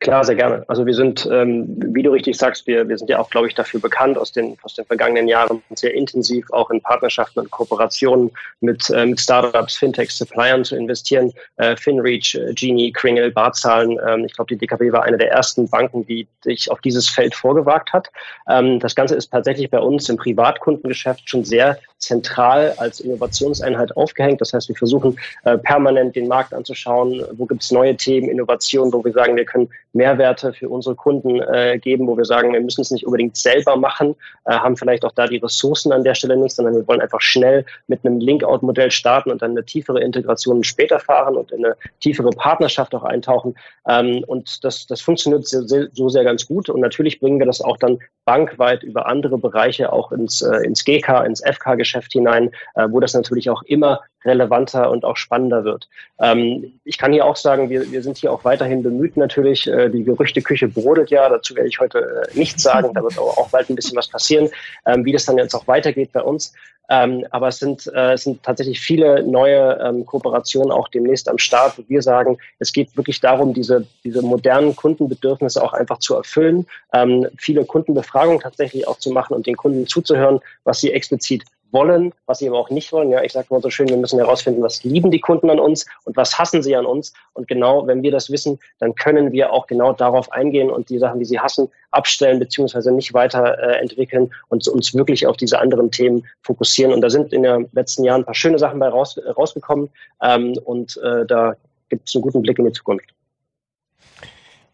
Klar, 0.00 0.24
sehr 0.24 0.34
gerne. 0.34 0.64
Also 0.66 0.86
wir 0.86 0.94
sind, 0.94 1.28
ähm, 1.30 1.66
wie 1.76 2.02
du 2.02 2.10
richtig 2.10 2.38
sagst, 2.38 2.66
wir, 2.66 2.88
wir 2.88 2.96
sind 2.96 3.10
ja 3.10 3.18
auch, 3.18 3.28
glaube 3.28 3.48
ich, 3.48 3.54
dafür 3.54 3.80
bekannt, 3.80 4.16
aus 4.16 4.32
den, 4.32 4.56
aus 4.62 4.74
den 4.74 4.86
vergangenen 4.86 5.28
Jahren 5.28 5.62
sehr 5.74 5.92
intensiv 5.92 6.50
auch 6.52 6.70
in 6.70 6.80
Partnerschaften 6.80 7.40
und 7.40 7.50
Kooperationen 7.50 8.30
mit, 8.60 8.88
äh, 8.88 9.04
mit 9.04 9.20
Startups, 9.20 9.76
Fintechs, 9.76 10.16
Suppliern 10.16 10.64
zu 10.64 10.74
investieren. 10.74 11.34
Äh, 11.58 11.76
FinReach, 11.76 12.34
äh, 12.34 12.54
Genie, 12.54 12.92
Kringle, 12.92 13.30
Barzahlen. 13.30 13.98
Ähm, 14.08 14.24
ich 14.24 14.32
glaube, 14.32 14.48
die 14.54 14.56
DKB 14.56 14.90
war 14.90 15.02
eine 15.02 15.18
der 15.18 15.32
ersten 15.32 15.68
Banken, 15.68 16.06
die 16.06 16.26
sich 16.44 16.70
auf 16.70 16.80
dieses 16.80 17.06
Feld 17.06 17.34
vorgewagt 17.34 17.92
hat. 17.92 18.08
Ähm, 18.48 18.80
das 18.80 18.94
Ganze 18.94 19.16
ist 19.16 19.30
tatsächlich 19.30 19.70
bei 19.70 19.80
uns 19.80 20.08
im 20.08 20.16
Privatkundengeschäft 20.16 21.28
schon 21.28 21.44
sehr 21.44 21.78
zentral 21.98 22.74
als 22.78 23.00
Innovationseinheit 23.00 23.94
aufgehängt. 23.96 24.40
Das 24.40 24.54
heißt, 24.54 24.68
wir 24.68 24.76
versuchen 24.76 25.18
äh, 25.44 25.58
permanent 25.58 26.16
den 26.16 26.26
Markt 26.26 26.54
anzuschauen, 26.54 27.22
wo 27.32 27.44
gibt 27.44 27.62
es 27.62 27.70
neue 27.70 27.94
Themen, 27.96 28.30
Innovationen, 28.30 28.92
wo 28.92 29.04
wir 29.04 29.12
sagen, 29.12 29.36
wir 29.36 29.44
können 29.44 29.68
Mehrwerte 29.92 30.52
für 30.52 30.68
unsere 30.68 30.94
Kunden 30.94 31.40
äh, 31.40 31.78
geben, 31.78 32.06
wo 32.06 32.16
wir 32.16 32.24
sagen, 32.24 32.52
wir 32.52 32.60
müssen 32.60 32.82
es 32.82 32.90
nicht 32.90 33.06
unbedingt 33.06 33.36
selber 33.36 33.76
machen, 33.76 34.14
äh, 34.44 34.52
haben 34.52 34.76
vielleicht 34.76 35.04
auch 35.04 35.12
da 35.12 35.26
die 35.26 35.38
Ressourcen 35.38 35.92
an 35.92 36.04
der 36.04 36.14
Stelle 36.14 36.36
nicht, 36.36 36.54
sondern 36.54 36.74
wir 36.74 36.86
wollen 36.86 37.00
einfach 37.00 37.20
schnell 37.20 37.64
mit 37.88 38.04
einem 38.04 38.20
Link-Out-Modell 38.20 38.90
starten 38.90 39.30
und 39.30 39.42
dann 39.42 39.52
eine 39.52 39.64
tiefere 39.64 40.00
Integration 40.00 40.62
später 40.64 41.00
fahren 41.00 41.36
und 41.36 41.52
in 41.52 41.64
eine 41.64 41.76
tiefere 42.00 42.30
Partnerschaft 42.30 42.94
auch 42.94 43.04
eintauchen. 43.04 43.54
Ähm, 43.88 44.24
und 44.26 44.64
das, 44.64 44.86
das 44.86 45.00
funktioniert 45.00 45.46
so 45.46 45.62
sehr, 45.66 45.88
so 45.92 46.08
sehr 46.08 46.24
ganz 46.24 46.46
gut. 46.46 46.68
Und 46.68 46.80
natürlich 46.80 47.20
bringen 47.20 47.38
wir 47.38 47.46
das 47.46 47.60
auch 47.60 47.76
dann 47.76 47.98
bankweit 48.24 48.82
über 48.82 49.06
andere 49.06 49.38
Bereiche 49.38 49.92
auch 49.92 50.12
ins, 50.12 50.42
äh, 50.42 50.64
ins 50.64 50.84
GK, 50.84 51.24
ins 51.24 51.42
FK-Geschäft 51.42 52.12
hinein, 52.12 52.50
äh, 52.74 52.86
wo 52.90 53.00
das 53.00 53.14
natürlich 53.14 53.50
auch 53.50 53.62
immer 53.62 54.00
relevanter 54.24 54.90
und 54.90 55.04
auch 55.04 55.16
spannender 55.16 55.64
wird. 55.64 55.88
Ähm, 56.20 56.80
ich 56.84 56.98
kann 56.98 57.12
hier 57.12 57.24
auch 57.24 57.36
sagen, 57.36 57.70
wir, 57.70 57.90
wir 57.90 58.02
sind 58.02 58.18
hier 58.18 58.32
auch 58.32 58.44
weiterhin 58.44 58.82
bemüht 58.82 59.16
natürlich. 59.16 59.66
Äh, 59.66 59.88
die 59.88 60.04
Gerüchteküche 60.04 60.68
brodelt 60.68 61.10
ja, 61.10 61.28
dazu 61.28 61.54
werde 61.54 61.68
ich 61.68 61.80
heute 61.80 61.98
äh, 61.98 62.38
nichts 62.38 62.62
sagen. 62.62 62.92
Da 62.94 63.02
wird 63.02 63.18
aber 63.18 63.38
auch 63.38 63.50
bald 63.50 63.70
ein 63.70 63.76
bisschen 63.76 63.96
was 63.96 64.08
passieren, 64.08 64.48
ähm, 64.86 65.04
wie 65.04 65.12
das 65.12 65.24
dann 65.24 65.38
jetzt 65.38 65.54
auch 65.54 65.66
weitergeht 65.66 66.12
bei 66.12 66.22
uns. 66.22 66.52
Ähm, 66.90 67.24
aber 67.30 67.48
es 67.48 67.58
sind, 67.58 67.86
äh, 67.94 68.14
es 68.14 68.24
sind 68.24 68.42
tatsächlich 68.42 68.80
viele 68.80 69.22
neue 69.22 69.78
ähm, 69.80 70.04
Kooperationen 70.04 70.72
auch 70.72 70.88
demnächst 70.88 71.28
am 71.28 71.38
Start, 71.38 71.78
wo 71.78 71.84
wir 71.86 72.02
sagen, 72.02 72.36
es 72.58 72.72
geht 72.72 72.96
wirklich 72.96 73.20
darum, 73.20 73.54
diese, 73.54 73.86
diese 74.02 74.22
modernen 74.22 74.74
Kundenbedürfnisse 74.74 75.62
auch 75.62 75.72
einfach 75.72 75.98
zu 75.98 76.16
erfüllen, 76.16 76.66
ähm, 76.92 77.28
viele 77.38 77.64
Kundenbefragungen 77.64 78.40
tatsächlich 78.40 78.88
auch 78.88 78.98
zu 78.98 79.12
machen 79.12 79.34
und 79.34 79.46
den 79.46 79.56
Kunden 79.56 79.86
zuzuhören, 79.86 80.40
was 80.64 80.80
sie 80.80 80.92
explizit 80.92 81.44
wollen, 81.72 82.12
was 82.26 82.38
sie 82.38 82.48
aber 82.48 82.58
auch 82.58 82.70
nicht 82.70 82.92
wollen. 82.92 83.10
Ja, 83.10 83.22
ich 83.22 83.32
sage 83.32 83.48
mal 83.50 83.60
so 83.60 83.70
schön, 83.70 83.88
wir 83.88 83.96
müssen 83.96 84.18
herausfinden, 84.18 84.62
was 84.62 84.84
lieben 84.84 85.10
die 85.10 85.20
Kunden 85.20 85.50
an 85.50 85.58
uns 85.58 85.86
und 86.04 86.16
was 86.16 86.38
hassen 86.38 86.62
sie 86.62 86.76
an 86.76 86.86
uns. 86.86 87.12
Und 87.32 87.48
genau, 87.48 87.86
wenn 87.86 88.02
wir 88.02 88.10
das 88.10 88.30
wissen, 88.30 88.58
dann 88.78 88.94
können 88.94 89.32
wir 89.32 89.52
auch 89.52 89.66
genau 89.66 89.92
darauf 89.92 90.30
eingehen 90.32 90.70
und 90.70 90.88
die 90.90 90.98
Sachen, 90.98 91.18
die 91.18 91.24
sie 91.24 91.40
hassen, 91.40 91.68
abstellen 91.90 92.38
beziehungsweise 92.38 92.92
nicht 92.92 93.14
weiterentwickeln 93.14 94.26
äh, 94.26 94.44
und 94.48 94.66
uns 94.68 94.94
wirklich 94.94 95.26
auf 95.26 95.36
diese 95.36 95.58
anderen 95.58 95.90
Themen 95.90 96.26
fokussieren. 96.42 96.92
Und 96.92 97.00
da 97.00 97.10
sind 97.10 97.32
in 97.32 97.42
den 97.42 97.68
letzten 97.72 98.04
Jahren 98.04 98.22
ein 98.22 98.26
paar 98.26 98.34
schöne 98.34 98.58
Sachen 98.58 98.78
bei 98.78 98.88
raus, 98.88 99.18
rausgekommen 99.36 99.90
ähm, 100.22 100.58
und 100.64 100.96
äh, 100.98 101.26
da 101.26 101.56
gibt 101.88 102.08
es 102.08 102.14
einen 102.14 102.22
guten 102.22 102.42
Blick 102.42 102.58
in 102.58 102.66
die 102.66 102.72
Zukunft. 102.72 103.12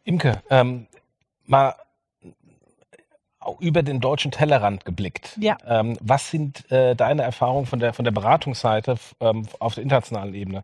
Imke, 0.04 0.40
ähm, 0.50 0.86
mal 1.46 1.74
über 3.60 3.82
den 3.82 4.00
deutschen 4.00 4.30
Tellerrand 4.30 4.84
geblickt. 4.84 5.36
Ja. 5.40 5.56
Ähm, 5.66 5.96
was 6.00 6.30
sind 6.30 6.70
äh, 6.70 6.94
deine 6.94 7.22
Erfahrungen 7.22 7.66
von 7.66 7.78
der, 7.78 7.92
von 7.92 8.04
der 8.04 8.12
Beratungsseite 8.12 8.96
ähm, 9.20 9.46
auf 9.58 9.74
der 9.74 9.82
internationalen 9.82 10.34
Ebene? 10.34 10.62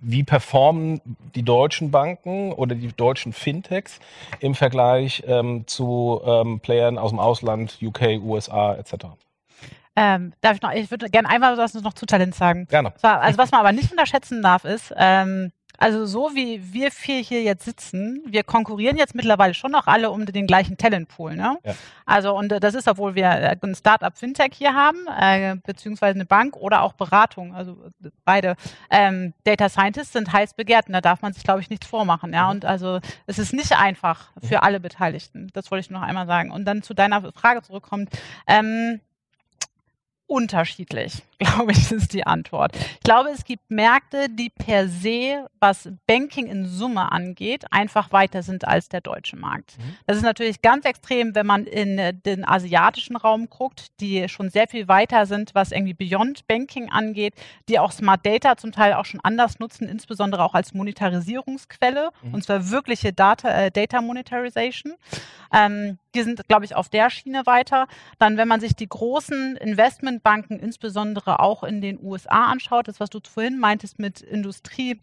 Wie 0.00 0.22
performen 0.22 1.00
die 1.34 1.42
deutschen 1.42 1.90
Banken 1.90 2.52
oder 2.52 2.74
die 2.74 2.92
deutschen 2.92 3.32
Fintechs 3.32 4.00
im 4.40 4.54
Vergleich 4.54 5.22
ähm, 5.26 5.66
zu 5.66 6.20
ähm, 6.24 6.60
Playern 6.60 6.98
aus 6.98 7.10
dem 7.10 7.18
Ausland, 7.18 7.78
UK, 7.82 8.20
USA 8.22 8.74
etc.? 8.74 9.06
Ähm, 9.98 10.34
darf 10.42 10.56
ich 10.56 10.62
noch, 10.62 10.72
ich 10.72 10.90
würde 10.90 11.08
gerne 11.08 11.28
einmal 11.28 11.56
was 11.56 11.72
noch 11.74 11.94
zu 11.94 12.04
Talent 12.04 12.34
sagen. 12.34 12.66
Gerne. 12.68 12.92
Also 13.00 13.38
was 13.38 13.50
man 13.50 13.60
aber 13.60 13.72
nicht 13.72 13.90
unterschätzen 13.90 14.42
darf, 14.42 14.64
ist, 14.64 14.92
ähm, 14.96 15.52
Also 15.78 16.06
so 16.06 16.30
wie 16.34 16.72
wir 16.72 16.90
vier 16.90 17.20
hier 17.20 17.42
jetzt 17.42 17.64
sitzen, 17.64 18.22
wir 18.26 18.42
konkurrieren 18.44 18.96
jetzt 18.96 19.14
mittlerweile 19.14 19.54
schon 19.54 19.72
noch 19.72 19.86
alle 19.86 20.10
um 20.10 20.26
den 20.26 20.46
gleichen 20.46 20.76
Talentpool. 20.76 21.36
Ne? 21.36 21.58
Ja. 21.64 21.74
Also 22.04 22.36
und 22.36 22.52
äh, 22.52 22.60
das 22.60 22.74
ist, 22.74 22.88
obwohl 22.88 23.14
wir 23.14 23.26
äh, 23.26 23.56
ein 23.60 23.74
Startup 23.74 24.16
Fintech 24.16 24.52
hier 24.54 24.74
haben, 24.74 25.06
äh, 25.18 25.56
beziehungsweise 25.64 26.14
eine 26.14 26.26
Bank 26.26 26.56
oder 26.56 26.82
auch 26.82 26.94
Beratung. 26.94 27.54
Also 27.54 27.72
äh, 28.04 28.10
beide 28.24 28.56
ähm, 28.90 29.34
Data 29.44 29.68
Scientists 29.68 30.12
sind 30.12 30.32
heiß 30.32 30.54
begehrt 30.54 30.86
und 30.86 30.92
da 30.92 31.00
darf 31.00 31.22
man 31.22 31.32
sich, 31.32 31.44
glaube 31.44 31.60
ich, 31.60 31.70
nichts 31.70 31.86
vormachen. 31.86 32.32
Ja, 32.32 32.44
mhm. 32.44 32.50
und 32.50 32.64
also 32.64 33.00
es 33.26 33.38
ist 33.38 33.52
nicht 33.52 33.72
einfach 33.72 34.30
für 34.42 34.56
mhm. 34.56 34.62
alle 34.62 34.80
Beteiligten. 34.80 35.50
Das 35.52 35.70
wollte 35.70 35.80
ich 35.80 35.90
noch 35.90 36.02
einmal 36.02 36.26
sagen. 36.26 36.50
Und 36.50 36.64
dann 36.64 36.82
zu 36.82 36.94
deiner 36.94 37.32
Frage 37.32 37.62
zurückkommt. 37.62 38.10
Ähm, 38.46 39.00
unterschiedlich, 40.26 41.22
glaube 41.38 41.72
ich, 41.72 41.90
ist 41.92 42.12
die 42.12 42.26
Antwort. 42.26 42.76
Ich 42.76 43.00
glaube, 43.00 43.30
es 43.30 43.44
gibt 43.44 43.70
Märkte, 43.70 44.28
die 44.28 44.50
per 44.50 44.88
se, 44.88 45.46
was 45.60 45.88
Banking 46.06 46.46
in 46.46 46.66
Summe 46.66 47.12
angeht, 47.12 47.64
einfach 47.70 48.12
weiter 48.12 48.42
sind 48.42 48.66
als 48.66 48.88
der 48.88 49.00
deutsche 49.00 49.36
Markt. 49.36 49.78
Mhm. 49.78 49.96
Das 50.06 50.16
ist 50.16 50.22
natürlich 50.22 50.62
ganz 50.62 50.84
extrem, 50.84 51.34
wenn 51.34 51.46
man 51.46 51.64
in 51.64 52.20
den 52.24 52.46
asiatischen 52.46 53.16
Raum 53.16 53.48
guckt, 53.48 53.88
die 54.00 54.28
schon 54.28 54.50
sehr 54.50 54.66
viel 54.68 54.88
weiter 54.88 55.26
sind, 55.26 55.54
was 55.54 55.72
irgendwie 55.72 55.94
Beyond 55.94 56.46
Banking 56.46 56.90
angeht, 56.90 57.34
die 57.68 57.78
auch 57.78 57.92
Smart 57.92 58.24
Data 58.24 58.56
zum 58.56 58.72
Teil 58.72 58.94
auch 58.94 59.04
schon 59.04 59.20
anders 59.22 59.58
nutzen, 59.58 59.88
insbesondere 59.88 60.42
auch 60.42 60.54
als 60.54 60.74
Monetarisierungsquelle, 60.74 62.10
mhm. 62.22 62.34
und 62.34 62.44
zwar 62.44 62.70
wirkliche 62.70 63.12
Data, 63.12 63.48
äh, 63.48 63.70
Data 63.70 64.00
Monetarization. 64.00 64.94
Ähm, 65.52 65.98
die 66.16 66.22
sind, 66.22 66.48
glaube 66.48 66.64
ich, 66.64 66.74
auf 66.74 66.88
der 66.88 67.10
Schiene 67.10 67.46
weiter. 67.46 67.86
Dann, 68.18 68.36
wenn 68.36 68.48
man 68.48 68.60
sich 68.60 68.74
die 68.74 68.88
großen 68.88 69.56
Investmentbanken, 70.16 70.58
insbesondere 70.58 71.40
auch 71.40 71.62
in 71.62 71.80
den 71.80 71.98
USA 72.02 72.46
anschaut, 72.46 72.88
das, 72.88 73.00
was 73.00 73.10
du 73.10 73.20
vorhin 73.22 73.58
meintest 73.58 73.98
mit 73.98 74.20
Industrie, 74.20 75.00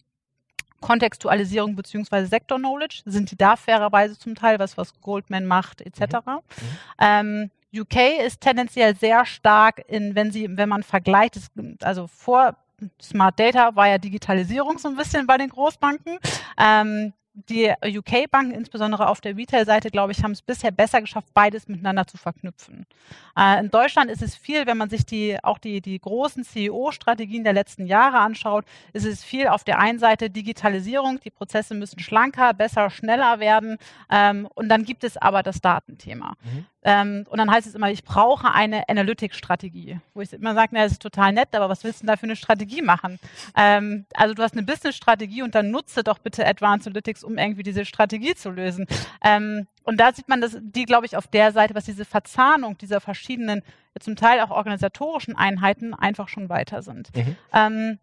Kontextualisierung 0.82 1.76
bzw. 1.76 2.26
Sektor-Knowledge, 2.26 3.04
sind 3.06 3.32
die 3.32 3.38
da 3.38 3.56
fairerweise 3.56 4.18
zum 4.18 4.36
Teil, 4.36 4.60
was, 4.60 4.78
was 4.78 5.00
Goldman 5.02 5.46
macht, 5.46 5.82
etc. 5.82 6.00
Mhm. 6.26 6.34
Mhm. 6.34 6.42
Ähm, 7.00 7.52
UK 7.76 8.26
ist 8.26 8.42
tendenziell 8.42 8.96
sehr 8.96 9.26
stark 9.26 9.84
in, 9.88 10.14
wenn 10.16 10.32
sie, 10.32 10.48
wenn 10.58 10.70
man 10.70 10.84
vergleicht, 10.84 11.40
also 11.82 12.08
vor 12.08 12.56
Smart 13.02 13.40
Data 13.40 13.76
war 13.76 13.88
ja 13.88 13.98
Digitalisierung 13.98 14.78
so 14.78 14.90
ein 14.90 14.96
bisschen 14.96 15.26
bei 15.26 15.38
den 15.38 15.50
Großbanken. 15.50 16.20
Ähm, 16.58 17.14
die 17.34 17.74
UK-Banken, 17.84 18.52
insbesondere 18.52 19.08
auf 19.08 19.20
der 19.20 19.36
Retail-Seite, 19.36 19.90
glaube 19.90 20.12
ich, 20.12 20.24
haben 20.24 20.32
es 20.32 20.42
bisher 20.42 20.72
besser 20.72 21.02
geschafft, 21.02 21.28
beides 21.34 21.68
miteinander 21.68 22.06
zu 22.06 22.18
verknüpfen. 22.18 22.86
Äh, 23.38 23.60
in 23.60 23.72
Deutschland 23.72 24.12
ist 24.12 24.22
es 24.22 24.36
viel, 24.36 24.68
wenn 24.68 24.78
man 24.78 24.90
sich 24.90 25.06
die, 25.06 25.38
auch 25.44 25.58
die, 25.58 25.82
die 25.82 26.00
großen 26.00 26.44
CEO-Strategien 26.44 27.44
der 27.44 27.54
letzten 27.54 27.88
Jahre 27.88 28.20
anschaut, 28.20 28.66
ist 28.94 29.06
es 29.06 29.24
viel 29.24 29.48
auf 29.48 29.64
der 29.64 29.80
einen 29.80 30.00
Seite 30.00 30.30
Digitalisierung, 30.30 31.20
die 31.22 31.32
Prozesse 31.32 31.74
müssen 31.74 32.00
schlanker, 32.00 32.54
besser, 32.54 32.90
schneller 32.90 33.40
werden. 33.40 33.78
Ähm, 34.12 34.48
und 34.54 34.70
dann 34.70 34.84
gibt 34.84 35.04
es 35.04 35.18
aber 35.18 35.42
das 35.42 35.60
Datenthema. 35.60 36.36
Mhm. 36.44 36.66
Ähm, 36.84 37.26
und 37.30 37.38
dann 37.38 37.50
heißt 37.50 37.68
es 37.68 37.76
immer, 37.76 37.90
ich 37.92 38.04
brauche 38.04 38.54
eine 38.54 38.88
Analytics-Strategie. 38.90 40.00
Wo 40.14 40.22
ich 40.22 40.34
immer 40.34 40.54
sage, 40.54 40.70
na, 40.74 40.84
das 40.84 40.94
ist 40.94 41.02
total 41.02 41.34
nett, 41.34 41.50
aber 41.54 41.70
was 41.70 41.84
willst 41.84 42.02
du 42.02 42.06
denn 42.06 42.14
da 42.14 42.18
für 42.18 42.24
eine 42.24 42.36
Strategie 42.36 42.82
machen? 42.82 43.20
Ähm, 43.56 44.06
also 44.14 44.34
du 44.34 44.44
hast 44.44 44.54
eine 44.54 44.64
Business-Strategie 44.64 45.42
und 45.42 45.56
dann 45.56 45.72
nutze 45.72 46.04
doch 46.04 46.20
bitte 46.20 46.46
Advanced 46.46 46.88
Analytics, 46.88 47.24
um 47.24 47.38
irgendwie 47.38 47.64
diese 47.64 47.86
Strategie 47.86 48.36
zu 48.36 48.50
lösen. 48.50 48.86
Ähm, 49.24 49.68
und 49.84 50.00
da 50.00 50.14
sieht 50.14 50.30
man, 50.30 50.42
dass 50.42 50.58
die, 50.60 50.86
glaube 50.86 51.06
ich, 51.06 51.16
auf 51.18 51.28
der 51.28 51.52
Seite, 51.52 51.76
was 51.76 51.86
diese 51.86 52.06
Verzahnung 52.06 52.78
dieser 52.78 53.02
verschiedenen, 53.02 53.62
zum 54.00 54.16
Teil 54.16 54.40
auch 54.42 54.50
organisatorischen 54.50 55.36
Einheiten 55.36 55.94
einfach 55.94 56.28
schon 56.28 56.50
weiter 56.50 56.82
sind. 56.82 57.16
Mhm. 57.16 57.36
Ähm, 57.54 58.00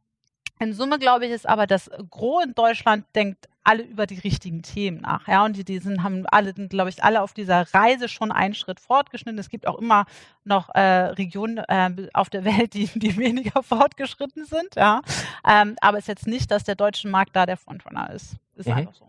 in 0.61 0.75
Summe 0.75 0.99
glaube 0.99 1.27
ich, 1.27 1.33
ist 1.33 1.49
aber 1.49 1.67
das 1.67 1.91
Gros 2.11 2.45
in 2.45 2.55
Deutschland 2.55 3.07
denkt 3.15 3.49
alle 3.63 3.83
über 3.83 4.07
die 4.07 4.19
richtigen 4.19 4.63
Themen 4.63 5.01
nach. 5.03 5.29
Ja, 5.29 5.45
und 5.45 5.57
die, 5.57 5.65
die 5.65 5.79
sind, 5.79 6.03
haben 6.03 6.27
alle, 6.27 6.53
glaube 6.55 6.91
ich, 6.91 7.05
alle 7.05 7.23
auf 7.23 7.35
dieser 7.35 7.67
Reise 7.75 8.09
schon 8.09 8.33
einen 8.33 8.55
Schritt 8.55 8.81
fortgeschritten. 8.81 9.39
Es 9.39 9.51
gibt 9.51 9.67
auch 9.67 9.79
immer 9.79 10.07
noch 10.45 10.71
äh, 10.75 10.81
Regionen 10.81 11.59
äh, 11.59 11.91
auf 12.15 12.31
der 12.31 12.45
Welt, 12.45 12.75
die, 12.75 12.87
die 12.87 13.17
weniger 13.17 13.63
fortgeschritten 13.63 14.47
sind. 14.47 14.77
Ja, 14.77 15.03
ähm, 15.49 15.77
aber 15.81 15.99
es 15.99 16.05
ist 16.05 16.09
jetzt 16.09 16.27
nicht, 16.27 16.51
dass 16.51 16.65
der 16.65 16.75
deutsche 16.75 17.09
Markt 17.09 17.37
da 17.37 17.47
der 17.47 17.57
Frontrunner 17.57 18.11
ist. 18.11 18.37
Ist 18.57 18.69
mhm. 18.69 18.75
einfach 18.75 18.95
so. 18.95 19.07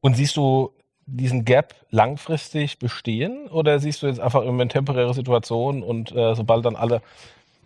Und 0.00 0.16
siehst 0.16 0.36
du 0.36 0.72
diesen 1.06 1.44
Gap 1.44 1.74
langfristig 1.90 2.78
bestehen 2.78 3.48
oder 3.48 3.80
siehst 3.80 4.02
du 4.02 4.06
jetzt 4.06 4.20
einfach 4.20 4.42
immer 4.42 4.62
eine 4.62 4.68
temporäre 4.68 5.12
Situation 5.12 5.82
und 5.82 6.12
äh, 6.12 6.34
sobald 6.34 6.64
dann 6.64 6.76
alle 6.76 7.02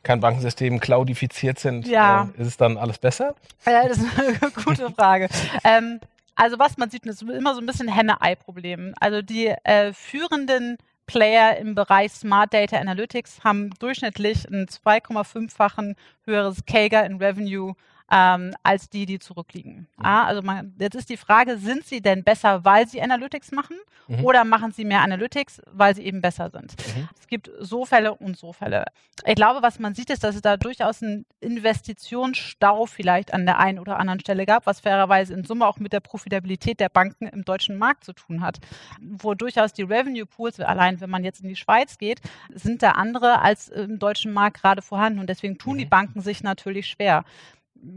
kein 0.02 0.20
Bankensystem 0.20 0.80
cloudifiziert 0.80 1.58
sind, 1.58 1.86
ja. 1.86 2.30
äh, 2.36 2.40
ist 2.40 2.48
es 2.48 2.56
dann 2.56 2.76
alles 2.76 2.98
besser? 2.98 3.34
Ja, 3.66 3.88
das 3.88 3.98
ist 3.98 4.06
eine 4.18 4.50
gute 4.64 4.90
Frage. 4.90 5.28
ähm, 5.64 6.00
also 6.36 6.58
was 6.58 6.76
man 6.76 6.90
sieht, 6.90 7.06
ist 7.06 7.22
immer 7.22 7.54
so 7.54 7.60
ein 7.60 7.66
bisschen 7.66 7.88
Henne-Ei-Problem. 7.88 8.94
Also 9.00 9.22
die 9.22 9.46
äh, 9.64 9.92
führenden 9.92 10.78
Player 11.06 11.56
im 11.58 11.74
Bereich 11.74 12.12
Smart 12.12 12.54
Data 12.54 12.78
Analytics 12.78 13.44
haben 13.44 13.70
durchschnittlich 13.78 14.48
ein 14.48 14.66
2,5-fachen 14.66 15.96
höheres 16.24 16.64
CAGR 16.66 17.04
in 17.04 17.16
Revenue 17.16 17.74
ähm, 18.10 18.54
als 18.62 18.90
die, 18.90 19.06
die 19.06 19.18
zurückliegen. 19.18 19.88
Mhm. 19.96 20.04
Ah, 20.04 20.24
also 20.24 20.42
man, 20.42 20.74
jetzt 20.78 20.94
ist 20.94 21.08
die 21.08 21.16
Frage, 21.16 21.56
sind 21.56 21.86
sie 21.86 22.02
denn 22.02 22.22
besser, 22.22 22.64
weil 22.64 22.86
sie 22.86 23.00
Analytics 23.00 23.52
machen 23.52 23.76
mhm. 24.08 24.24
oder 24.24 24.44
machen 24.44 24.72
sie 24.72 24.84
mehr 24.84 25.00
Analytics, 25.00 25.62
weil 25.72 25.94
sie 25.94 26.02
eben 26.02 26.20
besser 26.20 26.50
sind? 26.50 26.74
Mhm. 26.96 27.08
Es 27.18 27.26
gibt 27.26 27.50
so 27.60 27.86
Fälle 27.86 28.14
und 28.14 28.36
so 28.36 28.52
Fälle. 28.52 28.84
Ich 29.24 29.34
glaube, 29.34 29.62
was 29.62 29.78
man 29.78 29.94
sieht, 29.94 30.10
ist, 30.10 30.22
dass 30.22 30.34
es 30.34 30.42
da 30.42 30.56
durchaus 30.56 31.02
einen 31.02 31.24
Investitionsstau 31.40 32.86
vielleicht 32.86 33.32
an 33.32 33.46
der 33.46 33.58
einen 33.58 33.78
oder 33.78 33.98
anderen 33.98 34.20
Stelle 34.20 34.44
gab, 34.44 34.66
was 34.66 34.80
fairerweise 34.80 35.32
in 35.32 35.44
Summe 35.44 35.66
auch 35.66 35.78
mit 35.78 35.92
der 35.92 36.00
Profitabilität 36.00 36.80
der 36.80 36.90
Banken 36.90 37.26
im 37.26 37.44
deutschen 37.44 37.78
Markt 37.78 38.04
zu 38.04 38.12
tun 38.12 38.42
hat, 38.42 38.58
wo 39.00 39.34
durchaus 39.34 39.72
die 39.72 39.82
Revenue 39.82 40.26
Pools, 40.26 40.60
allein 40.60 41.00
wenn 41.00 41.10
man 41.10 41.24
jetzt 41.24 41.40
in 41.40 41.48
die 41.48 41.56
Schweiz 41.56 41.96
geht, 41.96 42.20
sind 42.52 42.82
da 42.82 42.92
andere 42.92 43.40
als 43.40 43.68
im 43.68 43.98
deutschen 43.98 44.32
Markt 44.32 44.60
gerade 44.60 44.82
vorhanden 44.82 45.20
und 45.20 45.28
deswegen 45.28 45.56
tun 45.56 45.78
die 45.78 45.86
mhm. 45.86 45.90
Banken 45.90 46.20
sich 46.20 46.42
natürlich 46.42 46.86
schwer 46.86 47.24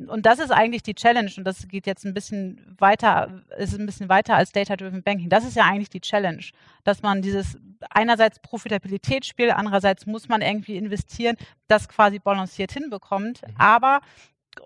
und 0.08 0.26
das 0.26 0.40
ist 0.40 0.52
eigentlich 0.52 0.84
die 0.84 0.96
Challenge 0.96 1.32
und 1.38 1.44
das 1.44 1.68
geht 1.68 1.88
jetzt 1.88 2.06
ein 2.06 2.14
bisschen 2.14 2.76
weiter, 2.78 3.44
ist 3.58 3.78
ein 3.78 3.86
bisschen 3.86 4.10
weiter 4.10 4.36
als 4.36 4.52
Data-Driven 4.52 5.04
Banking. 5.04 5.30
Das 5.30 5.46
ist 5.46 5.56
ja 5.56 5.66
eigentlich 5.66 5.90
die 5.90 6.02
Challenge, 6.02 6.44
dass 6.84 7.02
man 7.02 7.22
dieses 7.22 7.58
einerseits 7.90 8.40
Profitabilitätsspiel, 8.40 9.52
andererseits 9.52 10.06
muss 10.06 10.28
man 10.28 10.42
irgendwie 10.42 10.78
investieren, 10.78 11.38
das 11.68 11.88
quasi 11.88 12.20
balanciert 12.20 12.72
hinbekommt. 12.72 13.42
Mhm. 13.42 13.54
Aber 13.58 14.02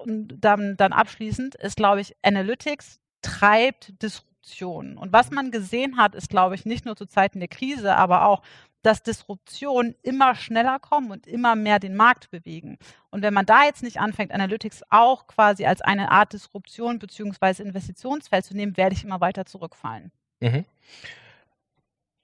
dann, 0.05 0.77
dann 0.77 0.93
abschließend 0.93 1.55
ist, 1.55 1.75
glaube 1.75 2.01
ich, 2.01 2.15
Analytics 2.21 2.99
treibt 3.21 4.01
Disruption. 4.01 4.97
Und 4.97 5.13
was 5.13 5.31
man 5.31 5.51
gesehen 5.51 5.97
hat, 5.97 6.15
ist, 6.15 6.29
glaube 6.29 6.55
ich, 6.55 6.65
nicht 6.65 6.86
nur 6.86 6.95
zu 6.95 7.05
Zeiten 7.05 7.39
der 7.39 7.47
Krise, 7.47 7.95
aber 7.95 8.25
auch 8.25 8.41
dass 8.82 9.04
Disruptionen 9.04 9.96
immer 10.02 10.36
schneller 10.36 10.80
kommen 10.80 11.12
und 11.12 11.28
immer 11.28 11.56
mehr 11.56 11.80
den 11.80 11.96
Markt 11.96 12.32
bewegen. 12.32 12.78
Und 13.10 13.22
wenn 13.22 13.34
man 13.34 13.46
da 13.46 13.63
jetzt 13.63 13.84
nicht 13.84 14.00
anfängt, 14.00 14.32
Analytics 14.32 14.84
auch 14.89 15.28
quasi 15.28 15.65
als 15.65 15.82
eine 15.82 16.12
Art 16.12 16.34
Disruption 16.34 17.00
bzw. 17.00 17.63
Investitionsfeld 17.63 18.46
zu 18.46 18.56
nehmen, 18.56 18.78
werde 18.78 18.96
ich 18.96 19.04
immer 19.04 19.22
weiter 19.22 19.46
zurückfallen. 19.46 20.12
Mhm. 20.39 20.65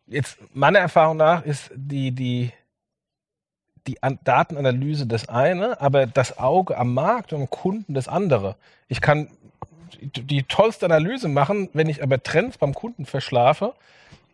Jetzt 0.08 0.38
meiner 0.54 0.80
Erfahrung 0.80 1.18
nach 1.18 1.46
ist 1.46 1.70
die, 1.76 2.12
die, 2.12 2.52
die 3.86 3.98
Datenanalyse 4.24 5.06
das 5.06 5.28
eine, 5.28 5.80
aber 5.82 6.08
das 6.08 6.38
Auge 6.38 6.78
am 6.78 6.94
Markt 6.94 7.34
und 7.34 7.42
am 7.42 7.50
Kunden 7.50 7.94
das 7.94 8.08
andere. 8.08 8.56
Ich 8.88 9.02
kann 9.02 9.30
die 10.00 10.44
tollste 10.44 10.86
Analyse 10.86 11.28
machen, 11.28 11.70
wenn 11.74 11.90
ich 11.90 12.04
aber 12.04 12.22
Trends 12.22 12.58
beim 12.58 12.74
Kunden 12.74 13.06
verschlafe, 13.06 13.74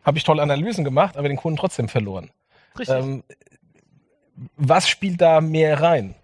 habe 0.04 0.18
ich 0.18 0.24
tolle 0.24 0.42
Analysen 0.42 0.84
gemacht, 0.84 1.18
aber 1.18 1.28
den 1.28 1.38
Kunden 1.38 1.58
trotzdem 1.58 1.90
verloren. 1.90 2.32
Richtig. 2.78 2.96
Ähm, 2.96 3.24
was 4.58 4.88
spielt 4.90 5.22
da 5.22 5.42
mehr 5.42 5.82
rein? 5.82 6.16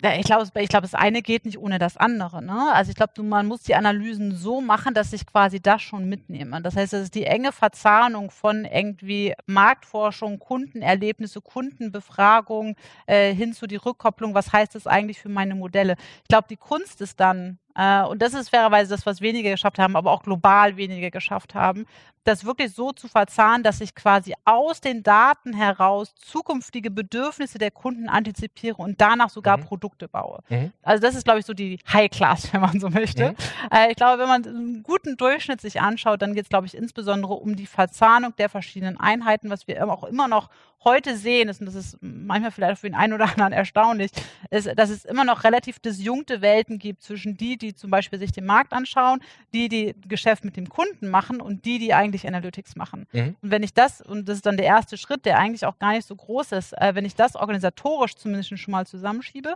Ja, 0.00 0.14
ich 0.14 0.26
glaube, 0.26 0.48
ich 0.60 0.68
glaube, 0.68 0.82
das 0.82 0.94
eine 0.94 1.22
geht 1.22 1.44
nicht 1.44 1.58
ohne 1.58 1.80
das 1.80 1.96
andere. 1.96 2.40
Ne? 2.40 2.72
Also 2.72 2.90
ich 2.90 2.96
glaube, 2.96 3.20
man 3.24 3.46
muss 3.46 3.62
die 3.62 3.74
Analysen 3.74 4.36
so 4.36 4.60
machen, 4.60 4.94
dass 4.94 5.12
ich 5.12 5.26
quasi 5.26 5.58
das 5.58 5.82
schon 5.82 6.08
mitnehme. 6.08 6.62
Das 6.62 6.76
heißt, 6.76 6.92
es 6.92 7.04
ist 7.04 7.16
die 7.16 7.24
enge 7.24 7.50
Verzahnung 7.50 8.30
von 8.30 8.64
irgendwie 8.64 9.34
Marktforschung, 9.46 10.38
Kundenerlebnisse, 10.38 11.40
Kundenbefragung 11.40 12.76
äh, 13.06 13.34
hin 13.34 13.54
zu 13.54 13.66
die 13.66 13.74
Rückkopplung. 13.74 14.34
Was 14.34 14.52
heißt 14.52 14.76
das 14.76 14.86
eigentlich 14.86 15.18
für 15.18 15.30
meine 15.30 15.56
Modelle? 15.56 15.96
Ich 16.22 16.28
glaube, 16.28 16.46
die 16.48 16.56
Kunst 16.56 17.00
ist 17.00 17.18
dann, 17.18 17.58
äh, 17.78 18.02
und 18.02 18.20
das 18.20 18.34
ist 18.34 18.50
fairerweise 18.50 18.90
das, 18.90 19.06
was 19.06 19.20
wenige 19.20 19.50
geschafft 19.50 19.78
haben, 19.78 19.94
aber 19.94 20.10
auch 20.10 20.24
global 20.24 20.76
wenige 20.76 21.12
geschafft 21.12 21.54
haben, 21.54 21.86
das 22.24 22.44
wirklich 22.44 22.74
so 22.74 22.92
zu 22.92 23.08
verzahnen, 23.08 23.62
dass 23.62 23.80
ich 23.80 23.94
quasi 23.94 24.34
aus 24.44 24.80
den 24.80 25.02
Daten 25.02 25.54
heraus 25.54 26.14
zukünftige 26.16 26.90
Bedürfnisse 26.90 27.58
der 27.58 27.70
Kunden 27.70 28.08
antizipiere 28.08 28.76
und 28.76 29.00
danach 29.00 29.30
sogar 29.30 29.56
mhm. 29.56 29.64
Produkte 29.64 30.08
baue. 30.08 30.40
Mhm. 30.48 30.72
Also 30.82 31.00
das 31.00 31.14
ist, 31.14 31.24
glaube 31.24 31.38
ich, 31.38 31.46
so 31.46 31.54
die 31.54 31.78
High 31.90 32.10
Class, 32.10 32.52
wenn 32.52 32.60
man 32.60 32.80
so 32.80 32.90
möchte. 32.90 33.30
Mhm. 33.30 33.36
Äh, 33.72 33.90
ich 33.90 33.96
glaube, 33.96 34.20
wenn 34.20 34.28
man 34.28 34.44
einen 34.44 34.82
guten 34.82 35.16
Durchschnitt 35.16 35.60
sich 35.60 35.80
anschaut, 35.80 36.20
dann 36.20 36.34
geht 36.34 36.44
es, 36.44 36.48
glaube 36.48 36.66
ich, 36.66 36.76
insbesondere 36.76 37.34
um 37.34 37.56
die 37.56 37.66
Verzahnung 37.66 38.34
der 38.36 38.48
verschiedenen 38.48 38.98
Einheiten, 38.98 39.50
was 39.50 39.68
wir 39.68 39.88
auch 39.88 40.04
immer 40.04 40.28
noch 40.28 40.50
heute 40.84 41.16
sehen, 41.16 41.48
ist, 41.48 41.60
und 41.60 41.66
das 41.66 41.74
ist 41.74 41.98
manchmal 42.00 42.52
vielleicht 42.52 42.80
für 42.80 42.88
den 42.88 42.94
einen 42.94 43.12
oder 43.12 43.28
anderen 43.28 43.52
erstaunlich, 43.52 44.10
ist, 44.50 44.70
dass 44.76 44.90
es 44.90 45.04
immer 45.04 45.24
noch 45.24 45.44
relativ 45.44 45.80
disjunkte 45.80 46.40
Welten 46.40 46.78
gibt 46.78 47.02
zwischen 47.02 47.36
die, 47.36 47.58
die 47.58 47.67
zum 47.74 47.90
Beispiel 47.90 48.18
sich 48.18 48.32
den 48.32 48.44
Markt 48.44 48.72
anschauen, 48.72 49.20
die, 49.52 49.68
die 49.68 49.94
Geschäft 50.06 50.44
mit 50.44 50.56
dem 50.56 50.68
Kunden 50.68 51.08
machen 51.08 51.40
und 51.40 51.64
die, 51.64 51.78
die 51.78 51.94
eigentlich 51.94 52.26
Analytics 52.26 52.76
machen. 52.76 53.06
Mhm. 53.12 53.36
Und 53.40 53.50
wenn 53.50 53.62
ich 53.62 53.74
das, 53.74 54.00
und 54.00 54.28
das 54.28 54.36
ist 54.36 54.46
dann 54.46 54.56
der 54.56 54.66
erste 54.66 54.96
Schritt, 54.96 55.24
der 55.24 55.38
eigentlich 55.38 55.66
auch 55.66 55.78
gar 55.78 55.92
nicht 55.92 56.06
so 56.06 56.14
groß 56.14 56.52
ist, 56.52 56.72
äh, 56.74 56.94
wenn 56.94 57.04
ich 57.04 57.14
das 57.14 57.36
organisatorisch 57.36 58.14
zumindest 58.14 58.58
schon 58.58 58.72
mal 58.72 58.86
zusammenschiebe, 58.86 59.54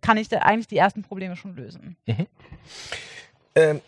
kann 0.00 0.16
ich 0.16 0.28
da 0.28 0.38
eigentlich 0.38 0.68
die 0.68 0.76
ersten 0.76 1.02
Probleme 1.02 1.36
schon 1.36 1.56
lösen. 1.56 1.96
Mhm. 2.06 2.26
Ähm, 3.54 3.80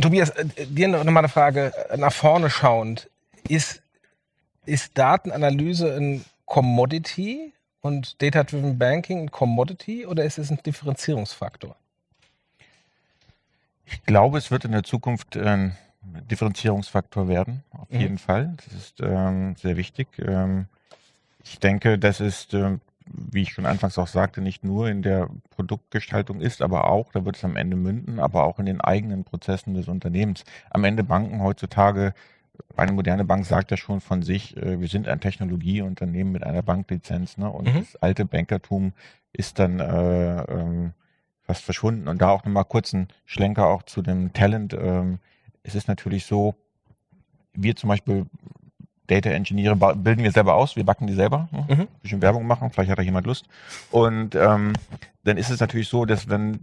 Tobias, 0.00 0.30
äh, 0.30 0.46
dir 0.66 0.88
nochmal 0.88 1.18
eine 1.18 1.28
Frage 1.28 1.72
äh, 1.90 1.96
nach 1.96 2.12
vorne 2.12 2.50
schauend. 2.50 3.10
Ist 3.48 3.82
ist 4.68 4.96
Datenanalyse 4.98 5.96
ein 5.96 6.24
Commodity 6.44 7.52
und 7.80 8.20
Data-Driven 8.22 8.78
Banking 8.78 9.22
ein 9.22 9.30
Commodity 9.30 10.06
oder 10.06 10.24
ist 10.24 10.38
es 10.38 10.50
ein 10.50 10.60
Differenzierungsfaktor? 10.64 11.74
Ich 13.90 14.02
glaube, 14.04 14.38
es 14.38 14.50
wird 14.50 14.64
in 14.64 14.72
der 14.72 14.82
Zukunft 14.82 15.36
ein 15.36 15.76
Differenzierungsfaktor 16.02 17.28
werden, 17.28 17.64
auf 17.70 17.90
mhm. 17.90 18.00
jeden 18.00 18.18
Fall. 18.18 18.54
Das 18.56 18.74
ist 18.74 19.00
ähm, 19.00 19.56
sehr 19.56 19.76
wichtig. 19.76 20.08
Ähm, 20.18 20.66
ich 21.44 21.58
denke, 21.58 21.98
das 21.98 22.20
ist, 22.20 22.54
äh, 22.54 22.78
wie 23.06 23.42
ich 23.42 23.52
schon 23.52 23.66
anfangs 23.66 23.98
auch 23.98 24.06
sagte, 24.06 24.40
nicht 24.40 24.64
nur 24.64 24.88
in 24.88 25.02
der 25.02 25.28
Produktgestaltung 25.50 26.40
ist, 26.40 26.62
aber 26.62 26.90
auch, 26.90 27.12
da 27.12 27.24
wird 27.24 27.36
es 27.36 27.44
am 27.44 27.56
Ende 27.56 27.76
münden, 27.76 28.20
aber 28.20 28.44
auch 28.44 28.58
in 28.58 28.66
den 28.66 28.80
eigenen 28.80 29.24
Prozessen 29.24 29.74
des 29.74 29.88
Unternehmens. 29.88 30.44
Am 30.70 30.84
Ende 30.84 31.04
Banken 31.04 31.42
heutzutage 31.42 32.14
eine 32.76 32.92
moderne 32.92 33.24
Bank 33.24 33.46
sagt 33.46 33.70
ja 33.70 33.76
schon 33.76 34.00
von 34.00 34.22
sich, 34.22 34.56
äh, 34.56 34.80
wir 34.80 34.88
sind 34.88 35.08
ein 35.08 35.20
Technologieunternehmen 35.20 36.32
mit 36.32 36.44
einer 36.44 36.62
Banklizenz, 36.62 37.38
ne? 37.38 37.48
Und 37.48 37.72
mhm. 37.72 37.78
das 37.78 37.96
alte 37.96 38.24
Bankertum 38.24 38.92
ist 39.32 39.58
dann 39.58 39.80
äh, 39.80 40.42
ähm, 40.42 40.92
fast 41.48 41.64
verschwunden. 41.64 42.06
Und 42.08 42.20
da 42.20 42.28
auch 42.28 42.44
nochmal 42.44 42.66
kurz 42.66 42.92
ein 42.92 43.08
Schlenker 43.24 43.66
auch 43.66 43.82
zu 43.82 44.02
dem 44.02 44.32
Talent. 44.34 44.74
Ähm, 44.74 45.18
es 45.62 45.74
ist 45.74 45.88
natürlich 45.88 46.26
so, 46.26 46.54
wir 47.54 47.74
zum 47.74 47.88
Beispiel 47.88 48.26
Data 49.06 49.30
Engineere 49.30 49.74
bilden 49.74 50.22
wir 50.22 50.30
selber 50.30 50.54
aus, 50.54 50.76
wir 50.76 50.84
backen 50.84 51.06
die 51.06 51.14
selber, 51.14 51.48
ne? 51.50 51.64
mhm. 51.68 51.88
bisschen 52.02 52.20
Werbung 52.20 52.46
machen, 52.46 52.70
vielleicht 52.70 52.90
hat 52.90 52.98
da 52.98 53.02
jemand 53.02 53.26
Lust. 53.26 53.46
Und 53.90 54.34
ähm, 54.34 54.74
dann 55.24 55.38
ist 55.38 55.48
es 55.48 55.60
natürlich 55.60 55.88
so, 55.88 56.04
dass 56.04 56.28
wenn 56.28 56.60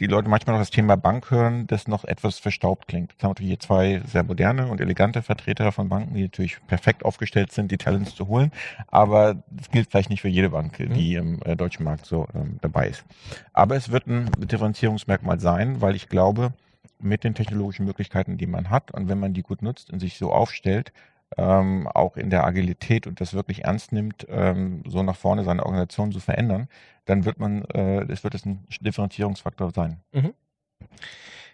die 0.00 0.06
Leute 0.06 0.28
manchmal 0.28 0.56
noch 0.56 0.62
das 0.62 0.70
Thema 0.70 0.96
Bank 0.96 1.30
hören, 1.30 1.66
das 1.66 1.86
noch 1.86 2.04
etwas 2.04 2.38
verstaubt 2.38 2.88
klingt. 2.88 3.12
Jetzt 3.12 3.22
haben 3.22 3.28
wir 3.28 3.34
natürlich 3.34 3.50
hier 3.50 3.60
zwei 3.60 4.02
sehr 4.06 4.24
moderne 4.24 4.68
und 4.68 4.80
elegante 4.80 5.22
Vertreter 5.22 5.70
von 5.72 5.88
Banken, 5.90 6.14
die 6.14 6.22
natürlich 6.22 6.58
perfekt 6.66 7.04
aufgestellt 7.04 7.52
sind, 7.52 7.70
die 7.70 7.76
Talents 7.76 8.14
zu 8.14 8.26
holen. 8.26 8.50
Aber 8.88 9.36
das 9.50 9.70
gilt 9.70 9.90
vielleicht 9.90 10.08
nicht 10.08 10.22
für 10.22 10.28
jede 10.28 10.50
Bank, 10.50 10.78
die 10.78 11.14
im 11.14 11.40
äh, 11.42 11.54
deutschen 11.54 11.84
Markt 11.84 12.06
so 12.06 12.26
ähm, 12.34 12.58
dabei 12.62 12.88
ist. 12.88 13.04
Aber 13.52 13.76
es 13.76 13.90
wird 13.90 14.06
ein 14.06 14.30
Differenzierungsmerkmal 14.38 15.38
sein, 15.38 15.82
weil 15.82 15.94
ich 15.94 16.08
glaube, 16.08 16.54
mit 16.98 17.24
den 17.24 17.34
technologischen 17.34 17.84
Möglichkeiten, 17.84 18.38
die 18.38 18.46
man 18.46 18.70
hat 18.70 18.90
und 18.90 19.08
wenn 19.08 19.20
man 19.20 19.34
die 19.34 19.42
gut 19.42 19.62
nutzt 19.62 19.90
und 19.90 20.00
sich 20.00 20.16
so 20.16 20.32
aufstellt, 20.32 20.92
ähm, 21.36 21.86
auch 21.88 22.16
in 22.16 22.30
der 22.30 22.44
Agilität 22.44 23.06
und 23.06 23.20
das 23.20 23.34
wirklich 23.34 23.64
ernst 23.64 23.92
nimmt, 23.92 24.26
ähm, 24.28 24.82
so 24.86 25.02
nach 25.02 25.16
vorne 25.16 25.44
seine 25.44 25.64
Organisation 25.64 26.12
zu 26.12 26.20
verändern, 26.20 26.68
dann 27.04 27.24
wird 27.24 27.38
man, 27.38 27.64
äh, 27.66 28.02
es 28.10 28.24
wird 28.24 28.34
es 28.34 28.44
ein 28.44 28.66
Differenzierungsfaktor 28.80 29.70
sein. 29.70 30.00
Mhm. 30.12 30.34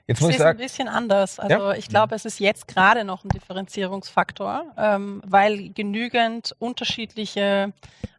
Jetzt 0.08 0.20
muss 0.20 0.30
es 0.30 0.36
ich 0.36 0.42
sagen, 0.42 0.58
ist 0.58 0.62
ein 0.62 0.66
bisschen 0.66 0.88
anders. 0.88 1.40
Also 1.40 1.70
ja? 1.70 1.74
ich 1.74 1.88
glaube, 1.88 2.14
es 2.14 2.24
ist 2.24 2.38
jetzt 2.38 2.68
gerade 2.68 3.02
noch 3.02 3.24
ein 3.24 3.28
Differenzierungsfaktor, 3.28 4.64
ähm, 4.78 5.20
weil 5.26 5.70
genügend 5.70 6.54
unterschiedliche 6.60 7.72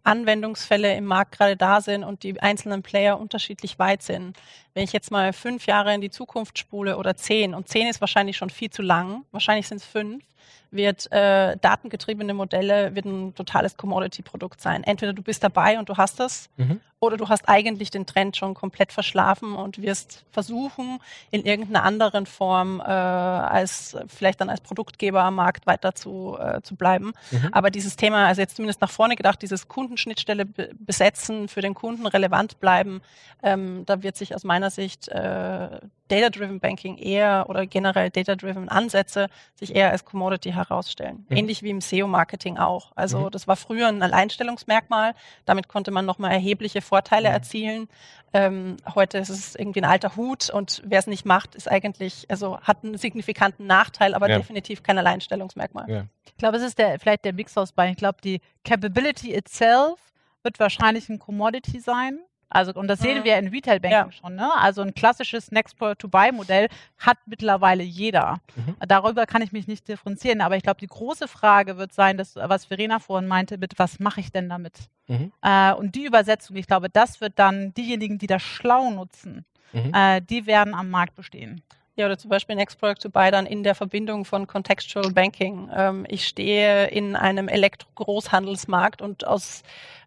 Anwendungsfälle 0.04 0.96
im 0.96 1.06
Markt 1.06 1.38
gerade 1.38 1.56
da 1.56 1.80
sind 1.80 2.04
und 2.04 2.24
die 2.24 2.42
einzelnen 2.42 2.84
Player 2.84 3.18
unterschiedlich 3.18 3.80
weit 3.80 4.04
sind. 4.04 4.36
Wenn 4.74 4.84
ich 4.84 4.92
jetzt 4.92 5.12
mal 5.12 5.32
fünf 5.32 5.66
Jahre 5.66 5.94
in 5.94 6.02
die 6.02 6.10
Zukunft 6.10 6.60
spule 6.60 6.98
oder 6.98 7.16
zehn, 7.16 7.54
und 7.54 7.70
zehn 7.70 7.88
ist 7.88 8.02
wahrscheinlich 8.02 8.36
schon 8.36 8.50
viel 8.50 8.70
zu 8.70 8.82
lang, 8.82 9.24
wahrscheinlich 9.32 9.68
sind 9.70 9.78
es 9.78 9.86
fünf, 9.86 10.24
wird 10.72 11.12
äh, 11.12 11.58
datengetriebene 11.58 12.34
Modelle 12.34 12.96
wird 12.96 13.06
ein 13.06 13.34
totales 13.36 13.78
Commodity-Produkt 13.78 14.62
sein. 14.62 14.84
Entweder 14.84 15.14
du 15.14 15.22
bist 15.22 15.44
dabei 15.44 15.80
und 15.80 15.90
du 15.90 15.98
hast 15.98 16.20
das, 16.20 16.50
mhm. 16.58 16.82
Oder 17.00 17.18
du 17.18 17.30
hast 17.30 17.48
eigentlich 17.48 17.92
den 17.92 18.08
Trend 18.08 18.38
schon 18.38 18.56
komplett 18.56 18.92
verschlafen 18.92 19.54
und 19.54 19.82
wirst 19.82 20.26
versuchen, 20.32 21.00
in 21.30 21.46
irgendeiner 21.46 21.84
anderen 21.84 22.26
Form 22.26 22.80
äh, 22.80 22.84
als 22.84 23.96
vielleicht 24.08 24.42
dann 24.42 24.50
als 24.50 24.62
Produktgeber 24.62 25.22
am 25.22 25.36
Markt 25.36 25.68
weiter 25.68 25.94
zu, 25.94 26.38
äh, 26.40 26.62
zu 26.64 26.76
bleiben. 26.76 27.14
Mhm. 27.30 27.50
Aber 27.52 27.70
dieses 27.70 27.98
Thema, 27.98 28.26
also 28.26 28.42
jetzt 28.42 28.56
zumindest 28.56 28.82
nach 28.82 28.90
vorne 28.90 29.16
gedacht, 29.16 29.42
dieses 29.44 29.68
Kundenschnittstelle 29.68 30.46
besetzen, 30.46 31.48
für 31.48 31.62
den 31.62 31.76
Kunden 31.76 32.08
relevant 32.08 32.60
bleiben, 32.60 33.02
ähm, 33.44 33.84
da 33.86 34.02
wird 34.02 34.18
sich 34.18 34.34
aus 34.34 34.44
meiner 34.44 34.72
Sicht 34.72 35.08
äh, 35.10 35.80
Data-Driven 36.08 36.60
Banking 36.60 36.98
eher 36.98 37.46
oder 37.50 37.66
generell 37.66 38.10
Data-Driven 38.10 38.70
Ansätze 38.70 39.28
sich 39.56 39.76
eher 39.76 39.92
als 39.92 40.06
Commodity 40.06 40.52
herausstellen. 40.52 41.26
Mhm. 41.30 41.38
Ähnlich 41.38 41.64
wie 41.64 41.70
im 41.70 41.82
SEO-Marketing 41.82 42.58
auch. 42.58 42.92
Also 42.96 43.26
mhm. 43.26 43.32
das 43.32 43.48
war 43.48 43.56
früher 43.56 43.88
ein 43.88 44.02
Alleinstellungsmerkmal. 44.02 45.14
Damit 45.46 45.68
konnte 45.68 45.92
man 45.92 46.06
nochmal 46.06 46.32
erhebliche 46.32 46.82
Vorteile 46.88 47.30
mhm. 47.30 47.34
erzielen. 47.36 47.90
Ähm, 48.34 48.78
heute 48.94 49.18
ist 49.18 49.30
es 49.30 49.56
irgendwie 49.56 49.82
ein 49.82 49.86
alter 49.86 50.16
Hut 50.16 50.50
und 50.50 50.82
wer 50.86 51.00
es 51.00 51.08
nicht 51.08 51.26
macht, 51.26 51.56
ist 51.56 51.70
eigentlich, 51.70 52.26
also 52.30 52.60
hat 52.60 52.84
einen 52.84 52.98
signifikanten 52.98 53.66
Nachteil, 53.68 54.14
aber 54.14 54.30
ja. 54.30 54.38
definitiv 54.38 54.84
kein 54.84 54.98
Alleinstellungsmerkmal. 54.98 55.90
Ja. 55.90 56.06
Ich 56.26 56.38
glaube, 56.38 56.58
es 56.58 56.64
ist 56.64 56.78
der, 56.78 57.00
vielleicht 57.00 57.26
der 57.26 57.34
Mix 57.34 57.58
aus 57.58 57.72
beiden. 57.72 57.94
Ich 57.94 57.98
glaube, 57.98 58.20
die 58.24 58.42
Capability 58.64 59.34
itself 59.34 60.00
wird 60.44 60.60
wahrscheinlich 60.60 61.10
ein 61.10 61.20
Commodity 61.20 61.80
sein. 61.80 62.20
Also, 62.50 62.74
und 62.74 62.88
das 62.88 63.00
sehen 63.00 63.20
mhm. 63.20 63.24
wir 63.26 63.38
in 63.38 63.48
Retail 63.50 63.80
Banking 63.80 63.92
ja. 63.92 64.12
schon. 64.12 64.36
Ne? 64.36 64.50
Also 64.58 64.82
ein 64.82 64.94
klassisches 64.94 65.52
Next 65.52 65.76
to 65.98 66.08
Buy 66.08 66.32
Modell 66.32 66.70
hat 66.98 67.18
mittlerweile 67.26 67.84
jeder. 67.84 68.40
Mhm. 68.56 68.76
Darüber 68.88 69.26
kann 69.26 69.42
ich 69.42 69.52
mich 69.52 69.68
nicht 69.68 69.88
differenzieren. 69.88 70.42
Aber 70.42 70.56
ich 70.56 70.64
glaube, 70.64 70.80
die 70.80 70.88
große 70.88 71.28
Frage 71.28 71.78
wird 71.78 71.94
sein, 71.94 72.18
das, 72.18 72.36
was 72.36 72.66
Verena 72.66 73.00
vorhin 73.00 73.28
meinte, 73.28 73.58
mit 73.58 73.78
was 73.78 74.00
mache 74.00 74.22
ich 74.22 74.32
denn 74.32 74.48
damit? 74.48 74.90
Mhm. 75.08 75.32
Äh, 75.42 75.74
und 75.74 75.96
die 75.96 76.06
Übersetzung, 76.06 76.56
ich 76.56 76.68
glaube, 76.68 76.90
das 76.90 77.20
wird 77.20 77.34
dann 77.38 77.74
diejenigen, 77.74 78.18
die 78.18 78.28
das 78.28 78.42
schlau 78.42 78.92
nutzen, 78.92 79.46
mhm. 79.74 79.94
äh, 79.94 80.22
die 80.22 80.46
werden 80.46 80.74
am 80.74 80.90
Markt 80.90 81.16
bestehen. 81.16 81.62
Ja, 81.98 82.06
oder 82.06 82.18
zum 82.18 82.30
Beispiel 82.30 82.56
Next 82.56 82.80
Product 82.80 83.02
to 83.02 83.10
Buy 83.10 83.32
dann 83.32 83.48
in 83.48 83.64
der 83.64 83.74
Verbindung 83.74 84.24
von 84.24 84.46
Contextual 84.46 85.12
Banking. 85.12 85.70
Ähm, 85.76 86.06
ich 86.08 86.28
stehe 86.28 86.88
in 86.88 87.16
einem 87.16 87.48
Elektro-Großhandelsmarkt 87.48 89.02
und 89.02 89.26
aus 89.26 89.64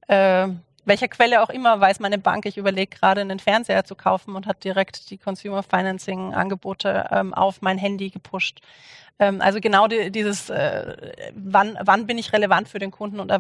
äh, 0.07 0.49
welcher 0.85 1.09
Quelle 1.09 1.43
auch 1.43 1.51
immer 1.51 1.81
weiß 1.81 2.01
meine 2.01 2.19
Bank, 2.19 2.47
ich 2.47 2.57
überlege 2.57 2.97
gerade 2.97 3.21
einen 3.21 3.39
Fernseher 3.39 3.85
zu 3.85 3.95
kaufen 3.95 4.35
und 4.37 4.47
hat 4.47 4.65
direkt 4.65 5.11
die 5.11 5.19
Consumer 5.19 5.63
Financing 5.63 6.35
Angebote 6.35 7.09
ähm, 7.11 7.35
auf 7.35 7.63
mein 7.63 7.79
Handy 7.79 8.11
gepusht. 8.11 8.61
Ähm, 9.19 9.41
also 9.41 9.61
genau 9.61 9.87
die, 9.87 10.11
dieses, 10.11 10.51
äh, 10.51 11.33
wann, 11.35 11.79
wann 11.83 12.07
bin 12.07 12.19
ich 12.19 12.33
relevant 12.33 12.69
für 12.69 12.79
den 12.79 12.91
Kunden 12.91 13.21
und 13.21 13.31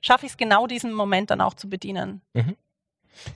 schaffe 0.00 0.26
ich 0.26 0.32
es 0.32 0.38
genau 0.38 0.66
diesen 0.66 0.92
Moment 0.92 1.30
dann 1.30 1.40
auch 1.40 1.54
zu 1.54 1.68
bedienen. 1.68 2.22
Mhm. 2.32 2.56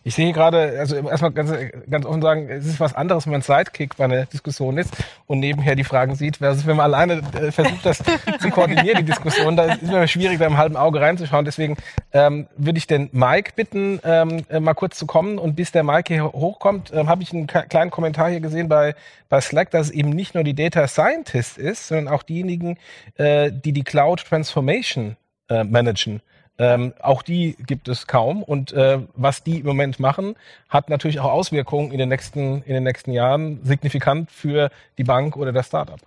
Ich 0.02 0.14
sehe 0.14 0.32
gerade, 0.32 0.76
also 0.78 0.96
erstmal 0.96 1.32
ganz, 1.32 1.52
ganz 1.88 2.06
offen 2.06 2.22
sagen, 2.22 2.48
es 2.48 2.66
ist 2.66 2.80
was 2.80 2.94
anderes, 2.94 3.26
wenn 3.26 3.32
man 3.32 3.42
Sidekick 3.42 3.96
bei 3.96 4.04
einer 4.04 4.26
Diskussion 4.26 4.78
ist 4.78 4.92
und 5.26 5.40
nebenher 5.40 5.76
die 5.76 5.84
Fragen 5.84 6.14
sieht, 6.14 6.38
versus 6.38 6.66
wenn 6.66 6.76
man 6.76 6.84
alleine 6.84 7.22
äh, 7.40 7.52
versucht, 7.52 7.84
das 7.84 7.98
zu 8.40 8.50
koordinieren, 8.50 8.98
die 8.98 9.04
Diskussion. 9.04 9.56
Da 9.56 9.64
ist 9.64 9.82
es 9.82 9.88
immer 9.88 10.06
schwierig, 10.06 10.38
da 10.38 10.46
im 10.46 10.56
halben 10.56 10.76
Auge 10.76 11.00
reinzuschauen. 11.00 11.44
Deswegen 11.44 11.76
ähm, 12.12 12.46
würde 12.56 12.78
ich 12.78 12.86
den 12.86 13.08
Mike 13.12 13.52
bitten, 13.56 14.00
ähm, 14.04 14.44
äh, 14.48 14.60
mal 14.60 14.74
kurz 14.74 14.98
zu 14.98 15.06
kommen. 15.06 15.38
Und 15.38 15.56
bis 15.56 15.72
der 15.72 15.84
Mike 15.84 16.12
hier 16.12 16.24
hochkommt, 16.24 16.92
ähm, 16.94 17.08
habe 17.08 17.22
ich 17.22 17.32
einen 17.32 17.46
kleinen 17.46 17.90
Kommentar 17.90 18.30
hier 18.30 18.40
gesehen 18.40 18.68
bei, 18.68 18.94
bei 19.28 19.40
Slack, 19.40 19.70
dass 19.70 19.88
es 19.88 19.92
eben 19.92 20.10
nicht 20.10 20.34
nur 20.34 20.44
die 20.44 20.54
Data 20.54 20.86
Scientist 20.88 21.58
ist, 21.58 21.88
sondern 21.88 22.08
auch 22.08 22.22
diejenigen, 22.22 22.78
äh, 23.16 23.50
die 23.52 23.72
die 23.72 23.84
Cloud 23.84 24.24
Transformation 24.24 25.16
äh, 25.48 25.64
managen. 25.64 26.20
Ähm, 26.58 26.94
auch 27.00 27.22
die 27.22 27.56
gibt 27.66 27.88
es 27.88 28.06
kaum. 28.06 28.42
Und 28.42 28.72
äh, 28.72 29.00
was 29.14 29.42
die 29.42 29.60
im 29.60 29.66
Moment 29.66 29.98
machen, 29.98 30.36
hat 30.68 30.88
natürlich 30.88 31.20
auch 31.20 31.32
Auswirkungen 31.32 31.90
in 31.90 31.98
den 31.98 32.08
nächsten, 32.08 32.62
in 32.62 32.74
den 32.74 32.84
nächsten 32.84 33.10
Jahren 33.10 33.60
signifikant 33.64 34.30
für 34.30 34.70
die 34.98 35.04
Bank 35.04 35.36
oder 35.36 35.52
das 35.52 35.66
Startup. 35.66 36.00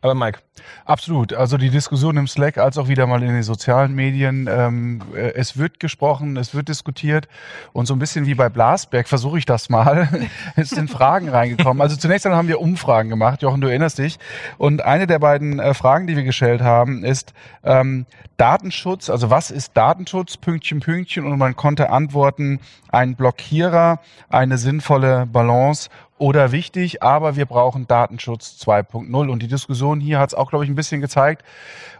Aber 0.00 0.14
Mike. 0.14 0.40
Absolut. 0.84 1.32
Also 1.32 1.56
die 1.56 1.70
Diskussion 1.70 2.16
im 2.16 2.26
Slack 2.26 2.58
als 2.58 2.78
auch 2.78 2.88
wieder 2.88 3.06
mal 3.06 3.22
in 3.22 3.32
den 3.32 3.42
sozialen 3.42 3.94
Medien. 3.94 4.48
Ähm, 4.50 5.00
äh, 5.14 5.32
es 5.34 5.56
wird 5.56 5.80
gesprochen, 5.80 6.36
es 6.36 6.54
wird 6.54 6.68
diskutiert 6.68 7.26
und 7.72 7.86
so 7.86 7.94
ein 7.94 7.98
bisschen 7.98 8.26
wie 8.26 8.34
bei 8.34 8.48
Blasberg 8.48 9.08
versuche 9.08 9.38
ich 9.38 9.46
das 9.46 9.68
mal. 9.68 10.08
es 10.56 10.70
sind 10.70 10.90
Fragen 10.90 11.28
reingekommen. 11.28 11.80
Also 11.80 11.96
zunächst 11.96 12.26
einmal 12.26 12.38
haben 12.38 12.48
wir 12.48 12.60
Umfragen 12.60 13.08
gemacht. 13.08 13.42
Jochen, 13.42 13.60
du 13.60 13.68
erinnerst 13.68 13.98
dich. 13.98 14.18
Und 14.58 14.84
eine 14.84 15.06
der 15.06 15.18
beiden 15.18 15.58
äh, 15.58 15.74
Fragen, 15.74 16.06
die 16.06 16.16
wir 16.16 16.24
gestellt 16.24 16.60
haben, 16.60 17.02
ist 17.04 17.32
ähm, 17.64 18.06
Datenschutz. 18.36 19.10
Also 19.10 19.30
was 19.30 19.50
ist 19.50 19.76
Datenschutz? 19.76 20.36
Pünktchen, 20.36 20.80
Pünktchen. 20.80 21.24
Und 21.24 21.38
man 21.38 21.56
konnte 21.56 21.90
antworten, 21.90 22.60
ein 22.88 23.16
Blockierer, 23.16 24.00
eine 24.28 24.58
sinnvolle 24.58 25.26
Balance 25.26 25.88
oder 26.18 26.52
wichtig, 26.52 27.02
aber 27.02 27.34
wir 27.34 27.46
brauchen 27.46 27.86
Datenschutz 27.86 28.58
2.0. 28.64 29.30
Und 29.30 29.42
die 29.42 29.48
Diskussion 29.48 30.00
hier 30.00 30.20
hat 30.20 30.30
es 30.30 30.34
auch, 30.34 30.50
glaube 30.50 30.64
ich, 30.64 30.70
ein 30.70 30.76
bisschen 30.76 31.00
gezeigt. 31.00 31.44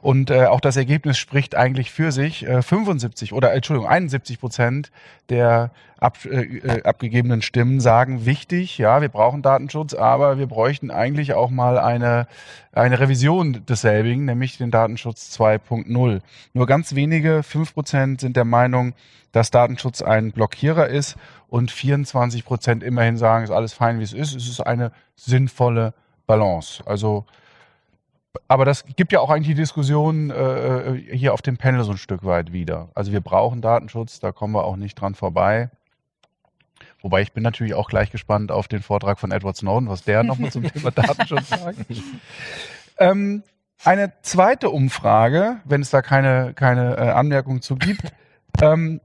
Und 0.03 0.31
äh, 0.31 0.47
auch 0.47 0.61
das 0.61 0.77
Ergebnis 0.77 1.19
spricht 1.19 1.57
eigentlich 1.57 1.91
für 1.91 2.13
sich. 2.13 2.47
Äh, 2.47 2.63
75 2.63 3.33
oder 3.33 3.53
Entschuldigung, 3.53 3.91
71 3.91 4.39
Prozent 4.39 4.93
der 5.31 5.71
ab, 5.99 6.19
äh, 6.27 6.59
äh, 6.59 6.83
abgegebenen 6.85 7.43
Stimmen 7.43 7.81
sagen, 7.81 8.27
wichtig, 8.27 8.79
ja, 8.79 9.01
wir 9.01 9.09
brauchen 9.09 9.43
Datenschutz, 9.43 9.95
aber 9.95 10.39
wir 10.39 10.47
bräuchten 10.47 10.91
eigentlich 10.91 11.35
auch 11.35 11.51
mal 11.51 11.79
eine, 11.79 12.29
eine 12.73 13.01
Revision 13.01 13.65
desselbigen, 13.67 14.27
nämlich 14.27 14.59
den 14.59 14.71
Datenschutz 14.71 15.37
2.0. 15.39 16.21
Nur 16.53 16.67
ganz 16.67 16.95
wenige, 16.95 17.43
fünf 17.43 17.75
Prozent 17.75 18.21
sind 18.21 18.37
der 18.37 18.45
Meinung, 18.45 18.93
dass 19.33 19.51
Datenschutz 19.51 20.01
ein 20.01 20.31
Blockierer 20.31 20.87
ist 20.89 21.17
und 21.49 21.71
24 21.71 22.45
Prozent 22.45 22.83
immerhin 22.83 23.17
sagen, 23.17 23.45
ist 23.45 23.51
alles 23.51 23.73
fein, 23.73 23.99
wie 23.99 24.05
es 24.05 24.13
ist. 24.13 24.35
Es 24.35 24.49
ist 24.49 24.61
eine 24.61 24.93
sinnvolle 25.17 25.95
Balance. 26.27 26.83
Also, 26.87 27.25
aber 28.49 28.65
das 28.65 28.85
gibt 28.97 29.13
ja 29.13 29.21
auch 29.21 29.31
eigentlich 29.31 29.49
die 29.49 29.55
Diskussion 29.55 30.31
äh, 30.31 30.95
hier 31.13 31.33
auf 31.33 31.43
dem 31.43 31.57
Panel 31.57 31.85
so 31.85 31.93
ein 31.93 31.99
Stück 31.99 32.25
weit 32.25 32.53
wieder. 32.53 32.89
Also 32.95 33.13
wir 33.13 33.21
brauchen 33.21 33.61
Datenschutz, 33.61 34.21
da 34.21 34.33
kommen 34.33 34.55
wir 34.55 34.65
auch 34.65 34.77
nicht 34.77 34.95
dran 35.01 35.15
vorbei. 35.15 35.71
Wobei 37.03 37.21
ich 37.21 37.33
bin 37.33 37.43
natürlich 37.43 37.75
auch 37.75 37.89
gleich 37.89 38.11
gespannt 38.11 38.51
auf 38.51 38.67
den 38.67 38.83
Vortrag 38.83 39.21
von 39.21 39.31
Edward 39.31 39.57
Snowden, 39.57 39.89
was 39.89 40.05
der 40.05 40.23
nochmal 40.23 40.51
zum 40.51 40.63
Thema 40.65 40.91
Datenschutz 40.93 41.51
sagt. 41.51 41.79
Ähm, 42.99 43.43
eine 43.85 44.13
zweite 44.23 44.71
Umfrage, 44.71 45.59
wenn 45.65 45.83
es 45.83 45.91
da 45.91 46.01
keine, 46.01 46.55
keine 46.55 46.97
äh, 46.97 47.11
Anmerkung 47.11 47.61
zu 47.61 47.77
gibt, 47.77 48.13
ähm, 48.63 49.01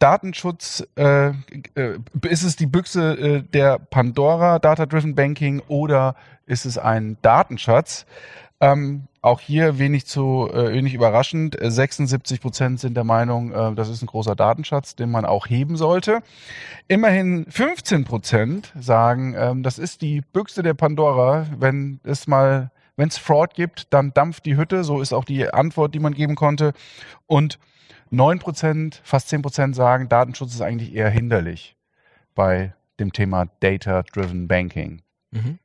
Datenschutz, 0.00 0.82
äh, 0.96 1.28
äh, 1.28 1.98
ist 2.22 2.42
es 2.42 2.56
die 2.56 2.66
Büchse 2.66 3.12
äh, 3.12 3.42
der 3.42 3.78
Pandora, 3.78 4.58
Data-Driven 4.58 5.14
Banking 5.14 5.62
oder 5.68 6.16
ist 6.46 6.64
es 6.64 6.78
ein 6.78 7.18
Datenschatz? 7.22 8.06
Ähm, 8.60 9.04
auch 9.22 9.40
hier 9.40 9.78
wenig 9.78 10.06
zu 10.06 10.48
äh, 10.52 10.72
wenig 10.72 10.94
überraschend. 10.94 11.56
76 11.60 12.40
Prozent 12.40 12.80
sind 12.80 12.94
der 12.94 13.04
Meinung, 13.04 13.52
äh, 13.52 13.74
das 13.74 13.90
ist 13.90 14.02
ein 14.02 14.06
großer 14.06 14.34
Datenschatz, 14.34 14.96
den 14.96 15.10
man 15.10 15.26
auch 15.26 15.46
heben 15.46 15.76
sollte. 15.76 16.22
Immerhin 16.88 17.44
15 17.50 18.04
Prozent 18.04 18.72
sagen, 18.80 19.34
ähm, 19.36 19.62
das 19.62 19.78
ist 19.78 20.00
die 20.00 20.22
Büchse 20.22 20.62
der 20.62 20.74
Pandora. 20.74 21.46
Wenn 21.58 22.00
es 22.04 22.26
mal, 22.26 22.70
wenn 22.96 23.08
es 23.08 23.18
Fraud 23.18 23.52
gibt, 23.52 23.92
dann 23.92 24.14
dampft 24.14 24.46
die 24.46 24.56
Hütte. 24.56 24.82
So 24.82 25.02
ist 25.02 25.12
auch 25.12 25.24
die 25.26 25.52
Antwort, 25.52 25.94
die 25.94 26.00
man 26.00 26.14
geben 26.14 26.36
konnte. 26.36 26.72
Und 27.26 27.58
9%, 28.12 29.00
fast 29.02 29.32
10% 29.32 29.74
sagen, 29.74 30.08
Datenschutz 30.08 30.54
ist 30.54 30.60
eigentlich 30.60 30.94
eher 30.94 31.10
hinderlich 31.10 31.76
bei 32.34 32.74
dem 32.98 33.12
Thema 33.12 33.46
Data-Driven 33.60 34.48
Banking. 34.48 35.02
Mhm. 35.30 35.58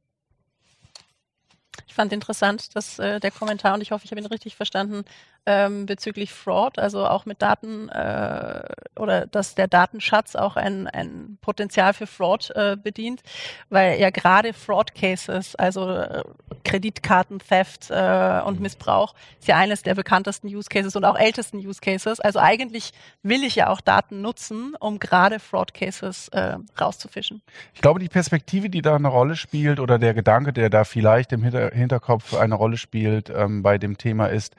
Ich 1.88 1.94
fand 1.94 2.14
interessant, 2.14 2.76
dass 2.76 3.00
äh, 3.00 3.20
der 3.20 3.32
Kommentar, 3.32 3.76
und 3.76 3.82
ich 3.82 3.92
hoffe, 3.92 4.06
ich 4.06 4.12
habe 4.12 4.20
ihn 4.20 4.28
richtig 4.28 4.56
verstanden, 4.56 5.06
ähm, 5.46 5.86
bezüglich 5.86 6.34
Fraud, 6.34 6.80
also 6.80 7.06
auch 7.06 7.26
mit 7.26 7.42
Daten 7.42 7.90
äh, 7.90 8.64
oder 8.98 9.28
dass 9.28 9.56
der 9.56 9.68
Datenschatz 9.68 10.36
auch 10.36 10.56
ein, 10.56 10.88
ein 10.88 11.38
Potenzial 11.42 11.94
für 11.94 12.08
Fraud 12.08 12.52
äh, 12.56 12.78
bedient, 12.82 13.22
weil 13.70 14.00
ja 14.00 14.10
gerade 14.10 14.54
Fraud 14.54 14.96
Cases, 14.96 15.56
also 15.56 15.90
äh, 15.90 16.24
Kreditkarten-Theft 16.64 17.92
äh, 17.92 18.42
und 18.46 18.60
Missbrauch, 18.60 19.14
ist 19.40 19.48
ja 19.48 19.58
eines 19.58 19.84
der 19.84 19.96
bekanntesten 19.96 20.48
Use 20.48 20.70
Cases 20.70 20.96
und 20.96 21.06
auch 21.06 21.18
ältesten 21.18 21.58
Use 21.58 21.80
Cases. 21.80 22.20
Also 22.20 22.40
eigentlich 22.40 22.92
will 23.22 23.44
ich 23.44 23.56
ja 23.56 23.70
auch 23.70 23.82
Daten 23.82 24.22
nutzen, 24.22 24.76
um 24.80 25.00
gerade 25.00 25.40
Fraud 25.40 25.74
Cases 25.74 26.30
äh, 26.30 26.58
rauszufischen. 26.80 27.42
Ich 27.74 27.82
glaube, 27.82 28.00
die 28.00 28.10
Perspektive, 28.10 28.70
die 28.70 28.82
da 28.82 28.96
eine 28.96 29.08
Rolle 29.08 29.36
spielt 29.36 29.80
oder 29.80 30.00
der 30.00 30.14
Gedanke, 30.14 30.54
der 30.54 30.70
da 30.70 30.84
vielleicht 30.84 31.32
im 31.34 31.44
Hinter 31.44 31.70
Hinterkopf 31.70 32.34
eine 32.34 32.56
Rolle 32.56 32.78
spielt 32.78 33.30
ähm, 33.30 33.62
bei 33.62 33.78
dem 33.78 33.98
Thema 33.98 34.28
ist, 34.28 34.56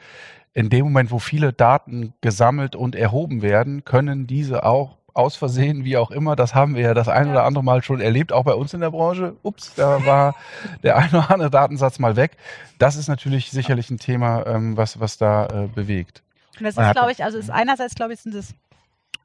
in 0.57 0.70
dem 0.70 0.86
Moment, 0.86 1.11
wo 1.11 1.18
viele 1.18 1.52
Daten 1.52 2.14
gesammelt 2.22 2.74
und 2.74 2.96
erhoben 2.96 3.42
werden, 3.42 3.84
können 3.84 4.26
diese 4.26 4.64
auch 4.64 4.96
aus 5.12 5.36
Versehen, 5.36 5.84
wie 5.84 5.98
auch 5.98 6.11
immer, 6.11 6.34
das 6.34 6.54
haben 6.54 6.74
wir 6.76 6.82
ja 6.82 6.94
das 6.94 7.09
ein 7.09 7.28
oder 7.30 7.44
andere 7.44 7.62
Mal 7.62 7.82
schon 7.82 8.00
erlebt, 8.00 8.32
auch 8.32 8.44
bei 8.44 8.54
uns 8.54 8.72
in 8.72 8.80
der 8.80 8.90
Branche. 8.90 9.36
Ups, 9.42 9.74
da 9.74 10.07
war 10.07 10.34
der 10.82 10.96
ein 10.96 11.11
oder 11.11 11.30
andere 11.30 11.50
Datensatz 11.50 11.98
mal 11.98 12.16
weg. 12.16 12.38
Das 12.78 12.96
ist 12.96 13.07
natürlich 13.07 13.50
sicherlich 13.50 13.90
ein 13.90 13.98
Thema, 13.98 14.46
ähm, 14.46 14.78
was, 14.78 14.98
was 14.98 15.18
da 15.18 15.46
äh, 15.46 15.66
bewegt. 15.66 16.22
Und 16.59 16.64
das 16.64 16.78
ist, 16.78 16.92
glaube 16.92 17.12
ich, 17.12 17.22
also 17.22 17.36
ist 17.36 17.50
einerseits, 17.50 17.94
glaube 17.94 18.14
ich, 18.14 18.20
sind 18.20 18.34
es 18.34 18.54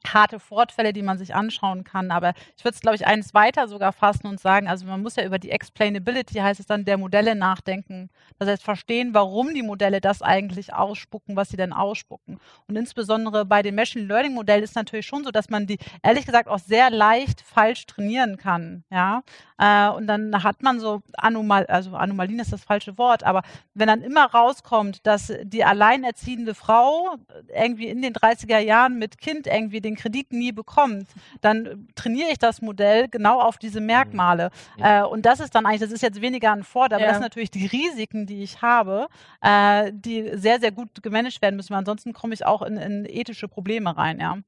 harte 0.06 0.38
Fortfälle, 0.40 0.92
die 0.92 1.02
man 1.02 1.18
sich 1.18 1.34
anschauen 1.34 1.84
kann. 1.84 2.10
Aber 2.10 2.34
ich 2.56 2.64
würde 2.64 2.74
es, 2.74 2.80
glaube 2.80 2.96
ich, 2.96 3.06
eines 3.06 3.34
weiter 3.34 3.68
sogar 3.68 3.92
fassen 3.92 4.26
und 4.26 4.40
sagen, 4.40 4.68
also 4.68 4.86
man 4.86 5.02
muss 5.02 5.16
ja 5.16 5.24
über 5.24 5.38
die 5.38 5.50
Explainability, 5.50 6.34
heißt 6.34 6.60
es 6.60 6.66
dann, 6.66 6.84
der 6.84 6.98
Modelle 6.98 7.34
nachdenken. 7.34 8.10
Das 8.38 8.48
heißt, 8.48 8.62
verstehen, 8.62 9.14
warum 9.14 9.54
die 9.54 9.62
Modelle 9.62 10.00
das 10.00 10.22
eigentlich 10.22 10.74
ausspucken, 10.74 11.36
was 11.36 11.48
sie 11.48 11.56
denn 11.56 11.72
ausspucken. 11.72 12.38
Und 12.68 12.76
insbesondere 12.76 13.44
bei 13.44 13.62
den 13.62 13.74
Machine 13.74 14.06
Learning 14.06 14.34
Modellen 14.34 14.64
ist 14.64 14.74
natürlich 14.76 15.06
schon 15.06 15.24
so, 15.24 15.30
dass 15.30 15.50
man 15.50 15.66
die, 15.66 15.78
ehrlich 16.02 16.26
gesagt, 16.26 16.48
auch 16.48 16.58
sehr 16.58 16.90
leicht 16.90 17.40
falsch 17.40 17.86
trainieren 17.86 18.36
kann. 18.36 18.84
Ja? 18.90 19.22
Äh, 19.62 19.90
und 19.90 20.08
dann 20.08 20.42
hat 20.42 20.62
man 20.62 20.80
so 20.80 21.02
Anomal, 21.16 21.66
also 21.66 21.94
Anomalien 21.94 22.40
ist 22.40 22.52
das 22.52 22.64
falsche 22.64 22.98
Wort, 22.98 23.22
aber 23.22 23.42
wenn 23.74 23.86
dann 23.86 24.02
immer 24.02 24.24
rauskommt, 24.24 25.06
dass 25.06 25.32
die 25.44 25.64
alleinerziehende 25.64 26.54
Frau 26.54 27.14
irgendwie 27.54 27.86
in 27.86 28.02
den 28.02 28.12
30er 28.12 28.58
Jahren 28.58 28.98
mit 28.98 29.18
Kind 29.18 29.46
irgendwie 29.46 29.80
den 29.80 29.94
Kredit 29.94 30.32
nie 30.32 30.50
bekommt, 30.50 31.06
dann 31.42 31.86
trainiere 31.94 32.30
ich 32.32 32.38
das 32.38 32.60
Modell 32.60 33.06
genau 33.06 33.40
auf 33.40 33.56
diese 33.56 33.80
Merkmale. 33.80 34.50
Mhm. 34.78 34.84
Äh, 34.84 35.02
und 35.04 35.24
das 35.26 35.38
ist 35.38 35.54
dann 35.54 35.64
eigentlich, 35.64 35.80
das 35.80 35.92
ist 35.92 36.02
jetzt 36.02 36.20
weniger 36.20 36.50
ein 36.50 36.64
Vorteil, 36.64 36.96
aber 36.96 37.04
ja. 37.04 37.08
das 37.10 37.18
sind 37.18 37.26
natürlich 37.26 37.52
die 37.52 37.66
Risiken, 37.66 38.26
die 38.26 38.42
ich 38.42 38.62
habe, 38.62 39.06
äh, 39.42 39.92
die 39.94 40.30
sehr, 40.34 40.58
sehr 40.58 40.72
gut 40.72 41.04
gemanagt 41.04 41.40
werden 41.40 41.54
müssen, 41.54 41.70
weil 41.70 41.78
ansonsten 41.78 42.12
komme 42.12 42.34
ich 42.34 42.44
auch 42.44 42.62
in, 42.62 42.78
in 42.78 43.04
ethische 43.04 43.46
Probleme 43.46 43.96
rein, 43.96 44.18
ja. 44.18 44.38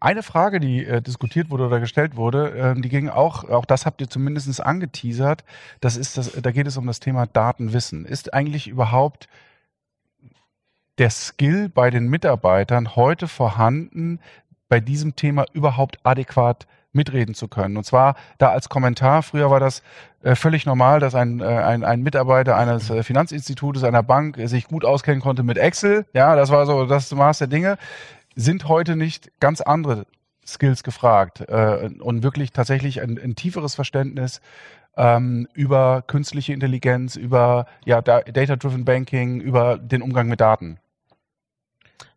Eine 0.00 0.22
Frage, 0.22 0.60
die 0.60 0.84
äh, 0.84 1.02
diskutiert 1.02 1.50
wurde 1.50 1.66
oder 1.66 1.80
gestellt 1.80 2.16
wurde, 2.16 2.74
äh, 2.76 2.80
die 2.80 2.88
ging 2.88 3.08
auch, 3.08 3.44
auch 3.48 3.64
das 3.64 3.86
habt 3.86 4.00
ihr 4.00 4.08
zumindest 4.08 4.64
angeteasert, 4.64 5.44
das 5.80 5.96
ist 5.96 6.16
das, 6.16 6.32
da 6.32 6.50
geht 6.50 6.66
es 6.66 6.76
um 6.76 6.86
das 6.86 7.00
Thema 7.00 7.26
Datenwissen. 7.26 8.04
Ist 8.04 8.34
eigentlich 8.34 8.68
überhaupt 8.68 9.28
der 10.98 11.10
Skill 11.10 11.68
bei 11.68 11.90
den 11.90 12.08
Mitarbeitern 12.08 12.96
heute 12.96 13.28
vorhanden, 13.28 14.20
bei 14.68 14.80
diesem 14.80 15.16
Thema 15.16 15.46
überhaupt 15.52 15.98
adäquat 16.02 16.66
mitreden 16.92 17.34
zu 17.34 17.48
können. 17.48 17.76
Und 17.76 17.84
zwar 17.84 18.16
da 18.38 18.50
als 18.50 18.68
Kommentar, 18.68 19.22
früher 19.22 19.50
war 19.50 19.60
das 19.60 19.82
äh, 20.22 20.34
völlig 20.34 20.66
normal, 20.66 21.00
dass 21.00 21.14
ein, 21.14 21.40
äh, 21.40 21.44
ein, 21.44 21.84
ein 21.84 22.02
Mitarbeiter 22.02 22.56
eines 22.56 22.90
äh, 22.90 23.02
Finanzinstitutes, 23.02 23.84
einer 23.84 24.02
Bank 24.02 24.38
sich 24.44 24.66
gut 24.66 24.84
auskennen 24.84 25.20
konnte 25.20 25.42
mit 25.42 25.58
Excel. 25.58 26.06
Ja, 26.12 26.34
das 26.34 26.50
war 26.50 26.66
so 26.66 26.86
das 26.86 27.12
Maß 27.12 27.38
der 27.38 27.46
Dinge 27.46 27.78
sind 28.38 28.68
heute 28.68 28.94
nicht 28.94 29.32
ganz 29.40 29.60
andere 29.60 30.06
Skills 30.46 30.84
gefragt 30.84 31.40
äh, 31.48 31.90
und 31.98 32.22
wirklich 32.22 32.52
tatsächlich 32.52 33.02
ein, 33.02 33.18
ein 33.18 33.34
tieferes 33.34 33.74
Verständnis 33.74 34.40
ähm, 34.96 35.48
über 35.54 36.02
künstliche 36.06 36.52
Intelligenz, 36.52 37.16
über 37.16 37.66
ja, 37.84 38.00
Data-Driven 38.00 38.84
Banking, 38.84 39.40
über 39.40 39.76
den 39.76 40.02
Umgang 40.02 40.28
mit 40.28 40.40
Daten. 40.40 40.78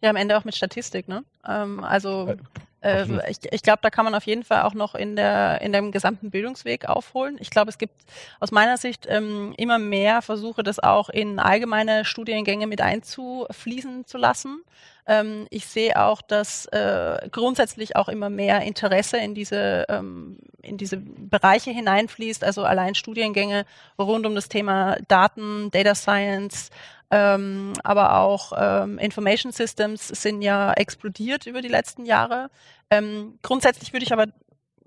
Ja, 0.01 0.11
am 0.11 0.15
Ende 0.15 0.37
auch 0.37 0.45
mit 0.45 0.55
Statistik, 0.55 1.07
ne? 1.07 1.23
Ähm, 1.47 1.83
also 1.83 2.29
äh, 2.29 2.37
äh, 2.81 3.31
ich, 3.31 3.37
ich 3.51 3.63
glaube, 3.63 3.79
da 3.81 3.89
kann 3.89 4.05
man 4.05 4.15
auf 4.15 4.25
jeden 4.25 4.43
Fall 4.43 4.63
auch 4.63 4.73
noch 4.73 4.95
in, 4.95 5.15
der, 5.15 5.61
in 5.61 5.71
dem 5.71 5.91
gesamten 5.91 6.31
Bildungsweg 6.31 6.85
aufholen. 6.85 7.37
Ich 7.39 7.49
glaube, 7.49 7.69
es 7.69 7.77
gibt 7.77 7.95
aus 8.39 8.51
meiner 8.51 8.77
Sicht 8.77 9.05
ähm, 9.07 9.53
immer 9.57 9.79
mehr 9.79 10.21
Versuche, 10.21 10.63
das 10.63 10.79
auch 10.79 11.09
in 11.09 11.39
allgemeine 11.39 12.05
Studiengänge 12.05 12.67
mit 12.67 12.81
einzufließen 12.81 14.05
zu 14.05 14.17
lassen. 14.17 14.61
Ähm, 15.07 15.47
ich 15.49 15.65
sehe 15.65 15.99
auch, 16.01 16.21
dass 16.21 16.65
äh, 16.67 17.29
grundsätzlich 17.31 17.95
auch 17.95 18.09
immer 18.09 18.29
mehr 18.29 18.61
Interesse 18.61 19.17
in 19.17 19.33
diese, 19.35 19.85
ähm, 19.89 20.37
in 20.61 20.77
diese 20.77 20.97
Bereiche 20.97 21.71
hineinfließt, 21.71 22.43
also 22.43 22.63
allein 22.63 22.95
Studiengänge 22.95 23.65
rund 23.99 24.25
um 24.25 24.35
das 24.35 24.49
Thema 24.49 24.97
Daten, 25.07 25.71
Data 25.71 25.95
Science, 25.95 26.69
ähm, 27.09 27.73
aber 27.83 28.17
auch 28.19 28.53
ähm, 28.55 28.97
Information 28.97 29.51
Systems 29.51 30.07
sind 30.07 30.41
ja 30.41 30.71
explodiert 30.73 31.45
über 31.45 31.61
die 31.61 31.67
letzten 31.67 32.05
Jahre. 32.05 32.49
Ähm, 32.89 33.37
grundsätzlich 33.41 33.91
würde 33.91 34.05
ich 34.05 34.13
aber 34.13 34.27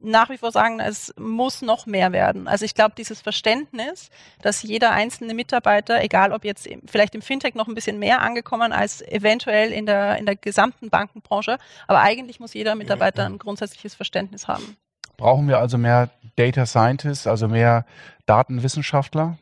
nach 0.05 0.31
wie 0.31 0.39
vor 0.39 0.53
sagen, 0.53 0.81
es 0.81 1.15
muss 1.19 1.63
noch 1.63 1.87
mehr 1.87 2.13
werden. 2.13 2.47
Also 2.47 2.65
ich 2.65 2.75
glaube, 2.75 2.95
dieses 2.97 3.21
Verständnis, 3.21 4.11
dass 4.43 4.63
jeder 4.63 4.93
einzelne 4.93 5.35
Mitarbeiter, 5.35 6.03
egal 6.03 6.33
ob 6.33 6.45
jetzt 6.45 6.69
vielleicht 6.87 7.15
im 7.15 7.23
Fintech 7.23 7.55
noch 7.55 7.69
ein 7.69 7.75
bisschen 7.75 7.99
mehr 7.99 8.21
angekommen 8.21 8.73
als 8.73 9.03
eventuell 9.03 9.73
in 9.73 9.87
der, 9.87 10.19
in 10.19 10.27
der 10.27 10.37
gesamten 10.37 10.91
Bankenbranche, 10.91 11.59
aber 11.89 12.01
eigentlich 12.01 12.41
muss 12.41 12.55
jeder 12.55 12.75
Mitarbeiter 12.75 13.25
ein 13.27 13.39
grundsätzliches 13.39 13.95
Verständnis 13.95 14.47
haben. 14.47 14.77
Brauchen 15.17 15.49
wir 15.49 15.59
also 15.59 15.79
mehr 15.79 16.11
Data 16.37 16.67
Scientists, 16.67 17.27
also 17.27 17.49
mehr 17.49 17.87
Datenwissenschaftler? 18.27 19.39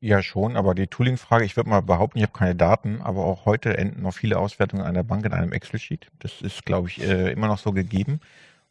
Ja, 0.00 0.22
schon, 0.22 0.56
aber 0.56 0.74
die 0.74 0.88
Tooling-Frage, 0.88 1.44
ich 1.44 1.56
würde 1.56 1.70
mal 1.70 1.80
behaupten, 1.80 2.18
ich 2.18 2.24
habe 2.24 2.32
keine 2.32 2.54
Daten, 2.54 3.00
aber 3.02 3.24
auch 3.24 3.46
heute 3.46 3.76
enden 3.78 4.02
noch 4.02 4.12
viele 4.12 4.38
Auswertungen 4.38 4.84
einer 4.84 5.02
Bank 5.02 5.24
in 5.24 5.32
einem 5.32 5.52
Excel-Sheet. 5.52 6.08
Das 6.18 6.42
ist, 6.42 6.66
glaube 6.66 6.88
ich, 6.88 7.02
äh, 7.02 7.32
immer 7.32 7.46
noch 7.46 7.58
so 7.58 7.72
gegeben. 7.72 8.20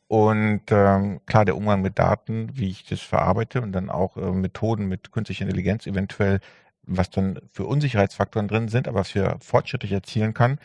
Und 0.08 0.62
ähm, 0.70 1.22
klar, 1.26 1.46
der 1.46 1.58
Umgang 1.58 1.82
mit 1.82 1.98
Daten, 1.98 2.50
wie 2.54 2.70
ich 2.70 2.86
das 2.86 3.02
verarbeite 3.02 3.62
und 3.62 3.72
dann 3.72 3.90
auch 3.90 4.18
äh, 4.18 4.32
Methoden 4.32 4.88
mit 4.88 5.12
künstlicher 5.12 5.46
Intelligenz 5.46 5.88
eventuell, 5.88 6.40
was 6.84 7.10
dann 7.10 7.40
für 7.52 7.66
Unsicherheitsfaktoren 7.66 8.48
drin 8.48 8.68
sind, 8.68 8.88
aber 8.88 9.00
was 9.00 9.12
für 9.12 9.38
fortschrittlich 9.40 9.92
erzielen 9.92 10.36
kann, 10.36 10.60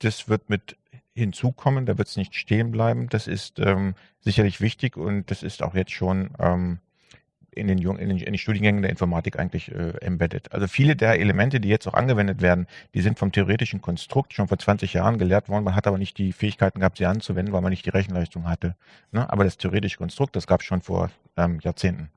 das 0.00 0.28
wird 0.28 0.50
mit 0.50 0.76
hinzukommen, 1.14 1.86
da 1.86 1.96
wird 1.96 2.08
es 2.08 2.16
nicht 2.16 2.34
stehen 2.34 2.70
bleiben. 2.72 3.08
Das 3.08 3.26
ist 3.26 3.58
ähm, 3.58 3.94
sicherlich 4.20 4.60
wichtig 4.60 4.96
und 4.96 5.30
das 5.30 5.42
ist 5.42 5.62
auch 5.62 5.74
jetzt 5.74 5.92
schon 5.92 6.30
ähm, 6.38 6.80
in 7.54 7.66
den, 7.66 7.78
in 7.78 8.08
den, 8.08 8.18
in 8.18 8.18
den 8.18 8.38
Studiengängen 8.38 8.82
der 8.82 8.90
Informatik 8.90 9.38
eigentlich 9.38 9.70
äh, 9.70 9.92
embedded. 10.00 10.52
Also 10.52 10.66
viele 10.66 10.96
der 10.96 11.20
Elemente, 11.20 11.60
die 11.60 11.68
jetzt 11.68 11.86
auch 11.86 11.94
angewendet 11.94 12.42
werden, 12.42 12.66
die 12.94 13.00
sind 13.00 13.18
vom 13.18 13.32
theoretischen 13.32 13.80
Konstrukt 13.80 14.32
schon 14.34 14.48
vor 14.48 14.58
20 14.58 14.92
Jahren 14.92 15.18
gelehrt 15.18 15.48
worden. 15.48 15.64
Man 15.64 15.74
hat 15.74 15.86
aber 15.86 15.98
nicht 15.98 16.18
die 16.18 16.32
Fähigkeiten 16.32 16.80
gehabt, 16.80 16.98
sie 16.98 17.06
anzuwenden, 17.06 17.52
weil 17.52 17.62
man 17.62 17.70
nicht 17.70 17.86
die 17.86 17.90
Rechenleistung 17.90 18.48
hatte. 18.48 18.76
Ne? 19.12 19.30
Aber 19.30 19.44
das 19.44 19.56
theoretische 19.56 19.98
Konstrukt, 19.98 20.36
das 20.36 20.46
gab 20.46 20.60
es 20.60 20.66
schon 20.66 20.80
vor 20.80 21.10
ähm, 21.36 21.58
Jahrzehnten. 21.62 22.10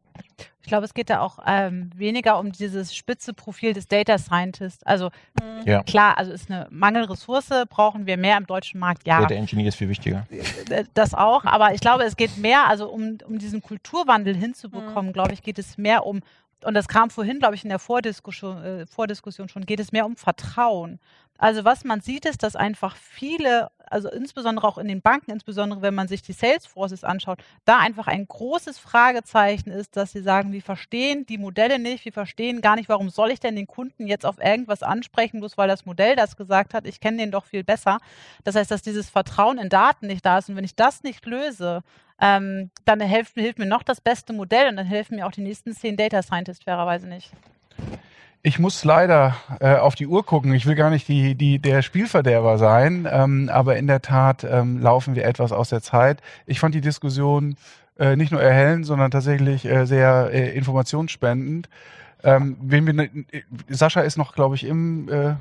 Ich 0.61 0.69
glaube, 0.69 0.83
es 0.83 0.93
geht 0.93 1.09
da 1.09 1.21
auch 1.21 1.39
ähm, 1.47 1.91
weniger 1.95 2.37
um 2.39 2.51
dieses 2.51 2.93
spitze 2.93 3.33
Profil 3.33 3.73
des 3.73 3.87
Data 3.87 4.17
Scientist. 4.17 4.85
Also 4.85 5.11
mhm. 5.41 5.65
ja. 5.65 5.81
klar, 5.83 6.17
also 6.17 6.33
ist 6.33 6.51
eine 6.51 6.67
Mangelressource, 6.69 7.49
brauchen 7.69 8.05
wir 8.05 8.17
mehr 8.17 8.37
im 8.37 8.45
deutschen 8.45 8.79
Markt, 8.79 9.07
ja. 9.07 9.21
Data 9.21 9.33
Engineer 9.33 9.69
ist 9.69 9.75
viel 9.75 9.87
wichtiger. 9.87 10.27
Äh, 10.69 10.83
das 10.93 11.13
auch, 11.13 11.45
aber 11.45 11.73
ich 11.73 11.79
glaube, 11.79 12.03
es 12.03 12.17
geht 12.17 12.37
mehr, 12.37 12.67
also 12.67 12.89
um, 12.89 13.17
um 13.25 13.39
diesen 13.39 13.61
Kulturwandel 13.61 14.35
hinzubekommen, 14.35 15.11
mhm. 15.11 15.13
glaube 15.13 15.33
ich, 15.33 15.41
geht 15.41 15.57
es 15.57 15.77
mehr 15.77 16.05
um, 16.05 16.21
und 16.63 16.73
das 16.73 16.87
kam 16.87 17.09
vorhin, 17.09 17.39
glaube 17.39 17.55
ich, 17.55 17.63
in 17.63 17.69
der 17.69 17.79
Vordiskussion, 17.79 18.63
äh, 18.63 18.85
Vordiskussion 18.87 19.47
schon, 19.47 19.65
geht 19.65 19.79
es 19.79 19.91
mehr 19.91 20.05
um 20.05 20.15
Vertrauen. 20.15 20.99
Also 21.37 21.65
was 21.65 21.83
man 21.83 22.01
sieht, 22.01 22.25
ist, 22.25 22.43
dass 22.43 22.55
einfach 22.55 22.95
viele, 22.95 23.69
also 23.89 24.09
insbesondere 24.09 24.67
auch 24.67 24.77
in 24.77 24.87
den 24.87 25.01
Banken, 25.01 25.31
insbesondere 25.31 25.81
wenn 25.81 25.93
man 25.93 26.07
sich 26.07 26.21
die 26.21 26.33
Salesforces 26.33 27.03
anschaut, 27.03 27.39
da 27.65 27.79
einfach 27.79 28.07
ein 28.07 28.27
großes 28.27 28.79
Fragezeichen 28.79 29.69
ist, 29.69 29.95
dass 29.95 30.11
sie 30.11 30.21
sagen, 30.21 30.51
wir 30.51 30.61
verstehen 30.61 31.25
die 31.25 31.37
Modelle 31.37 31.79
nicht, 31.79 32.05
wir 32.05 32.13
verstehen 32.13 32.61
gar 32.61 32.75
nicht, 32.75 32.89
warum 32.89 33.09
soll 33.09 33.31
ich 33.31 33.39
denn 33.39 33.55
den 33.55 33.67
Kunden 33.67 34.07
jetzt 34.07 34.25
auf 34.25 34.39
irgendwas 34.43 34.83
ansprechen, 34.83 35.39
bloß 35.39 35.57
weil 35.57 35.67
das 35.67 35.85
Modell 35.85 36.15
das 36.15 36.35
gesagt 36.35 36.73
hat, 36.73 36.87
ich 36.87 36.99
kenne 36.99 37.17
den 37.17 37.31
doch 37.31 37.45
viel 37.45 37.63
besser. 37.63 37.99
Das 38.43 38.55
heißt, 38.55 38.71
dass 38.71 38.81
dieses 38.81 39.09
Vertrauen 39.09 39.59
in 39.59 39.69
Daten 39.69 40.07
nicht 40.07 40.25
da 40.25 40.39
ist 40.39 40.49
und 40.49 40.55
wenn 40.55 40.63
ich 40.63 40.75
das 40.75 41.03
nicht 41.03 41.25
löse, 41.25 41.83
ähm, 42.19 42.71
dann 42.85 42.99
hilft, 42.99 43.35
hilft 43.35 43.59
mir 43.59 43.67
noch 43.67 43.83
das 43.83 44.01
beste 44.01 44.33
Modell 44.33 44.69
und 44.69 44.77
dann 44.77 44.87
helfen 44.87 45.17
mir 45.17 45.27
auch 45.27 45.31
die 45.31 45.41
nächsten 45.41 45.73
zehn 45.73 45.97
Data 45.97 46.23
Scientists 46.23 46.63
fairerweise 46.63 47.07
nicht. 47.07 47.31
Ich 48.43 48.59
muss 48.59 48.83
leider 48.85 49.35
äh, 49.59 49.75
auf 49.75 49.95
die 49.95 50.07
Uhr 50.07 50.25
gucken. 50.25 50.53
Ich 50.53 50.65
will 50.65 50.75
gar 50.75 50.89
nicht 50.89 51.07
die, 51.07 51.35
die, 51.35 51.59
der 51.59 51.81
Spielverderber 51.81 52.57
sein, 52.57 53.07
ähm, 53.11 53.49
aber 53.51 53.77
in 53.77 53.87
der 53.87 54.01
Tat 54.01 54.43
ähm, 54.43 54.79
laufen 54.79 55.15
wir 55.15 55.25
etwas 55.25 55.51
aus 55.51 55.69
der 55.69 55.81
Zeit. 55.81 56.21
Ich 56.45 56.59
fand 56.59 56.73
die 56.73 56.81
Diskussion 56.81 57.57
äh, 57.99 58.15
nicht 58.15 58.31
nur 58.31 58.41
erhellend, 58.41 58.85
sondern 58.85 59.11
tatsächlich 59.11 59.65
äh, 59.65 59.85
sehr 59.85 60.29
äh, 60.31 60.55
informationsspendend. 60.55 61.67
Ähm, 62.23 62.57
wen 62.61 62.85
wir, 62.85 62.93
ne, 62.93 63.09
Sascha 63.69 64.01
ist 64.01 64.17
noch, 64.17 64.33
glaube 64.33 64.55
ich, 64.55 64.65
im 64.65 65.09
äh, 65.09 65.35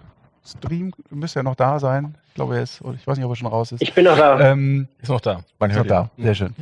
Stream, 0.44 0.92
müsste 1.10 1.40
er 1.40 1.42
noch 1.42 1.54
da 1.54 1.78
sein. 1.78 2.16
Ich 2.28 2.34
glaube, 2.34 2.56
er 2.56 2.62
ist, 2.62 2.80
ich 2.80 3.06
weiß 3.06 3.16
nicht, 3.16 3.24
ob 3.24 3.32
er 3.32 3.36
schon 3.36 3.48
raus 3.48 3.72
ist. 3.72 3.82
Ich 3.82 3.94
bin 3.94 4.04
noch 4.04 4.16
da. 4.16 4.38
Ähm, 4.52 4.88
ist 5.00 5.08
noch 5.08 5.20
da. 5.20 5.40
Man 5.58 5.72
hört 5.72 5.86
ist 5.86 5.90
noch 5.92 6.10
da. 6.16 6.22
Sehr 6.22 6.34
schön. 6.34 6.54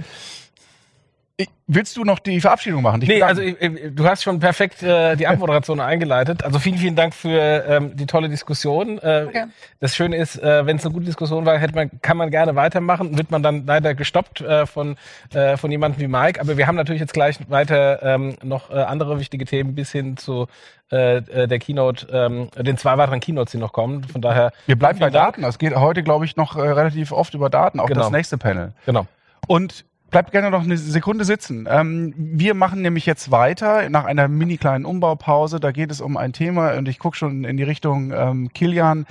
Willst 1.67 1.97
du 1.97 2.05
noch 2.05 2.21
die 2.21 2.41
Verabschiedung 2.41 2.83
machen? 2.83 3.03
Ich 3.03 3.09
nee, 3.09 3.21
also 3.21 3.43
du 3.43 4.05
hast 4.07 4.23
schon 4.23 4.39
perfekt 4.39 4.85
äh, 4.85 5.17
die 5.17 5.27
Abmoderation 5.27 5.81
eingeleitet. 5.81 6.45
Also 6.45 6.61
vielen, 6.61 6.79
vielen 6.79 6.95
Dank 6.95 7.13
für 7.13 7.65
ähm, 7.67 7.97
die 7.97 8.07
tolle 8.07 8.29
Diskussion. 8.29 8.99
Äh, 8.99 9.25
okay. 9.29 9.45
Das 9.81 9.97
Schöne 9.97 10.17
ist, 10.17 10.41
äh, 10.41 10.65
wenn 10.65 10.77
es 10.77 10.85
eine 10.85 10.93
gute 10.93 11.07
Diskussion 11.07 11.45
war, 11.45 11.59
hätte 11.59 11.75
man, 11.75 11.91
kann 12.03 12.19
man 12.19 12.31
gerne 12.31 12.55
weitermachen. 12.55 13.19
Wird 13.19 13.33
man 13.33 13.43
dann 13.43 13.67
leider 13.67 13.95
gestoppt 13.95 14.43
äh, 14.43 14.67
von, 14.67 14.97
äh, 15.33 15.57
von 15.57 15.73
jemandem 15.73 16.03
wie 16.03 16.07
Mike. 16.07 16.41
Aber 16.41 16.57
wir 16.57 16.69
haben 16.69 16.77
natürlich 16.77 17.01
jetzt 17.01 17.15
gleich 17.15 17.39
weiter 17.49 18.01
ähm, 18.03 18.37
noch 18.45 18.71
äh, 18.71 18.75
andere 18.75 19.19
wichtige 19.19 19.45
Themen 19.45 19.75
bis 19.75 19.91
hin 19.91 20.17
zu 20.17 20.47
äh, 20.93 21.17
äh 21.17 21.49
der 21.49 21.59
Keynote, 21.59 22.07
ähm, 22.13 22.51
den 22.57 22.77
zwei 22.77 22.97
weiteren 22.97 23.19
Keynotes, 23.19 23.51
die 23.51 23.59
noch 23.59 23.73
kommen. 23.73 24.05
Von 24.05 24.21
daher. 24.21 24.53
Wir 24.67 24.77
bleiben 24.77 25.01
bei 25.01 25.11
Daten. 25.11 25.43
Es 25.43 25.59
geht 25.59 25.75
heute, 25.75 26.05
glaube 26.05 26.27
ich, 26.27 26.37
noch 26.37 26.55
äh, 26.55 26.61
relativ 26.61 27.11
oft 27.11 27.35
über 27.35 27.51
Daten, 27.51 27.81
auch 27.81 27.89
genau. 27.89 28.03
das 28.03 28.11
nächste 28.13 28.39
Panel. 28.39 28.73
Genau. 28.87 29.09
Und 29.49 29.85
Bleibt 30.15 30.31
gerne 30.31 30.53
noch 30.53 30.63
eine 30.63 30.77
Sekunde 30.77 31.25
sitzen. 31.25 31.67
Ähm, 31.69 32.15
wir 32.17 32.55
machen 32.55 32.83
nämlich 32.83 33.05
jetzt 33.05 33.33
weiter 33.33 33.91
nach 33.91 34.05
einer 34.05 34.29
mini 34.29 34.59
kleinen 34.59 34.85
Umbaupause. 34.85 35.59
Da 35.59 35.73
geht 35.73 35.91
es 35.91 36.01
um 36.01 36.17
ein 36.17 36.33
Thema 36.33 36.75
und 36.75 36.87
ich 36.87 37.01
gucke 37.01 37.17
schon 37.17 37.43
in 37.43 37.57
die 37.57 37.65
Richtung 37.65 38.13
ähm, 38.13 38.53
Kilian, 38.53 39.07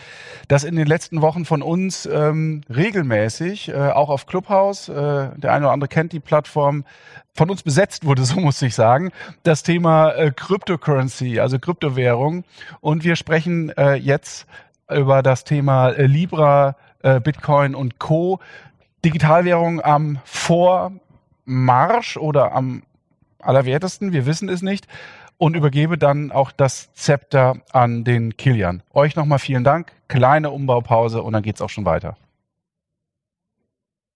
das 0.48 0.64
in 0.64 0.78
den 0.78 0.88
letzten 0.88 1.22
Wochen 1.22 1.44
von 1.44 1.62
uns 1.62 2.06
ähm, 2.06 2.62
regelmäßig, 2.74 3.68
äh, 3.68 3.90
auch 3.90 4.08
auf 4.08 4.28
Clubhouse, 4.28 4.88
äh, 4.88 4.94
der 5.36 5.52
eine 5.52 5.66
oder 5.66 5.74
andere 5.74 5.90
kennt 5.90 6.14
die 6.14 6.22
Plattform, 6.22 6.86
von 7.34 7.50
uns 7.50 7.64
besetzt 7.64 8.06
wurde, 8.06 8.24
so 8.24 8.40
muss 8.40 8.62
ich 8.62 8.74
sagen, 8.74 9.12
das 9.44 9.64
Thema 9.64 10.12
äh, 10.12 10.32
Cryptocurrency, 10.32 11.42
also 11.42 11.60
Kryptowährung. 11.60 12.46
Und 12.80 13.04
wir 13.04 13.18
sprechen 13.18 13.72
äh, 13.72 13.96
jetzt 13.96 14.48
über 14.90 15.22
das 15.22 15.44
Thema 15.44 15.90
äh, 15.90 16.06
Libra, 16.06 16.78
äh, 17.02 17.20
Bitcoin 17.20 17.76
und 17.76 18.00
Co. 18.00 18.40
Digitalwährung 19.06 19.82
am 19.82 20.20
Vormarsch 20.24 22.18
oder 22.18 22.54
am 22.54 22.84
allerwertesten, 23.40 24.14
wir 24.14 24.26
wissen 24.26 24.50
es 24.50 24.62
nicht, 24.62 24.88
und 25.38 25.56
übergebe 25.56 25.98
dann 25.98 26.32
auch 26.32 26.52
das 26.52 26.94
Zepter 26.94 27.58
an 27.72 28.04
den 28.04 28.38
Kilian. 28.38 28.82
Euch 28.94 29.16
nochmal 29.16 29.40
vielen 29.40 29.64
Dank, 29.64 29.92
kleine 30.08 30.52
Umbaupause 30.52 31.22
und 31.22 31.34
dann 31.34 31.44
geht's 31.44 31.62
auch 31.62 31.70
schon 31.70 31.86
weiter. 31.86 32.16